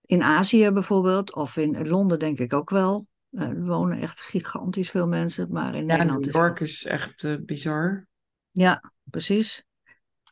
in 0.00 0.22
Azië 0.22 0.70
bijvoorbeeld, 0.70 1.34
of 1.34 1.56
in 1.56 1.88
Londen 1.88 2.18
denk 2.18 2.38
ik 2.38 2.52
ook 2.52 2.70
wel. 2.70 3.06
Er 3.30 3.64
wonen 3.64 4.00
echt 4.00 4.20
gigantisch 4.20 4.90
veel 4.90 5.06
mensen, 5.06 5.52
maar 5.52 5.74
in 5.74 5.80
Ja, 5.80 5.96
Nederland 5.96 6.20
New 6.20 6.28
is 6.28 6.34
York 6.34 6.58
dat... 6.58 6.68
is 6.68 6.84
echt 6.84 7.44
bizar. 7.46 8.06
Ja, 8.50 8.92
precies. 9.04 9.64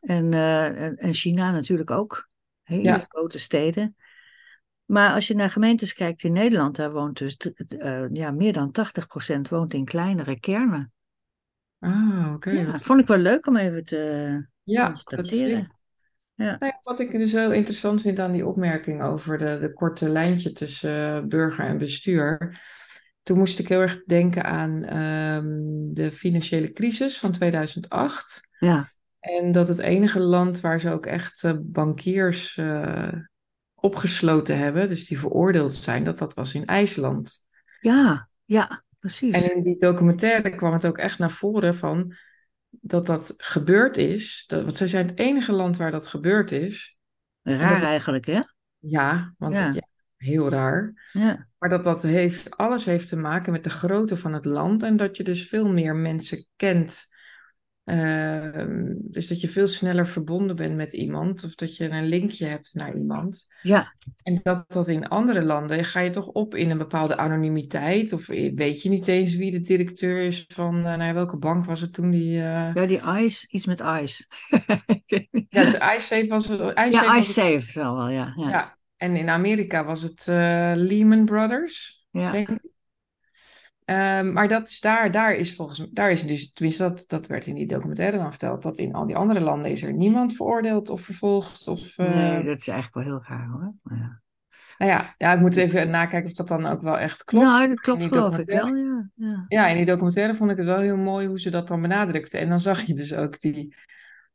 En, 0.00 0.34
en, 0.34 0.96
en 0.96 1.14
China 1.14 1.50
natuurlijk 1.50 1.90
ook. 1.90 2.28
Hele 2.62 2.82
Ja. 2.82 3.04
grote 3.08 3.38
steden. 3.38 3.96
Maar 4.84 5.14
als 5.14 5.26
je 5.26 5.34
naar 5.34 5.50
gemeentes 5.50 5.92
kijkt 5.92 6.22
in 6.22 6.32
Nederland, 6.32 6.76
daar 6.76 6.92
woont 6.92 7.18
dus 7.18 7.36
eh, 7.36 8.04
ja, 8.12 8.30
meer 8.30 8.52
dan 8.52 8.72
80% 8.72 9.48
woont 9.48 9.74
in 9.74 9.84
kleinere 9.84 10.40
kernen. 10.40 10.92
Ah, 11.80 12.32
oké. 12.34 12.50
Ja, 12.50 12.64
wat- 12.64 12.82
vond 12.82 13.00
ik 13.00 13.06
wel 13.06 13.18
leuk 13.18 13.46
om 13.46 13.56
even 13.56 13.84
te 13.84 13.96
Ja, 14.64 14.88
dat 14.88 14.94
constateren. 14.94 15.72
Ja, 16.34 16.58
Nou 16.58 16.72
ja, 16.72 16.80
wat 16.82 17.00
ik 17.00 17.10
dus 17.10 17.32
heel 17.32 17.52
interessant 17.52 18.00
vind 18.02 18.18
aan 18.18 18.32
die 18.32 18.46
opmerking 18.46 19.02
over 19.02 19.38
de, 19.38 19.58
de 19.60 19.72
korte 19.72 20.08
lijntje 20.08 20.52
tussen 20.52 21.16
eh, 21.16 21.24
burger 21.24 21.64
en 21.66 21.78
bestuur. 21.78 22.60
Toen 23.22 23.38
moest 23.38 23.58
ik 23.58 23.68
heel 23.68 23.80
erg 23.80 24.04
denken 24.04 24.44
aan 24.44 24.84
ehm, 24.84 25.44
de 25.94 26.12
financiële 26.12 26.72
crisis 26.72 27.18
van 27.18 27.32
2008. 27.32 28.40
ja, 28.58 28.92
En 29.20 29.52
dat 29.52 29.68
het 29.68 29.78
enige 29.78 30.20
land 30.20 30.60
waar 30.60 30.80
ze 30.80 30.90
ook 30.90 31.06
echt 31.06 31.44
eh, 31.44 31.52
bankiers 31.62 32.60
opgesloten 33.84 34.58
hebben, 34.58 34.88
dus 34.88 35.06
die 35.06 35.18
veroordeeld 35.18 35.74
zijn, 35.74 36.04
dat 36.04 36.18
dat 36.18 36.34
was 36.34 36.54
in 36.54 36.64
IJsland. 36.64 37.46
ja, 37.80 38.28
ja, 38.44 38.84
precies. 38.98 39.34
En 39.34 39.54
in 39.56 39.62
die 39.62 39.76
documentaire 39.78 40.50
kwam 40.54 40.72
het 40.72 40.86
ook 40.86 40.98
echt 40.98 41.18
naar 41.18 41.30
voren 41.30 41.74
van 41.74 42.14
dat 42.70 43.06
dat 43.06 43.34
gebeurd 43.36 43.96
is. 43.96 44.44
Dat, 44.46 44.62
want 44.62 44.76
zij 44.76 44.88
zijn 44.88 45.06
het 45.06 45.18
enige 45.18 45.52
land 45.52 45.76
waar 45.76 45.90
dat 45.90 46.08
gebeurd 46.08 46.52
is. 46.52 46.98
Raar 47.42 47.74
dat- 47.74 47.82
eigenlijk, 47.82 48.26
hè? 48.26 48.40
Ja, 48.78 49.34
want 49.38 49.56
Ja. 49.56 49.64
het- 49.64 49.74
ja, 49.74 49.86
heel 50.16 50.48
raar. 50.48 51.08
Ja, 51.12 51.48
Maar 51.58 51.68
dat 51.68 51.84
dat 51.84 52.02
heeft, 52.02 52.56
alles 52.56 52.84
heeft 52.84 53.08
te 53.08 53.16
maken 53.16 53.52
met 53.52 53.64
de 53.64 53.70
grootte 53.70 54.16
van 54.16 54.32
het 54.32 54.44
land 54.44 54.82
en 54.82 54.96
dat 54.96 55.16
je 55.16 55.24
dus 55.24 55.48
veel 55.48 55.68
meer 55.68 55.96
mensen 55.96 56.46
kent. 56.56 57.13
Ehm, 57.84 58.92
dus 58.96 59.28
dat 59.28 59.40
je 59.40 59.48
veel 59.48 59.66
sneller 59.66 60.06
verbonden 60.06 60.56
bent 60.56 60.76
met 60.76 60.92
iemand 60.92 61.44
of 61.44 61.54
dat 61.54 61.76
je 61.76 61.88
een 61.88 62.06
linkje 62.06 62.46
hebt 62.46 62.74
naar 62.74 62.96
iemand. 62.96 63.46
ja, 63.62 63.94
En 64.22 64.40
dat 64.42 64.64
dat 64.72 64.88
in 64.88 65.08
andere 65.08 65.42
landen 65.42 65.84
ga 65.84 66.00
je 66.00 66.10
toch 66.10 66.26
op 66.26 66.54
in 66.54 66.70
een 66.70 66.78
bepaalde 66.78 67.16
anonimiteit 67.16 68.12
of 68.12 68.26
weet 68.54 68.82
je 68.82 68.88
niet 68.88 69.08
eens 69.08 69.36
wie 69.36 69.50
de 69.50 69.60
directeur 69.60 70.20
is 70.20 70.44
van, 70.48 70.80
nou 70.80 71.02
ja, 71.02 71.12
welke 71.14 71.36
bank 71.36 71.64
was 71.64 71.80
het 71.80 71.92
toen 71.92 72.10
die... 72.10 72.38
eh, 72.38 72.70
ja, 72.74 72.86
die 72.86 73.00
ice, 73.24 73.46
iets 73.48 73.66
met 73.66 73.80
ice. 74.02 74.24
Ja, 75.48 75.62
dus 75.64 75.74
iSafe 75.74 76.26
was 76.26 76.48
het. 76.48 76.60
iSafe 76.60 76.90
Ja, 76.90 77.16
ice 77.16 77.40
het- 77.42 77.64
zal 77.72 77.96
wel, 77.96 78.08
ja. 78.08 78.32
Ja, 78.36 78.48
ja. 78.48 78.78
En 78.96 79.16
in 79.16 79.28
Amerika 79.28 79.84
was 79.84 80.02
het 80.02 80.28
eh, 80.28 80.72
Lehman 80.76 81.24
Brothers. 81.24 82.06
ja. 82.10 82.30
denk 82.32 82.48
ik. 82.48 82.72
Ehm, 83.84 84.32
maar 84.32 84.48
dat 84.48 84.68
is 84.68 84.80
daar, 84.80 85.10
daar 85.10 85.34
is 85.34 85.54
volgens 85.54 85.78
mij, 85.78 85.88
daar 85.92 86.10
is 86.10 86.22
dus, 86.22 86.52
tenminste 86.52 86.82
dat, 86.82 87.04
dat 87.06 87.26
werd 87.26 87.46
in 87.46 87.54
die 87.54 87.66
documentaire 87.66 88.18
dan 88.18 88.30
verteld, 88.30 88.62
dat 88.62 88.78
in 88.78 88.94
al 88.94 89.06
die 89.06 89.16
andere 89.16 89.40
landen 89.40 89.70
is 89.70 89.82
er 89.82 89.92
niemand 89.92 90.36
veroordeeld 90.36 90.90
of 90.90 91.00
vervolgd. 91.00 91.68
Of, 91.68 91.96
Nee, 91.96 92.42
dat 92.42 92.58
is 92.58 92.68
eigenlijk 92.68 92.94
wel 92.94 93.04
heel 93.04 93.24
raar 93.28 93.48
hoor. 93.48 93.74
Ja. 93.82 94.22
Nou 94.78 94.90
ja, 94.90 95.14
ja, 95.18 95.32
ik 95.32 95.40
moet 95.40 95.56
even 95.56 95.90
nakijken 95.90 96.30
of 96.30 96.36
dat 96.36 96.48
dan 96.48 96.66
ook 96.66 96.82
wel 96.82 96.98
echt 96.98 97.24
klopt. 97.24 97.44
Nou, 97.44 97.68
dat 97.68 97.80
klopt 97.80 98.04
geloof 98.04 98.38
ik 98.38 98.48
wel, 98.48 98.74
ja. 98.74 99.10
ja. 99.14 99.44
Ja, 99.48 99.66
in 99.66 99.76
die 99.76 99.84
documentaire 99.84 100.34
vond 100.34 100.50
ik 100.50 100.56
het 100.56 100.66
wel 100.66 100.80
heel 100.80 100.96
mooi 100.96 101.26
hoe 101.26 101.40
ze 101.40 101.50
dat 101.50 101.68
dan 101.68 101.80
benadrukte. 101.80 102.38
En 102.38 102.48
dan 102.48 102.58
zag 102.58 102.80
je 102.80 102.94
dus 102.94 103.14
ook 103.14 103.40
die, 103.40 103.74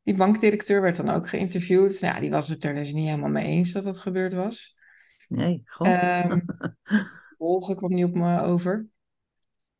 die 0.03 0.15
bankdirecteur 0.15 0.81
werd 0.81 0.95
dan 0.95 1.09
ook 1.09 1.29
geïnterviewd. 1.29 2.01
Nou, 2.01 2.13
ja, 2.13 2.19
die 2.19 2.29
was 2.29 2.47
het 2.47 2.63
er 2.63 2.73
dus 2.73 2.93
niet 2.93 3.07
helemaal 3.07 3.29
mee 3.29 3.45
eens 3.45 3.71
dat 3.71 3.83
dat 3.83 3.99
gebeurd 3.99 4.33
was. 4.33 4.77
Nee, 5.27 5.61
gewoon. 5.65 5.91
Ehm 5.91 6.39
volgen 7.37 7.75
kwam 7.75 7.93
niet 7.93 8.05
op 8.05 8.13
me 8.13 8.41
over. 8.41 8.87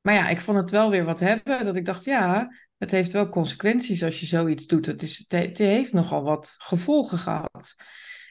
Maar 0.02 0.14
ja, 0.14 0.30
ik 0.30 0.40
vond 0.40 0.58
het 0.58 0.70
wel 0.70 0.90
weer 0.90 1.06
wat 1.06 1.20
hebben. 1.20 1.66
Dat 1.66 1.76
ik 1.76 1.86
dacht, 1.86 2.04
ja, 2.04 2.50
het 2.78 2.92
heeft 2.92 3.12
wel 3.12 3.30
consequenties 3.30 4.04
als 4.04 4.20
je 4.20 4.26
zoiets 4.26 4.68
doet. 4.68 4.86
Het, 4.86 5.02
is, 5.02 5.26
het, 5.28 5.58
heeft 5.58 5.94
nogal 5.94 6.24
wat 6.24 6.56
gevolgen 6.58 7.18
gehad. 7.18 7.76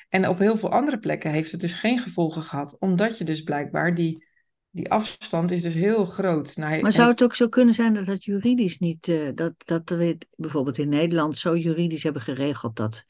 En 0.09 0.29
op 0.29 0.39
heel 0.39 0.57
veel 0.57 0.71
andere 0.71 0.99
plekken 0.99 1.31
heeft 1.31 1.53
het 1.53 1.61
dus 1.61 1.75
geen 1.75 1.99
gevolgen 1.99 2.43
gehad. 2.43 2.77
Omdat 2.79 3.19
je 3.19 3.25
dus 3.25 3.43
blijkbaar 3.43 3.95
die, 3.95 4.27
die 4.71 4.91
afstand 4.91 5.51
is 5.51 5.63
dus 5.63 5.75
heel 5.75 6.05
groot. 6.05 6.57
Nou, 6.57 6.83
Maar 6.83 6.93
zou 6.93 7.09
het 7.09 7.23
ook 7.23 7.35
zo 7.35 7.49
kunnen 7.49 7.75
zijn 7.75 7.95
dat 7.95 8.07
het 8.07 8.25
juridisch 8.25 8.79
niet, 8.79 9.09
eh, 9.09 9.29
dat, 9.35 9.53
dat 9.57 9.91
we 9.91 10.19
bijvoorbeeld 10.37 10.79
in 10.79 10.89
Nederland 10.89 11.39
zo 11.39 11.57
juridisch 11.57 12.03
hebben 12.03 12.23
geregeld 12.23 12.77
dat, 12.77 13.05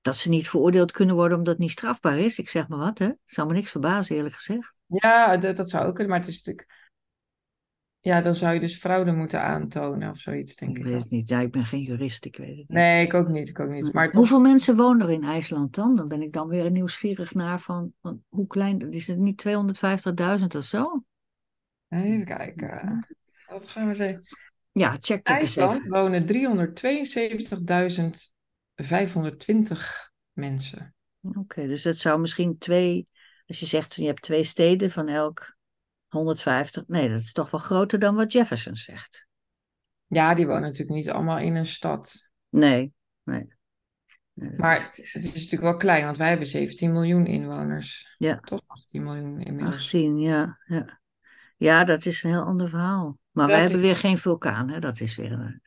dat 0.00 0.16
ze 0.16 0.28
niet 0.28 0.48
veroordeeld 0.48 0.92
kunnen 0.92 1.14
worden 1.14 1.38
omdat 1.38 1.52
het 1.52 1.62
niet 1.62 1.70
strafbaar 1.70 2.18
is? 2.18 2.38
Ik 2.38 2.48
zeg 2.48 2.68
maar 2.68 2.78
wat, 2.78 2.98
hè? 2.98 3.10
Zou 3.24 3.46
me 3.46 3.52
niks 3.52 3.70
verbazen, 3.70 4.16
eerlijk 4.16 4.34
gezegd. 4.34 4.74
Ja, 4.86 5.36
dat, 5.36 5.56
dat 5.56 5.70
zou 5.70 5.86
ook 5.86 5.94
kunnen. 5.94 6.12
Maar 6.12 6.20
het 6.20 6.28
is 6.28 6.36
natuurlijk... 6.36 6.79
Ja, 8.02 8.20
dan 8.20 8.34
zou 8.34 8.54
je 8.54 8.60
dus 8.60 8.76
fraude 8.76 9.12
moeten 9.12 9.42
aantonen 9.42 10.10
of 10.10 10.18
zoiets, 10.18 10.56
denk 10.56 10.70
Ik 10.70 10.78
ik. 10.78 10.84
weet 10.84 11.02
het 11.02 11.10
niet. 11.10 11.28
Ja, 11.28 11.40
ik 11.40 11.50
ben 11.50 11.64
geen 11.64 11.82
jurist, 11.82 12.24
ik 12.24 12.36
weet 12.36 12.48
het 12.48 12.56
niet. 12.56 12.68
Nee, 12.68 13.06
ik 13.06 13.14
ook 13.14 13.28
niet. 13.28 13.48
Ik 13.48 13.60
ook 13.60 13.70
niet. 13.70 13.92
Maar 13.92 14.04
het 14.04 14.14
Hoeveel 14.14 14.40
mensen 14.40 14.76
wonen 14.76 15.06
er 15.06 15.12
in 15.12 15.24
IJsland 15.24 15.74
dan? 15.74 15.96
Dan 15.96 16.08
ben 16.08 16.22
ik 16.22 16.32
dan 16.32 16.48
weer 16.48 16.70
nieuwsgierig 16.70 17.34
naar 17.34 17.60
van, 17.60 17.92
van 18.02 18.22
hoe 18.28 18.46
klein, 18.46 18.90
is 18.90 19.06
het 19.06 19.18
niet 19.18 19.44
250.000 19.48 20.46
of 20.56 20.64
zo? 20.64 21.04
Even 21.88 22.24
kijken. 22.24 23.06
Wat 23.48 23.68
gaan 23.68 23.86
we 23.86 23.94
zeggen? 23.94 24.22
Ja, 24.72 24.96
check 25.00 25.24
dat 25.24 25.40
eens 25.40 25.56
IJsland 25.56 25.86
wonen 25.86 26.26
372.520 26.26 26.32
mensen. 30.32 30.94
Oké, 31.22 31.66
dus 31.66 31.82
dat 31.82 31.96
zou 31.96 32.20
misschien 32.20 32.58
twee, 32.58 33.08
als 33.46 33.60
je 33.60 33.66
zegt 33.66 33.94
je 33.94 34.06
hebt 34.06 34.22
twee 34.22 34.44
steden 34.44 34.90
van 34.90 35.08
elk 35.08 35.58
150, 36.12 36.84
nee, 36.86 37.08
dat 37.08 37.20
is 37.20 37.32
toch 37.32 37.50
wel 37.50 37.60
groter 37.60 37.98
dan 37.98 38.14
wat 38.14 38.32
Jefferson 38.32 38.76
zegt. 38.76 39.26
Ja, 40.06 40.34
die 40.34 40.46
wonen 40.46 40.62
natuurlijk 40.62 40.90
niet 40.90 41.10
allemaal 41.10 41.38
in 41.38 41.54
een 41.54 41.66
stad. 41.66 42.30
Nee, 42.48 42.92
nee. 43.22 43.46
Maar 44.56 44.76
is- 44.92 45.12
het 45.12 45.24
is 45.24 45.34
natuurlijk 45.34 45.62
wel 45.62 45.76
klein, 45.76 46.04
want 46.04 46.16
wij 46.16 46.28
hebben 46.28 46.46
17 46.46 46.92
miljoen 46.92 47.26
inwoners. 47.26 48.14
Ja. 48.18 48.40
Toch 48.40 48.60
18 48.66 49.02
miljoen 49.02 49.40
inmiddels. 49.40 49.74
18, 49.74 50.18
ja, 50.18 50.58
ja. 50.66 51.00
Ja, 51.56 51.84
dat 51.84 52.06
is 52.06 52.22
een 52.22 52.30
heel 52.30 52.42
ander 52.44 52.68
verhaal. 52.68 53.18
Maar 53.30 53.46
Dat 53.46 53.56
wij 53.56 53.64
is- 53.64 53.70
hebben 53.70 53.88
weer 53.88 53.96
geen 53.96 54.18
vulkaan, 54.18 54.68
hè? 54.68 54.78
Dat 54.78 55.00
is 55.00 55.16
weer 55.16 55.32
een... 55.32 55.60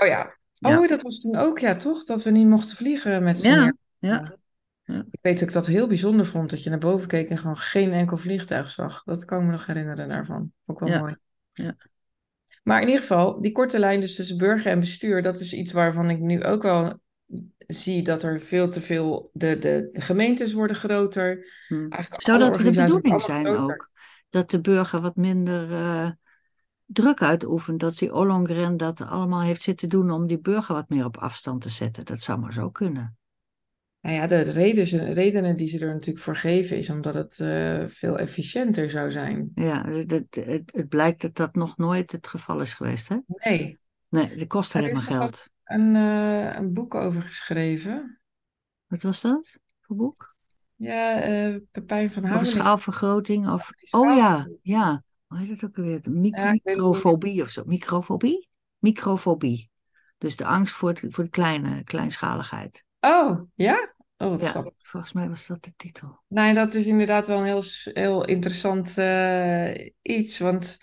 Oh 0.00 0.06
ja. 0.06 0.34
Ja. 0.58 0.78
Oh, 0.80 0.88
dat 0.88 1.02
was 1.02 1.20
toen 1.20 1.36
ook, 1.36 1.58
ja, 1.58 1.76
toch? 1.76 2.04
Dat 2.04 2.22
we 2.22 2.30
niet 2.30 2.46
mochten 2.46 2.76
vliegen 2.76 3.22
met 3.22 3.40
z'n 3.40 3.48
Ja, 3.48 3.72
ja. 3.98 4.36
Ja. 4.86 5.04
Ik 5.10 5.18
weet 5.20 5.38
dat 5.38 5.48
ik 5.48 5.54
dat 5.54 5.66
heel 5.66 5.86
bijzonder 5.86 6.26
vond, 6.26 6.50
dat 6.50 6.62
je 6.62 6.70
naar 6.70 6.78
boven 6.78 7.08
keek 7.08 7.28
en 7.28 7.38
gewoon 7.38 7.56
geen 7.56 7.92
enkel 7.92 8.16
vliegtuig 8.16 8.68
zag. 8.68 9.02
Dat 9.04 9.24
kan 9.24 9.38
ik 9.38 9.44
me 9.44 9.50
nog 9.50 9.66
herinneren 9.66 10.08
daarvan. 10.08 10.52
Vond 10.62 10.80
ik 10.80 10.86
wel 10.86 10.94
Ja. 10.94 11.00
mooi. 11.00 11.16
Ja. 11.52 11.76
Maar 12.62 12.80
in 12.80 12.86
ieder 12.86 13.00
geval, 13.00 13.40
die 13.40 13.52
korte 13.52 13.78
lijn 13.78 14.00
dus 14.00 14.14
tussen 14.14 14.36
burger 14.36 14.70
en 14.70 14.80
bestuur, 14.80 15.22
dat 15.22 15.40
is 15.40 15.52
iets 15.52 15.72
waarvan 15.72 16.10
ik 16.10 16.18
nu 16.18 16.44
ook 16.44 16.62
wel 16.62 17.00
zie 17.66 18.02
dat 18.02 18.22
er 18.22 18.40
veel 18.40 18.68
te 18.68 18.80
veel, 18.80 19.30
de, 19.32 19.58
de, 19.58 19.88
gemeentes 19.92 20.52
worden 20.52 20.76
groter. 20.76 21.46
Hm. 21.68 21.88
Zou 22.16 22.38
dat 22.38 22.58
de 22.58 22.70
bedoeling 22.70 23.22
zijn 23.22 23.44
groter. 23.46 23.74
ook? 23.74 23.90
Dat 24.28 24.50
de 24.50 24.60
burger 24.60 25.00
wat 25.00 25.16
minder 25.16 25.72
eh, 25.72 26.10
druk 26.84 27.22
uitoefent. 27.22 27.80
Dat 27.80 27.98
die 27.98 28.14
Ollongren 28.14 28.76
dat 28.76 29.00
allemaal 29.00 29.42
heeft 29.42 29.62
zitten 29.62 29.88
doen 29.88 30.10
om 30.10 30.26
die 30.26 30.40
burger 30.40 30.74
wat 30.74 30.88
meer 30.88 31.04
op 31.04 31.16
afstand 31.16 31.62
te 31.62 31.70
zetten. 31.70 32.04
Dat 32.04 32.22
zou 32.22 32.38
maar 32.38 32.52
zo 32.52 32.70
kunnen. 32.70 33.16
Nou 34.06 34.18
ja, 34.18 34.26
de 34.26 34.40
reden, 34.40 35.12
redenen 35.12 35.56
die 35.56 35.68
ze 35.68 35.78
er 35.78 35.92
natuurlijk 35.92 36.24
voor 36.24 36.36
geven 36.36 36.76
is 36.76 36.90
omdat 36.90 37.14
het 37.14 37.40
eh, 37.40 37.84
veel 37.86 38.18
efficiënter 38.18 38.90
zou 38.90 39.10
zijn. 39.10 39.50
Ja, 39.54 39.82
dus 39.82 40.06
dat, 40.06 40.22
het, 40.30 40.62
het 40.74 40.88
blijkt 40.88 41.20
dat 41.20 41.34
dat 41.34 41.54
nog 41.54 41.76
nooit 41.76 42.12
het 42.12 42.26
geval 42.26 42.60
is 42.60 42.74
geweest. 42.74 43.08
Hè? 43.08 43.16
Nee, 43.26 43.78
Nee, 44.08 44.28
het 44.28 44.46
kost 44.46 44.74
nog 44.74 45.04
geld. 45.04 45.48
een, 45.64 45.96
eh, 45.96 46.54
een 46.56 46.72
boek 46.72 46.94
over 46.94 47.22
geschreven. 47.22 48.20
Wat 48.86 49.02
was 49.02 49.20
dat 49.20 49.58
voor 49.80 49.96
boek? 49.96 50.34
Ja, 50.74 51.20
eh 51.20 51.56
Pepijn 51.70 52.10
van 52.10 52.22
Over 52.22 52.34
Houweling. 52.36 52.60
schaalvergroting? 52.62 53.48
Of... 53.48 53.70
Oh 53.90 54.16
ja, 54.16 54.48
ja. 54.62 55.02
Hoe 55.26 55.38
heet 55.38 55.48
het 55.48 55.64
ook 55.64 55.76
mic- 55.76 55.86
Ja, 55.86 55.92
het 55.92 56.06
niet. 56.06 56.64
microfobie 56.64 57.42
of 57.42 57.48
zo. 57.48 57.62
Microfobie? 57.66 58.48
Microfobie. 58.78 59.70
Dus 60.18 60.36
de 60.36 60.44
angst 60.44 60.74
voor, 60.74 60.88
het, 60.88 61.02
voor 61.08 61.24
de 61.24 61.30
kleine, 61.30 61.84
kleinschaligheid. 61.84 62.84
Oh, 63.00 63.40
ja? 63.54 63.94
Oh, 64.18 64.30
wat 64.30 64.42
Ja, 64.42 64.48
grappig. 64.50 64.72
volgens 64.78 65.12
mij 65.12 65.28
was 65.28 65.46
dat 65.46 65.64
de 65.64 65.72
titel. 65.76 66.20
Nee, 66.28 66.54
dat 66.54 66.74
is 66.74 66.86
inderdaad 66.86 67.26
wel 67.26 67.38
een 67.38 67.44
heel, 67.44 67.62
heel 67.84 68.24
interessant 68.24 68.98
eh, 68.98 69.90
iets. 70.02 70.38
Want 70.38 70.78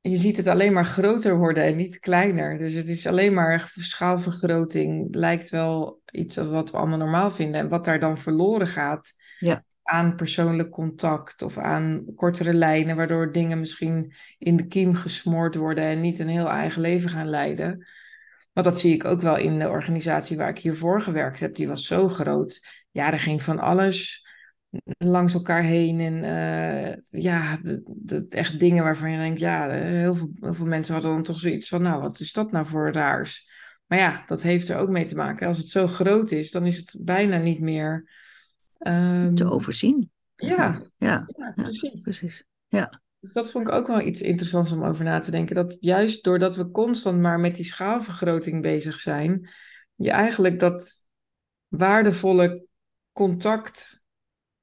je 0.00 0.16
ziet 0.16 0.36
het 0.36 0.46
alleen 0.46 0.72
maar 0.72 0.84
groter 0.84 1.36
worden 1.36 1.64
en 1.64 1.76
niet 1.76 1.98
kleiner. 1.98 2.58
Dus 2.58 2.74
het 2.74 2.88
is 2.88 3.06
alleen 3.06 3.34
maar 3.34 3.70
schaalvergroting. 3.78 5.14
Lijkt 5.14 5.50
wel 5.50 6.00
iets 6.10 6.36
wat 6.36 6.70
we 6.70 6.76
allemaal 6.76 6.98
normaal 6.98 7.30
vinden. 7.30 7.60
En 7.60 7.68
wat 7.68 7.84
daar 7.84 7.98
dan 7.98 8.18
verloren 8.18 8.66
gaat 8.66 9.12
Ja. 9.38 9.64
aan 9.82 10.16
persoonlijk 10.16 10.70
contact 10.70 11.42
of 11.42 11.58
aan 11.58 12.04
kortere 12.14 12.54
lijnen, 12.54 12.96
waardoor 12.96 13.32
dingen 13.32 13.60
misschien 13.60 14.14
in 14.38 14.56
de 14.56 14.66
kiem 14.66 14.94
gesmoord 14.94 15.54
worden 15.54 15.84
en 15.84 16.00
niet 16.00 16.18
een 16.18 16.28
heel 16.28 16.48
eigen 16.48 16.80
leven 16.80 17.10
gaan 17.10 17.28
leiden. 17.28 17.86
Want 18.54 18.66
dat 18.66 18.80
zie 18.80 18.94
ik 18.94 19.04
ook 19.04 19.20
wel 19.20 19.36
in 19.36 19.58
de 19.58 19.68
organisatie 19.68 20.36
waar 20.36 20.48
ik 20.48 20.58
hiervoor 20.58 21.00
gewerkt 21.00 21.40
heb. 21.40 21.54
Die 21.54 21.68
was 21.68 21.86
zo 21.86 22.08
groot. 22.08 22.60
Ja, 22.90 23.12
er 23.12 23.18
ging 23.18 23.42
van 23.42 23.58
alles 23.58 24.26
langs 24.98 25.34
elkaar 25.34 25.62
heen. 25.62 26.00
En 26.00 26.24
eh, 26.24 27.20
ja, 27.22 27.58
echt 28.28 28.60
dingen 28.60 28.84
waarvan 28.84 29.10
je 29.10 29.18
denkt, 29.18 29.40
ja, 29.40 29.68
eh, 29.68 29.80
heel 29.82 30.14
veel, 30.14 30.30
heel 30.40 30.54
veel 30.54 30.66
mensen 30.66 30.94
hadden 30.94 31.12
dan 31.12 31.22
toch 31.22 31.38
zoiets 31.38 31.68
van, 31.68 31.82
nou, 31.82 32.00
wat 32.00 32.20
is 32.20 32.32
dat 32.32 32.52
nou 32.52 32.66
voor 32.66 32.92
raars? 32.92 33.50
Maar 33.86 33.98
ja, 33.98 34.22
dat 34.26 34.42
heeft 34.42 34.68
er 34.68 34.76
ook 34.78 34.88
mee 34.88 35.04
te 35.04 35.16
maken. 35.16 35.46
Als 35.46 35.58
het 35.58 35.68
zo 35.68 35.86
groot 35.86 36.30
is, 36.30 36.50
dan 36.50 36.66
is 36.66 36.76
het 36.76 36.96
bijna 37.00 37.36
niet 37.36 37.60
meer. 37.60 38.10
ehm, 38.78 39.34
Te 39.34 39.50
overzien. 39.50 40.10
ja, 40.36 40.46
Ja, 40.46 40.84
ja, 40.96 41.26
ja, 41.36 41.52
precies. 41.54 42.02
precies. 42.02 42.44
Ja, 42.68 43.02
dat 43.32 43.50
vond 43.50 43.68
ik 43.68 43.74
ook 43.74 43.86
wel 43.86 44.00
iets 44.00 44.20
interessants 44.20 44.72
om 44.72 44.84
over 44.84 45.04
na 45.04 45.18
te 45.18 45.30
denken. 45.30 45.54
Dat 45.54 45.76
juist 45.80 46.24
doordat 46.24 46.56
we 46.56 46.70
constant 46.70 47.20
maar 47.20 47.40
met 47.40 47.56
die 47.56 47.64
schaalvergroting 47.64 48.62
bezig 48.62 49.00
zijn, 49.00 49.50
je 49.94 50.10
eigenlijk 50.10 50.60
dat 50.60 51.06
waardevolle 51.68 52.66
contact. 53.12 54.02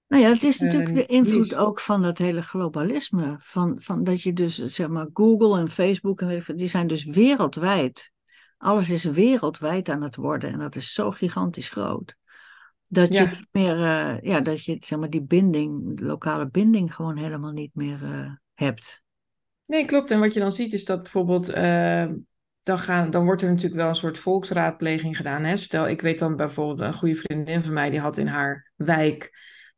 Nou 0.08 0.24
ja, 0.24 0.30
het 0.30 0.44
is 0.44 0.60
Eh, 0.60 0.66
natuurlijk 0.66 0.94
de 0.94 1.06
invloed 1.06 1.56
ook 1.56 1.80
van 1.80 2.02
dat 2.02 2.18
hele 2.18 2.42
globalisme. 2.42 3.36
Van, 3.40 3.82
van 3.82 4.04
dat 4.04 4.22
je 4.22 4.34
dus, 4.34 4.56
zeg 4.56 4.88
maar, 4.88 5.10
Google 5.14 5.60
en 5.60 5.70
Facebook 5.70 6.22
en 6.22 6.28
weet 6.28 6.38
ik 6.38 6.44
veel, 6.44 6.58
die 6.58 6.68
zijn 6.68 6.88
dus 6.88 7.06
wereldwijd. 7.06 8.12
Alles 8.58 8.90
is 8.90 9.04
wereldwijd 9.04 9.90
aan 9.90 10.02
het 10.02 10.16
worden 10.16 10.52
en 10.52 10.60
dat 10.60 10.76
is 10.76 10.94
zo 10.94 11.12
gigantisch 11.12 11.70
groot. 11.70 12.16
Dat 12.88 13.14
je 13.14 13.22
niet 13.22 13.48
meer, 13.52 13.82
eh, 13.82 14.22
ja, 14.22 14.42
dat 14.42 14.64
je, 14.64 14.78
zeg 14.80 15.00
maar, 15.00 15.10
die 15.10 15.24
binding, 15.24 15.98
de 15.98 16.06
lokale 16.06 16.50
binding 16.50 16.96
gewoon 16.96 17.18
helemaal 17.18 17.52
niet 17.52 17.76
meer 17.76 18.04
eh, 18.04 18.32
hebt. 18.62 19.04
Nee, 19.66 19.86
klopt. 19.86 20.12
En 20.12 20.20
wat 20.20 20.34
je 20.34 20.40
dan 20.40 20.52
ziet 20.52 20.74
is 20.74 20.86
dat 20.86 21.02
bijvoorbeeld, 21.02 21.50
eh, 21.50 22.06
dan, 22.64 22.80
gaan, 22.80 23.12
dan 23.12 23.26
wordt 23.26 23.42
er 23.42 23.50
natuurlijk 23.50 23.76
wel 23.76 23.90
een 23.90 23.96
soort 23.96 24.18
volksraadpleging 24.18 25.18
gedaan. 25.18 25.44
Hè? 25.44 25.58
Stel, 25.58 25.88
ik 25.88 26.02
weet 26.02 26.20
dan 26.20 26.36
bijvoorbeeld 26.36 26.80
een 26.80 26.94
goede 26.94 27.16
vriendin 27.16 27.62
van 27.62 27.74
mij, 27.74 27.90
die 27.90 28.00
had 28.00 28.18
in 28.18 28.28
haar 28.28 28.72
wijk, 28.76 29.32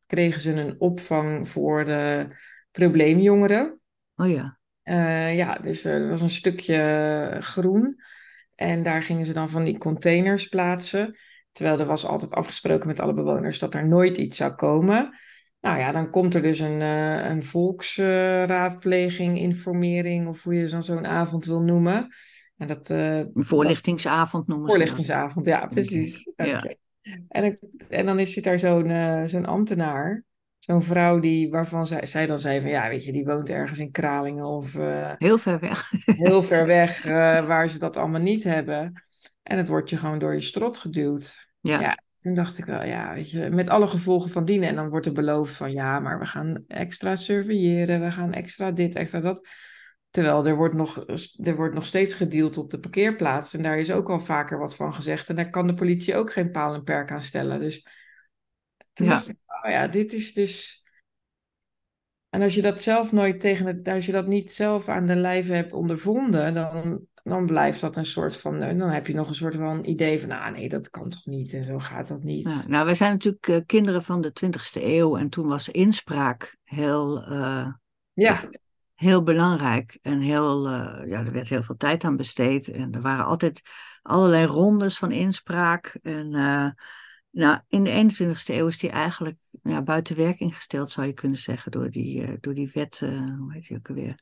kregen 0.05 0.41
ze 0.41 0.51
een 0.51 0.79
opvang 0.79 1.49
voor 1.49 1.85
de 1.85 2.27
probleemjongeren. 2.71 3.79
Oh 4.15 4.29
ja, 4.29 4.57
Eh, 4.83 5.37
ja, 5.37 5.55
dus 5.55 5.83
eh, 5.83 5.93
er 5.93 6.09
was 6.09 6.21
een 6.21 6.29
stukje 6.29 7.37
groen. 7.39 8.01
En 8.55 8.83
daar 8.83 9.01
gingen 9.01 9.25
ze 9.25 9.33
dan 9.33 9.49
van 9.49 9.63
die 9.63 9.77
containers 9.77 10.47
plaatsen. 10.47 11.17
Terwijl 11.51 11.79
er 11.79 11.85
was 11.85 12.05
altijd 12.05 12.31
afgesproken 12.31 12.87
met 12.87 12.99
alle 12.99 13.13
bewoners 13.13 13.59
dat 13.59 13.73
er 13.73 13.87
nooit 13.87 14.17
iets 14.17 14.37
zou 14.37 14.53
komen. 14.53 15.17
Nou 15.63 15.77
ja, 15.79 15.91
dan 15.91 16.09
komt 16.09 16.33
er 16.35 16.41
dus 16.41 16.59
een, 16.59 16.81
eh, 16.81 17.25
een 17.29 17.43
volksraadpleging, 17.43 19.37
informering, 19.39 20.27
of 20.27 20.43
hoe 20.43 20.53
je 20.53 20.67
dan 20.67 20.83
zo'n 20.83 21.05
avond 21.07 21.45
wil 21.45 21.61
noemen. 21.61 22.07
En 22.57 22.67
dat, 22.67 22.89
eh, 22.89 23.17
een 23.17 23.31
voorlichtingsavond 23.33 24.47
noemen 24.47 24.69
ze 24.71 24.77
dat. 24.77 24.87
Voorlichtingsavond, 24.87 25.45
ja, 25.45 25.65
precies. 25.65 26.29
Ja. 26.35 26.75
En, 27.27 27.43
ik- 27.43 27.59
en 27.89 28.05
dan 28.05 28.19
is 28.19 28.33
zit 28.33 28.43
daar 28.43 28.59
zo'n 28.59 28.85
eh, 28.89 29.23
zo'n 29.25 29.45
ambtenaar, 29.45 30.23
zo'n 30.57 30.83
vrouw 30.83 31.19
die, 31.19 31.49
waarvan 31.49 31.87
zij, 31.87 32.05
zij 32.05 32.25
dan 32.25 32.39
zei 32.39 32.61
van, 32.61 32.69
ja, 32.69 32.89
weet 32.89 33.03
je, 33.03 33.11
die 33.11 33.25
woont 33.25 33.49
ergens 33.49 33.79
in 33.79 33.91
Kralingen 33.91 34.45
of 34.45 34.75
eh, 34.75 35.11
Heel 35.17 35.37
ver 35.37 35.59
weg. 35.59 35.91
heel 36.05 36.43
ver 36.51 36.65
weg, 36.65 37.05
eh, 37.05 37.45
waar 37.45 37.69
ze 37.69 37.79
dat 37.79 37.97
allemaal 37.97 38.21
niet 38.21 38.43
hebben. 38.43 39.03
En 39.43 39.57
het 39.57 39.67
wordt 39.67 39.89
je 39.89 39.97
gewoon 39.97 40.19
door 40.19 40.33
je 40.33 40.41
strot 40.41 40.77
geduwd. 40.77 41.51
Ja, 41.61 41.79
Ja, 41.79 41.97
toen 42.23 42.33
dacht 42.33 42.57
ik 42.57 42.65
wel, 42.65 42.83
ja, 42.83 43.13
weet 43.13 43.31
je, 43.31 43.49
met 43.49 43.67
alle 43.67 43.87
gevolgen 43.87 44.29
van 44.29 44.45
dienen. 44.45 44.69
En 44.69 44.75
dan 44.75 44.89
wordt 44.89 45.05
er 45.05 45.13
beloofd 45.13 45.55
van, 45.55 45.71
ja, 45.71 45.99
maar 45.99 46.19
we 46.19 46.25
gaan 46.25 46.63
extra 46.67 47.15
surveilleren, 47.15 48.01
we 48.01 48.11
gaan 48.11 48.33
extra 48.33 48.71
dit, 48.71 48.95
extra 48.95 49.19
dat. 49.19 49.47
Terwijl 50.09 50.47
er 50.47 50.55
wordt 50.55 50.75
nog, 50.75 51.03
er 51.43 51.55
wordt 51.55 51.73
nog 51.73 51.85
steeds 51.85 52.13
gedeeld 52.13 52.57
op 52.57 52.69
de 52.69 52.79
parkeerplaats. 52.79 53.53
En 53.53 53.63
daar 53.63 53.79
is 53.79 53.91
ook 53.91 54.09
al 54.09 54.19
vaker 54.19 54.57
wat 54.57 54.75
van 54.75 54.93
gezegd. 54.93 55.29
En 55.29 55.35
daar 55.35 55.49
kan 55.49 55.67
de 55.67 55.73
politie 55.73 56.15
ook 56.15 56.31
geen 56.31 56.51
paal 56.51 56.73
en 56.73 56.83
perk 56.83 57.11
aan 57.11 57.21
stellen. 57.21 57.59
Dus 57.59 57.87
toen 58.93 59.07
Ja. 59.07 59.13
dacht 59.13 59.29
ik, 59.29 59.37
oh 59.63 59.71
ja, 59.71 59.87
dit 59.87 60.13
is 60.13 60.33
dus... 60.33 60.83
En 62.29 62.41
als 62.41 62.55
je 62.55 62.61
dat 62.61 62.81
zelf 62.81 63.11
nooit 63.11 63.39
tegen 63.39 63.65
het... 63.65 63.87
Als 63.87 64.05
je 64.05 64.11
dat 64.11 64.27
niet 64.27 64.51
zelf 64.51 64.87
aan 64.87 65.05
de 65.05 65.15
lijve 65.15 65.53
hebt 65.53 65.73
ondervonden, 65.73 66.53
dan, 66.53 67.07
dan 67.23 67.45
blijft 67.45 67.81
dat 67.81 67.97
een 67.97 68.05
soort 68.05 68.37
van... 68.37 68.59
Dan 68.59 68.89
heb 68.89 69.07
je 69.07 69.13
nog 69.13 69.27
een 69.27 69.35
soort 69.35 69.55
van 69.55 69.85
idee 69.85 70.21
van, 70.21 70.31
ah 70.31 70.51
nee, 70.51 70.69
dat 70.69 70.89
kan 70.89 71.09
toch 71.09 71.25
niet? 71.25 71.53
En 71.53 71.63
zo 71.63 71.79
gaat 71.79 72.07
dat 72.07 72.23
niet. 72.23 72.43
Ja, 72.43 72.63
nou, 72.67 72.85
wij 72.85 72.95
zijn 72.95 73.11
natuurlijk 73.11 73.47
eh, 73.47 73.59
kinderen 73.65 74.03
van 74.03 74.21
de 74.21 74.31
20e 74.45 74.83
eeuw 74.83 75.17
en 75.17 75.29
toen 75.29 75.47
was 75.47 75.69
inspraak 75.69 76.57
heel, 76.63 77.23
eh, 77.23 77.67
Ja, 78.13 78.49
heel 78.93 79.23
belangrijk 79.23 79.97
en 80.01 80.19
heel, 80.19 80.67
eh, 80.67 81.09
ja, 81.09 81.25
er 81.25 81.31
werd 81.31 81.49
heel 81.49 81.63
veel 81.63 81.77
tijd 81.77 82.03
aan 82.03 82.15
besteed 82.15 82.67
en 82.67 82.91
er 82.91 83.01
waren 83.01 83.25
altijd 83.25 83.61
allerlei 84.01 84.45
rondes 84.45 84.97
van 84.97 85.11
inspraak. 85.11 85.97
En 86.01 86.33
eh, 86.33 86.69
nou, 87.29 87.59
in 87.67 87.83
de 87.83 87.89
21e 87.89 88.55
eeuw 88.55 88.67
is 88.67 88.77
die 88.77 88.89
eigenlijk 88.89 89.37
ja, 89.63 89.81
buiten 89.81 90.15
werking 90.15 90.55
gesteld, 90.55 90.91
zou 90.91 91.07
je 91.07 91.13
kunnen 91.13 91.37
zeggen, 91.37 91.71
door 91.71 91.89
die, 91.89 92.23
eh, 92.23 92.33
door 92.39 92.53
die 92.53 92.71
wet, 92.73 92.99
eh, 93.03 93.37
hoe 93.37 93.53
heet 93.53 93.67
die 93.67 93.77
ook 93.77 93.89
alweer? 93.89 94.15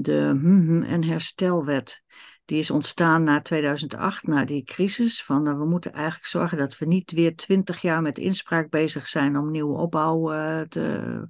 De 0.00 0.38
mhm 0.42 0.82
en 0.82 1.04
herstelwet. 1.04 2.02
Die 2.44 2.58
is 2.58 2.70
ontstaan 2.70 3.22
na 3.22 3.40
2008, 3.40 4.26
na 4.26 4.44
die 4.44 4.64
crisis. 4.64 5.22
Van 5.22 5.42
nou, 5.42 5.58
we 5.58 5.64
moeten 5.64 5.92
eigenlijk 5.92 6.26
zorgen 6.26 6.58
dat 6.58 6.78
we 6.78 6.86
niet 6.86 7.10
weer 7.10 7.36
twintig 7.36 7.80
jaar 7.80 8.02
met 8.02 8.18
inspraak 8.18 8.70
bezig 8.70 9.08
zijn 9.08 9.36
om 9.36 9.50
nieuwe 9.50 9.78
opbouw 9.78 10.32
eh, 10.32 10.60
te. 10.60 11.28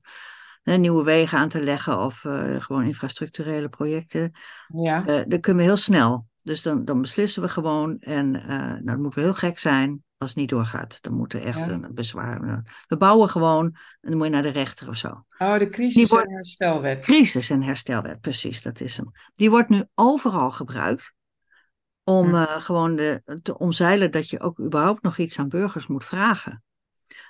nieuwe 0.62 1.04
wegen 1.04 1.38
aan 1.38 1.48
te 1.48 1.62
leggen 1.62 1.98
of 1.98 2.24
eh, 2.24 2.60
gewoon 2.60 2.84
infrastructurele 2.84 3.68
projecten. 3.68 4.32
ja, 4.82 5.06
Eh, 5.06 5.22
dat 5.26 5.40
kunnen 5.40 5.62
we 5.62 5.68
heel 5.68 5.78
snel. 5.78 6.26
Dus 6.42 6.62
dan, 6.62 6.84
dan 6.84 7.00
beslissen 7.00 7.42
we 7.42 7.48
gewoon. 7.48 7.98
En 7.98 8.30
nou, 8.30 8.84
dat 8.84 8.98
moet 8.98 9.14
wel 9.14 9.24
heel 9.24 9.34
gek 9.34 9.58
zijn 9.58 10.02
als 10.18 10.28
het 10.30 10.38
niet 10.38 10.48
doorgaat. 10.48 11.02
Dan 11.02 11.12
moet 11.12 11.32
er 11.32 11.42
echt 11.42 11.58
Ja. 11.66 11.68
een 11.68 11.86
bezwaar. 11.94 12.62
We 12.86 12.96
bouwen 12.96 13.28
gewoon 13.28 13.64
en 14.00 14.08
dan 14.08 14.16
moet 14.16 14.26
je 14.26 14.32
naar 14.32 14.42
de 14.42 14.48
rechter 14.48 14.88
of 14.88 14.96
zo. 14.96 15.24
Oh, 15.38 15.58
de 15.58 15.68
crisis- 15.68 16.08
wordt- 16.10 16.26
en 16.26 16.32
herstelwet. 16.32 17.00
Crisis- 17.04 17.50
en 17.50 17.62
herstelwet, 17.62 18.20
precies, 18.20 18.62
dat 18.62 18.80
is 18.80 18.96
hem. 18.96 19.10
Die 19.32 19.50
wordt 19.50 19.68
nu 19.68 19.84
overal 19.94 20.50
gebruikt 20.50 21.12
om 22.04 22.28
Hm. 22.28 22.34
eh, 22.34 22.60
gewoon 22.60 22.96
de, 22.96 23.22
te 23.42 23.58
omzeilen 23.58 24.10
dat 24.10 24.30
je 24.30 24.40
ook 24.40 24.60
überhaupt 24.60 25.02
nog 25.02 25.18
iets 25.18 25.38
aan 25.38 25.48
burgers 25.48 25.86
moet 25.86 26.04
vragen. 26.04 26.62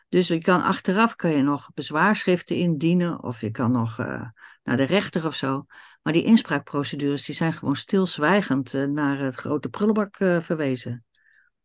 Dus 0.09 0.29
je 0.29 0.39
kan 0.39 0.63
achteraf 0.63 1.15
kan 1.17 1.31
je 1.31 1.43
nog 1.43 1.71
bezwaarschriften 1.75 2.57
indienen 2.57 3.23
of 3.23 3.41
je 3.41 3.51
kan 3.51 3.71
nog 3.73 3.99
eh, 3.99 4.23
naar 4.63 4.77
de 4.77 4.83
rechter 4.85 5.27
of 5.27 5.35
zo. 5.35 5.65
Maar 6.03 6.13
die 6.13 6.25
inspraakprocedures 6.25 7.25
die 7.25 7.35
zijn 7.35 7.53
gewoon 7.53 7.77
stilzwijgend 7.77 8.75
eh, 8.75 8.85
naar 8.85 9.19
het 9.19 9.35
grote 9.35 9.69
prullenbak 9.69 10.17
eh, 10.17 10.39
verwezen. 10.41 11.05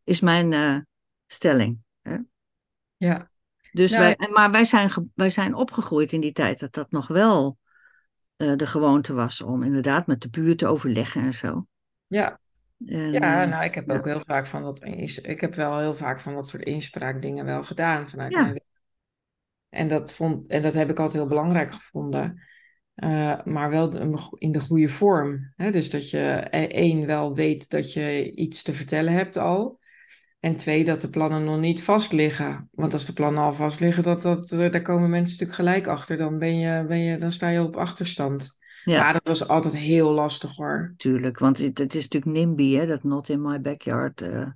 Is 0.04 0.20
mijn 0.20 0.54
stelling. 1.34 1.78
Ja, 2.98 3.30
Dus 3.72 3.92
Nou, 3.92 4.16
wij, 4.18 4.30
maar 4.30 4.52
wij 4.52 4.66
zijn, 4.66 5.12
wij 5.16 5.30
zijn 5.30 5.56
opgegroeid 5.56 6.12
in 6.12 6.22
die 6.22 6.32
tijd 6.32 6.60
dat 6.60 6.74
dat 6.74 6.92
nog 6.92 7.08
wel 7.08 7.58
eh, 8.36 8.56
de 8.56 8.68
gewoonte 8.68 9.14
was 9.14 9.42
om 9.42 9.64
inderdaad 9.64 10.08
met 10.08 10.22
de 10.22 10.30
buurt 10.30 10.58
te 10.58 10.68
overleggen 10.68 11.22
en 11.22 11.34
zo. 11.34 11.66
ja. 12.08 12.40
En, 12.86 13.12
Ja, 13.12 13.44
eh, 13.44 13.50
nou, 13.50 13.64
ik 13.64 13.76
heb 13.76 13.88
ja. 13.88 13.96
ook 13.96 14.06
heel 14.06 14.22
vaak 14.26 14.48
van 14.48 14.64
dat, 14.64 14.84
ik 15.22 15.42
heb 15.42 15.56
wel 15.56 15.80
heel 15.80 15.96
vaak 15.96 16.20
van 16.20 16.34
dat 16.34 16.48
soort 16.48 16.64
inspraakdingen 16.64 17.46
wel 17.46 17.64
gedaan 17.64 18.10
vanuit 18.10 18.32
Ja. 18.32 18.40
mijn 18.42 18.52
werk. 18.54 18.66
En 19.70 19.88
dat 19.88 20.14
vond, 20.14 20.48
en 20.48 20.62
dat 20.62 20.74
heb 20.74 20.90
ik 20.90 20.98
altijd 20.98 21.18
heel 21.18 21.28
belangrijk 21.28 21.72
gevonden. 21.72 22.42
Eh, 22.94 23.44
maar 23.44 23.70
wel 23.70 23.98
in 24.38 24.52
de 24.52 24.60
goede 24.60 24.88
vorm. 24.88 25.54
Hè? 25.56 25.72
Dus 25.72 25.90
dat 25.90 26.10
je 26.10 26.20
eh, 26.20 26.64
één 26.64 27.06
wel 27.06 27.36
weet 27.36 27.70
dat 27.70 27.94
je 27.94 28.32
iets 28.32 28.64
te 28.64 28.74
vertellen 28.74 29.14
hebt 29.14 29.38
al. 29.38 29.80
En 30.44 30.56
twee, 30.56 30.84
dat 30.84 31.02
de 31.02 31.10
plannen 31.10 31.44
nog 31.44 31.60
niet 31.60 31.84
vast 31.84 32.12
liggen. 32.12 32.70
Want 32.72 32.94
als 32.94 33.06
de 33.06 33.14
plannen 33.14 33.44
al 33.44 33.54
vast 33.54 33.80
liggen, 33.80 34.04
dat, 34.04 34.22
dat, 34.22 34.52
eh, 34.52 34.72
daar 34.72 34.82
komen 34.82 35.10
mensen 35.10 35.32
natuurlijk 35.32 35.60
gelijk 35.60 35.88
achter. 35.88 36.18
Dan, 36.18 36.38
ben 36.38 36.60
je, 36.60 36.86
ben 36.88 37.00
je, 37.00 37.18
dan 37.18 37.32
sta 37.32 37.50
je 37.50 37.62
op 37.62 37.78
achterstand. 37.78 38.58
Ja. 38.84 39.04
Maar 39.04 39.14
dat 39.14 39.28
was 39.28 39.48
altijd 39.48 39.76
heel 39.76 40.12
lastig 40.12 40.56
hoor. 40.56 40.94
Tuurlijk, 40.98 41.40
want 41.40 41.58
het, 41.58 41.78
het 41.78 41.96
is 41.96 42.08
natuurlijk 42.08 42.38
NIMBY, 42.38 42.76
hè, 42.76 42.86
dat 42.86 43.04
not 43.04 43.30
in 43.30 43.42
my 43.42 43.62
backyard 43.62 44.22
eh, 44.22 44.48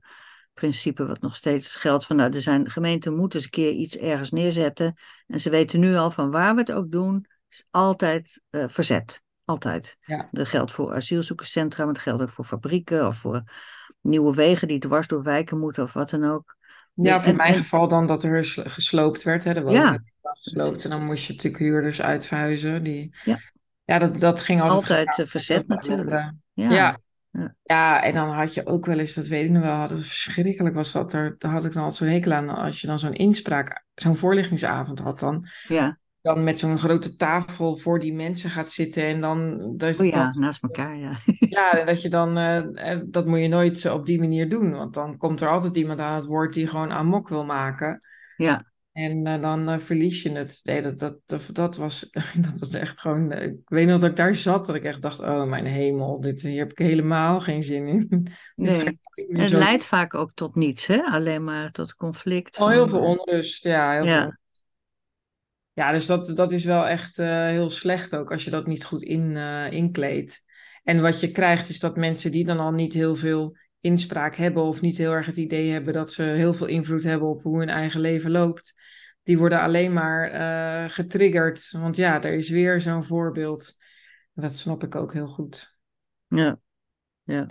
principe, 0.54 1.06
wat 1.06 1.22
nog 1.22 1.36
steeds 1.36 1.76
geldt. 1.76 2.06
Van, 2.06 2.16
nou, 2.16 2.34
er 2.34 2.42
zijn 2.42 2.70
gemeenten 2.70 3.16
moeten 3.16 3.40
eens 3.40 3.46
een 3.46 3.64
keer 3.64 3.72
iets 3.72 3.98
ergens 3.98 4.32
neerzetten. 4.32 4.94
En 5.28 5.40
ze 5.40 5.50
weten 5.50 5.80
nu 5.80 5.96
al 5.96 6.12
van 6.12 6.32
waar 6.32 6.54
we 6.54 6.60
het 6.60 6.72
ook 6.72 6.92
doen, 6.92 7.26
is 7.50 7.66
altijd 7.72 8.42
eh, 8.50 8.64
verzet. 8.68 9.22
Altijd. 9.46 9.98
Ja. 10.00 10.28
Dat 10.32 10.48
geldt 10.48 10.72
voor 10.72 10.94
asielzoekerscentra, 10.94 11.84
maar 11.86 11.94
dat 11.94 12.04
geldt 12.04 12.22
ook 12.22 12.30
voor 12.30 12.46
fabrieken 12.46 13.08
of 13.08 13.18
voor 13.18 13.44
nieuwe 14.08 14.34
wegen 14.36 14.68
die 14.68 14.80
dwars 14.80 15.08
door 15.08 15.24
wijken 15.24 15.60
moeten 15.60 15.84
of 15.84 15.94
wat 15.94 16.10
dan 16.10 16.24
ook. 16.24 16.56
Ja, 16.94 17.04
Dus- 17.04 17.16
of 17.16 17.24
in 17.24 17.30
en- 17.30 17.36
mijn 17.36 17.54
en- 17.54 17.58
geval 17.60 17.88
dan 17.88 18.08
dat 18.08 18.24
er 18.24 18.36
ges- 18.44 18.60
gesloopt 18.64 19.24
werd. 19.24 19.44
Hè, 19.44 19.54
de 19.54 19.60
Ja. 19.60 19.66
woningen 19.66 19.84
waren 20.22 20.38
gesloopt. 20.42 20.84
En 20.84 20.90
dan 20.90 21.06
moest 21.06 21.26
je 21.26 21.34
natuurlijk 21.34 21.64
huurders 21.64 22.02
uitverhuizen. 22.02 22.84
Die... 22.84 23.16
Ja. 23.24 23.38
Ja, 23.86 24.00
dat, 24.00 24.20
dat 24.20 24.42
ging 24.42 24.62
altijd, 24.62 25.08
Altijd 25.08 25.20
eh, 25.20 25.26
verzet 25.32 25.68
natuurlijk. 25.68 26.10
andere- 26.10 26.36
Ja. 26.54 26.70
Ja. 26.70 26.98
Ja. 27.32 27.56
Ja, 27.64 28.04
en 28.04 28.14
dan 28.14 28.30
had 28.30 28.54
je 28.54 28.66
ook 28.66 28.86
wel 28.86 29.00
eens, 29.00 29.14
dat 29.14 29.28
weet 29.28 29.46
ik 29.46 29.52
nog 29.52 29.64
wel, 29.64 29.76
had, 29.76 29.92
verschrikkelijk 29.92 30.76
was 30.76 30.92
dat. 30.92 31.14
Er, 31.14 31.36
daar 31.38 31.52
had 31.52 31.66
ik 31.66 31.74
dan 31.74 31.84
altijd 31.84 32.00
zo'n 32.02 32.08
hekel 32.18 32.32
aan. 32.32 32.50
Als 32.50 32.82
je 32.82 32.88
dan 32.88 33.00
zo'n 33.00 33.14
inspraak, 33.14 33.84
zo'n 33.96 34.16
voorlichtingsavond 34.16 35.00
had 35.00 35.20
dan. 35.20 35.48
Ja. 35.68 35.98
Dan 36.28 36.44
met 36.44 36.60
zo'n 36.60 36.78
grote 36.78 37.16
tafel 37.16 37.78
voor 37.78 38.00
die 38.00 38.14
mensen 38.14 38.50
gaat 38.50 38.70
zitten. 38.70 39.04
En 39.04 39.22
dan, 39.22 39.58
dat, 39.78 40.00
Oh 40.00 40.06
ja, 40.06 40.12
dan- 40.12 40.42
naast 40.42 40.64
elkaar, 40.64 40.98
ja. 40.98 41.12
ja, 41.40 41.84
dat 41.86 42.02
je 42.02 42.10
dan, 42.10 42.38
eh, 42.38 42.92
eh, 42.92 43.02
dat 43.06 43.26
moet 43.26 43.40
je 43.40 43.48
nooit 43.48 43.86
op 43.86 44.06
die 44.06 44.20
manier 44.20 44.50
doen. 44.50 44.74
Want 44.76 44.94
dan 44.94 45.18
komt 45.18 45.42
er 45.42 45.50
altijd 45.50 45.76
iemand 45.76 46.00
aan 46.00 46.16
het 46.16 46.26
woord 46.26 46.54
die 46.54 46.68
gewoon 46.68 46.92
amok 46.92 47.30
wil 47.30 47.46
maken. 47.46 48.02
Ja, 48.36 48.72
En 48.92 49.26
eh, 49.26 49.42
dan 49.42 49.80
verlies 49.82 50.22
je 50.22 50.32
het. 50.32 50.60
Nee, 50.64 50.82
dat, 50.82 51.00
dat, 51.00 51.18
dat, 51.26 51.50
dat 51.52 51.76
was, 51.78 52.10
dat 52.46 52.60
was 52.60 52.74
echt 52.74 53.00
gewoon. 53.00 53.32
ik 53.32 53.56
weet 53.66 53.88
nog 53.88 54.00
dat 54.00 54.10
ik 54.10 54.16
daar 54.16 54.36
zat, 54.36 54.66
dat 54.66 54.76
ik 54.76 54.84
echt 54.84 55.02
dacht: 55.02 55.20
oh 55.20 55.44
mijn 55.44 55.66
hemel, 55.66 56.22
dit, 56.22 56.42
hier 56.42 56.60
heb 56.60 56.72
ik 56.72 56.78
helemaal 56.78 57.40
geen 57.40 57.64
zin 57.64 57.88
in. 57.88 58.08
Nee. 58.56 59.00
Het 59.16 59.52
leidt 59.52 59.86
vaak 59.86 60.14
ook 60.14 60.32
tot 60.34 60.56
niets, 60.56 60.88
hè? 60.88 61.02
Alleen 61.04 61.44
maar 61.44 61.72
tot 61.72 61.96
conflict. 61.96 62.60
Oh, 62.60 62.70
heel 62.70 62.88
veel 62.88 63.00
onrust, 63.00 63.64
ja. 63.64 63.92
Heel 63.92 64.06
Ja. 64.06 64.22
Veel. 64.22 64.46
Ja, 65.78 65.92
dus 65.92 66.06
dat, 66.06 66.32
dat 66.36 66.52
is 66.52 66.64
wel 66.64 66.88
echt 66.88 67.20
eh, 67.20 67.28
heel 67.28 67.70
slecht 67.70 68.16
ook 68.16 68.32
als 68.32 68.44
je 68.44 68.50
dat 68.50 68.68
niet 68.68 68.86
goed 68.86 69.04
in, 69.04 69.38
eh, 69.38 69.72
inkleedt. 69.72 70.44
En 70.84 71.02
wat 71.02 71.20
je 71.20 71.32
krijgt 71.32 71.70
is 71.70 71.80
dat 71.80 71.98
mensen 71.98 72.32
die 72.32 72.46
dan 72.46 72.60
al 72.60 72.72
niet 72.72 72.94
heel 72.94 73.16
veel 73.16 73.58
inspraak 73.80 74.36
hebben 74.36 74.64
of 74.64 74.82
niet 74.82 74.98
heel 74.98 75.12
erg 75.12 75.26
het 75.26 75.38
idee 75.38 75.72
hebben 75.72 75.94
dat 75.94 76.12
ze 76.12 76.24
heel 76.24 76.54
veel 76.54 76.68
invloed 76.68 77.04
hebben 77.04 77.28
op 77.28 77.44
hoe 77.44 77.60
hun 77.60 77.70
eigen 77.70 78.00
leven 78.00 78.32
loopt, 78.32 78.74
die 79.24 79.38
worden 79.38 79.62
alleen 79.62 79.94
maar 79.94 80.32
eh, 80.32 80.90
getriggerd. 80.90 81.72
Want 81.72 81.96
ja, 81.96 82.24
er 82.24 82.34
is 82.34 82.50
weer 82.50 82.82
zo'n 82.82 83.04
voorbeeld. 83.04 83.78
Dat 84.34 84.56
snap 84.56 84.84
ik 84.84 84.96
ook 84.96 85.14
heel 85.14 85.28
goed. 85.28 85.78
Ja, 86.28 86.60
ja. 87.24 87.48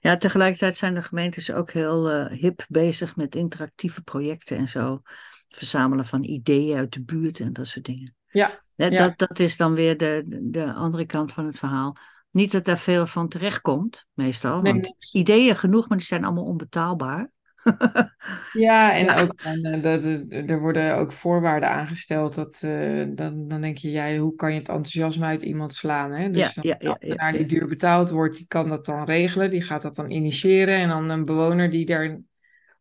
ja, 0.00 0.16
tegelijkertijd 0.16 0.76
zijn 0.76 0.94
de 0.94 1.02
gemeentes 1.02 1.52
ook 1.52 1.70
heel 1.70 2.26
hip 2.28 2.64
bezig 2.68 3.16
met 3.16 3.34
interactieve 3.34 4.02
projecten 4.02 4.56
en 4.56 4.68
zo. 4.68 5.02
Verzamelen 5.50 6.06
van 6.06 6.24
ideeën 6.24 6.76
uit 6.78 6.92
de 6.92 7.02
buurt 7.02 7.40
en 7.40 7.52
dat 7.52 7.66
soort 7.66 7.84
dingen. 7.84 8.14
Ja. 8.30 8.58
Dat, 8.76 9.18
dat 9.18 9.38
is 9.38 9.56
dan 9.56 9.74
weer 9.74 9.96
de, 9.96 10.24
de 10.42 10.72
andere 10.72 11.04
kant 11.06 11.32
van 11.32 11.46
het 11.46 11.58
verhaal. 11.58 11.96
Niet 12.30 12.52
dat 12.52 12.64
daar 12.64 12.78
veel 12.78 13.06
van 13.06 13.28
terechtkomt, 13.28 14.06
meestal. 14.14 14.62
nee, 14.62 14.72
Want 14.72 14.84
niks. 14.84 15.12
ideeën 15.12 15.56
genoeg, 15.56 15.88
maar 15.88 15.98
die 15.98 16.06
zijn 16.06 16.24
allemaal 16.24 16.44
onbetaalbaar. 16.44 17.30
Ja, 18.52 18.92
en 18.94 19.04
Ja. 19.04 19.20
ook 19.20 19.32
eh, 19.42 19.82
dat, 19.82 20.04
eh, 20.04 20.50
er 20.50 20.60
worden 20.60 20.96
ook 20.96 21.12
voorwaarden 21.12 21.68
aangesteld. 21.70 22.34
Dat, 22.34 22.60
eh, 22.62 23.04
dan, 23.08 23.48
dan 23.48 23.60
denk 23.60 23.76
je, 23.78 23.90
ja, 23.90 24.16
hoe 24.16 24.34
kan 24.34 24.52
je 24.52 24.58
het 24.58 24.68
enthousiasme 24.68 25.24
uit 25.26 25.42
iemand 25.42 25.74
slaan? 25.74 26.12
Hè? 26.12 26.30
Dus 26.30 26.54
Ja, 26.54 26.62
de 26.62 26.76
ja, 26.78 26.90
ambtenaar 26.90 27.32
die 27.32 27.46
duur 27.46 27.66
betaald 27.66 28.10
wordt, 28.10 28.36
die 28.36 28.46
kan 28.46 28.68
dat 28.68 28.84
dan 28.84 29.04
regelen. 29.04 29.50
Die 29.50 29.62
gaat 29.62 29.82
dat 29.82 29.96
dan 29.96 30.10
initiëren. 30.10 30.74
En 30.74 30.88
dan 30.88 31.08
een 31.10 31.24
bewoner 31.24 31.70
die 31.70 31.86
daar, 31.86 32.20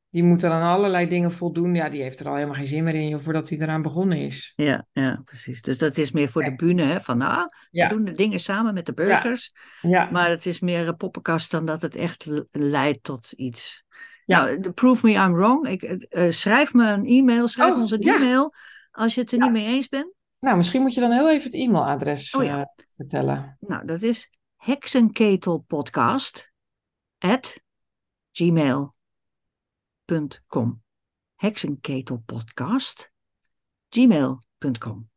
die 0.09 0.23
moet 0.23 0.39
dan 0.39 0.51
aan 0.51 0.75
allerlei 0.75 1.07
dingen 1.07 1.31
voldoen. 1.31 1.75
Ja, 1.75 1.89
die 1.89 2.01
heeft 2.01 2.19
er 2.19 2.27
al 2.27 2.33
helemaal 2.33 2.55
geen 2.55 2.67
zin 2.67 2.83
meer 2.83 2.93
in, 2.95 3.19
voordat 3.19 3.49
hij 3.49 3.57
eraan 3.57 3.81
begonnen 3.81 4.17
is. 4.17 4.53
Ja, 4.55 4.87
ja, 4.91 5.21
precies. 5.25 5.61
Dus 5.61 5.77
dat 5.77 5.97
is 5.97 6.11
meer 6.11 6.29
voor 6.29 6.43
de 6.43 6.55
bühne, 6.55 6.83
hè? 6.83 7.01
Van 7.01 7.17
nou, 7.17 7.43
we 7.43 7.55
Ja, 7.71 7.87
doen 7.89 8.05
de 8.05 8.11
dingen 8.11 8.39
samen 8.39 8.73
met 8.73 8.85
de 8.85 8.93
burgers. 8.93 9.53
ja, 9.81 10.09
Maar 10.11 10.29
het 10.29 10.45
is 10.45 10.59
meer 10.59 10.87
een 10.87 10.97
poppenkast 10.97 11.51
dan 11.51 11.65
dat 11.65 11.81
het 11.81 11.95
echt 11.95 12.27
leidt 12.51 13.03
tot 13.03 13.31
iets. 13.31 13.83
Ja. 14.25 14.43
Nou, 14.43 14.71
prove 14.71 15.05
me 15.05 15.11
I'm 15.13 15.33
wrong. 15.33 15.67
Ik, 15.67 15.83
eh, 15.83 16.25
eh, 16.25 16.31
schrijf 16.31 16.73
me 16.73 16.91
een 16.91 17.05
e-mail, 17.05 17.47
schrijf 17.47 17.73
Oh, 17.73 17.79
ons 17.81 17.91
een 17.91 18.01
e-mail 18.01 18.53
als 18.91 19.15
je 19.15 19.21
het 19.21 19.31
er 19.31 19.39
niet 19.39 19.51
mee 19.51 19.65
eens 19.65 19.87
bent. 19.87 20.13
Nou, 20.39 20.57
misschien 20.57 20.81
moet 20.81 20.93
je 20.93 20.99
dan 21.01 21.11
heel 21.11 21.29
even 21.29 21.43
het 21.43 21.53
e-mailadres 21.53 22.35
Oh 22.35 22.45
eh, 22.45 22.61
vertellen. 22.97 23.57
Nou, 23.59 23.85
dat 23.85 24.01
is 24.01 24.29
heksenketelpodcast 24.55 26.51
at 27.17 27.61
gmail.com. 30.09 30.81
Heksenketelpodcast 31.35 33.11
gmail.com. 33.89 35.09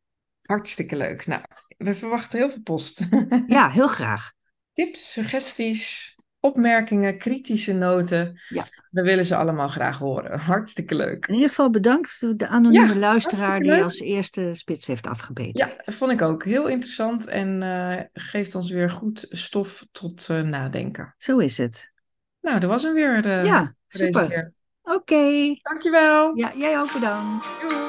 Hartstikke 0.43 0.97
leuk. 0.97 1.27
Nou, 1.27 1.43
we 1.79 1.95
verwachten 1.95 2.39
heel 2.39 2.51
veel 2.51 2.63
post. 2.63 3.09
Ja, 3.47 3.71
heel 3.71 3.89
graag. 3.89 4.33
Tips, 4.73 5.13
suggesties, 5.13 6.17
opmerkingen, 6.41 7.19
kritische 7.19 7.73
noten. 7.73 8.41
Ja. 8.49 8.65
We 8.91 9.03
willen 9.03 9.25
ze 9.25 9.37
allemaal 9.37 9.69
graag 9.69 9.99
horen. 9.99 10.39
Hartstikke 10.39 10.95
leuk. 10.95 11.27
In 11.27 11.35
ieder 11.35 11.49
geval 11.49 11.71
bedankt 11.71 12.39
de 12.39 12.49
anonieme 12.49 12.87
Ja, 12.87 12.97
luisteraar 12.97 13.61
die 13.61 13.71
leuk. 13.71 13.83
als 13.83 14.01
eerste 14.01 14.51
spits 14.55 14.87
heeft 14.87 15.07
afgebeten. 15.07 15.67
Ja, 15.67 15.75
dat 15.85 15.95
vond 15.95 16.13
ik 16.13 16.23
ook 16.23 16.45
heel 16.45 16.69
interessant 16.69 17.27
en 17.27 17.63
eh, 17.63 18.05
geeft 18.13 18.55
ons 18.55 18.71
weer 18.71 18.91
goed 18.91 19.27
stof 19.29 19.87
tot 19.93 20.29
eh, 20.29 20.41
nadenken. 20.41 21.15
Zo 21.19 21.39
is 21.39 21.59
het. 21.59 21.93
Nou, 22.41 22.61
dat 22.61 22.71
was 22.71 22.83
hem 22.83 22.95
weer 22.95 23.27
eh, 23.27 23.45
ja, 23.45 23.75
super. 23.89 24.53
Oké. 24.83 25.55
Dankjewel. 25.63 26.37
Ja, 26.37 26.53
jij 26.57 26.81
ook 26.81 26.93
bedankt. 26.93 27.47
Doei. 27.61 27.82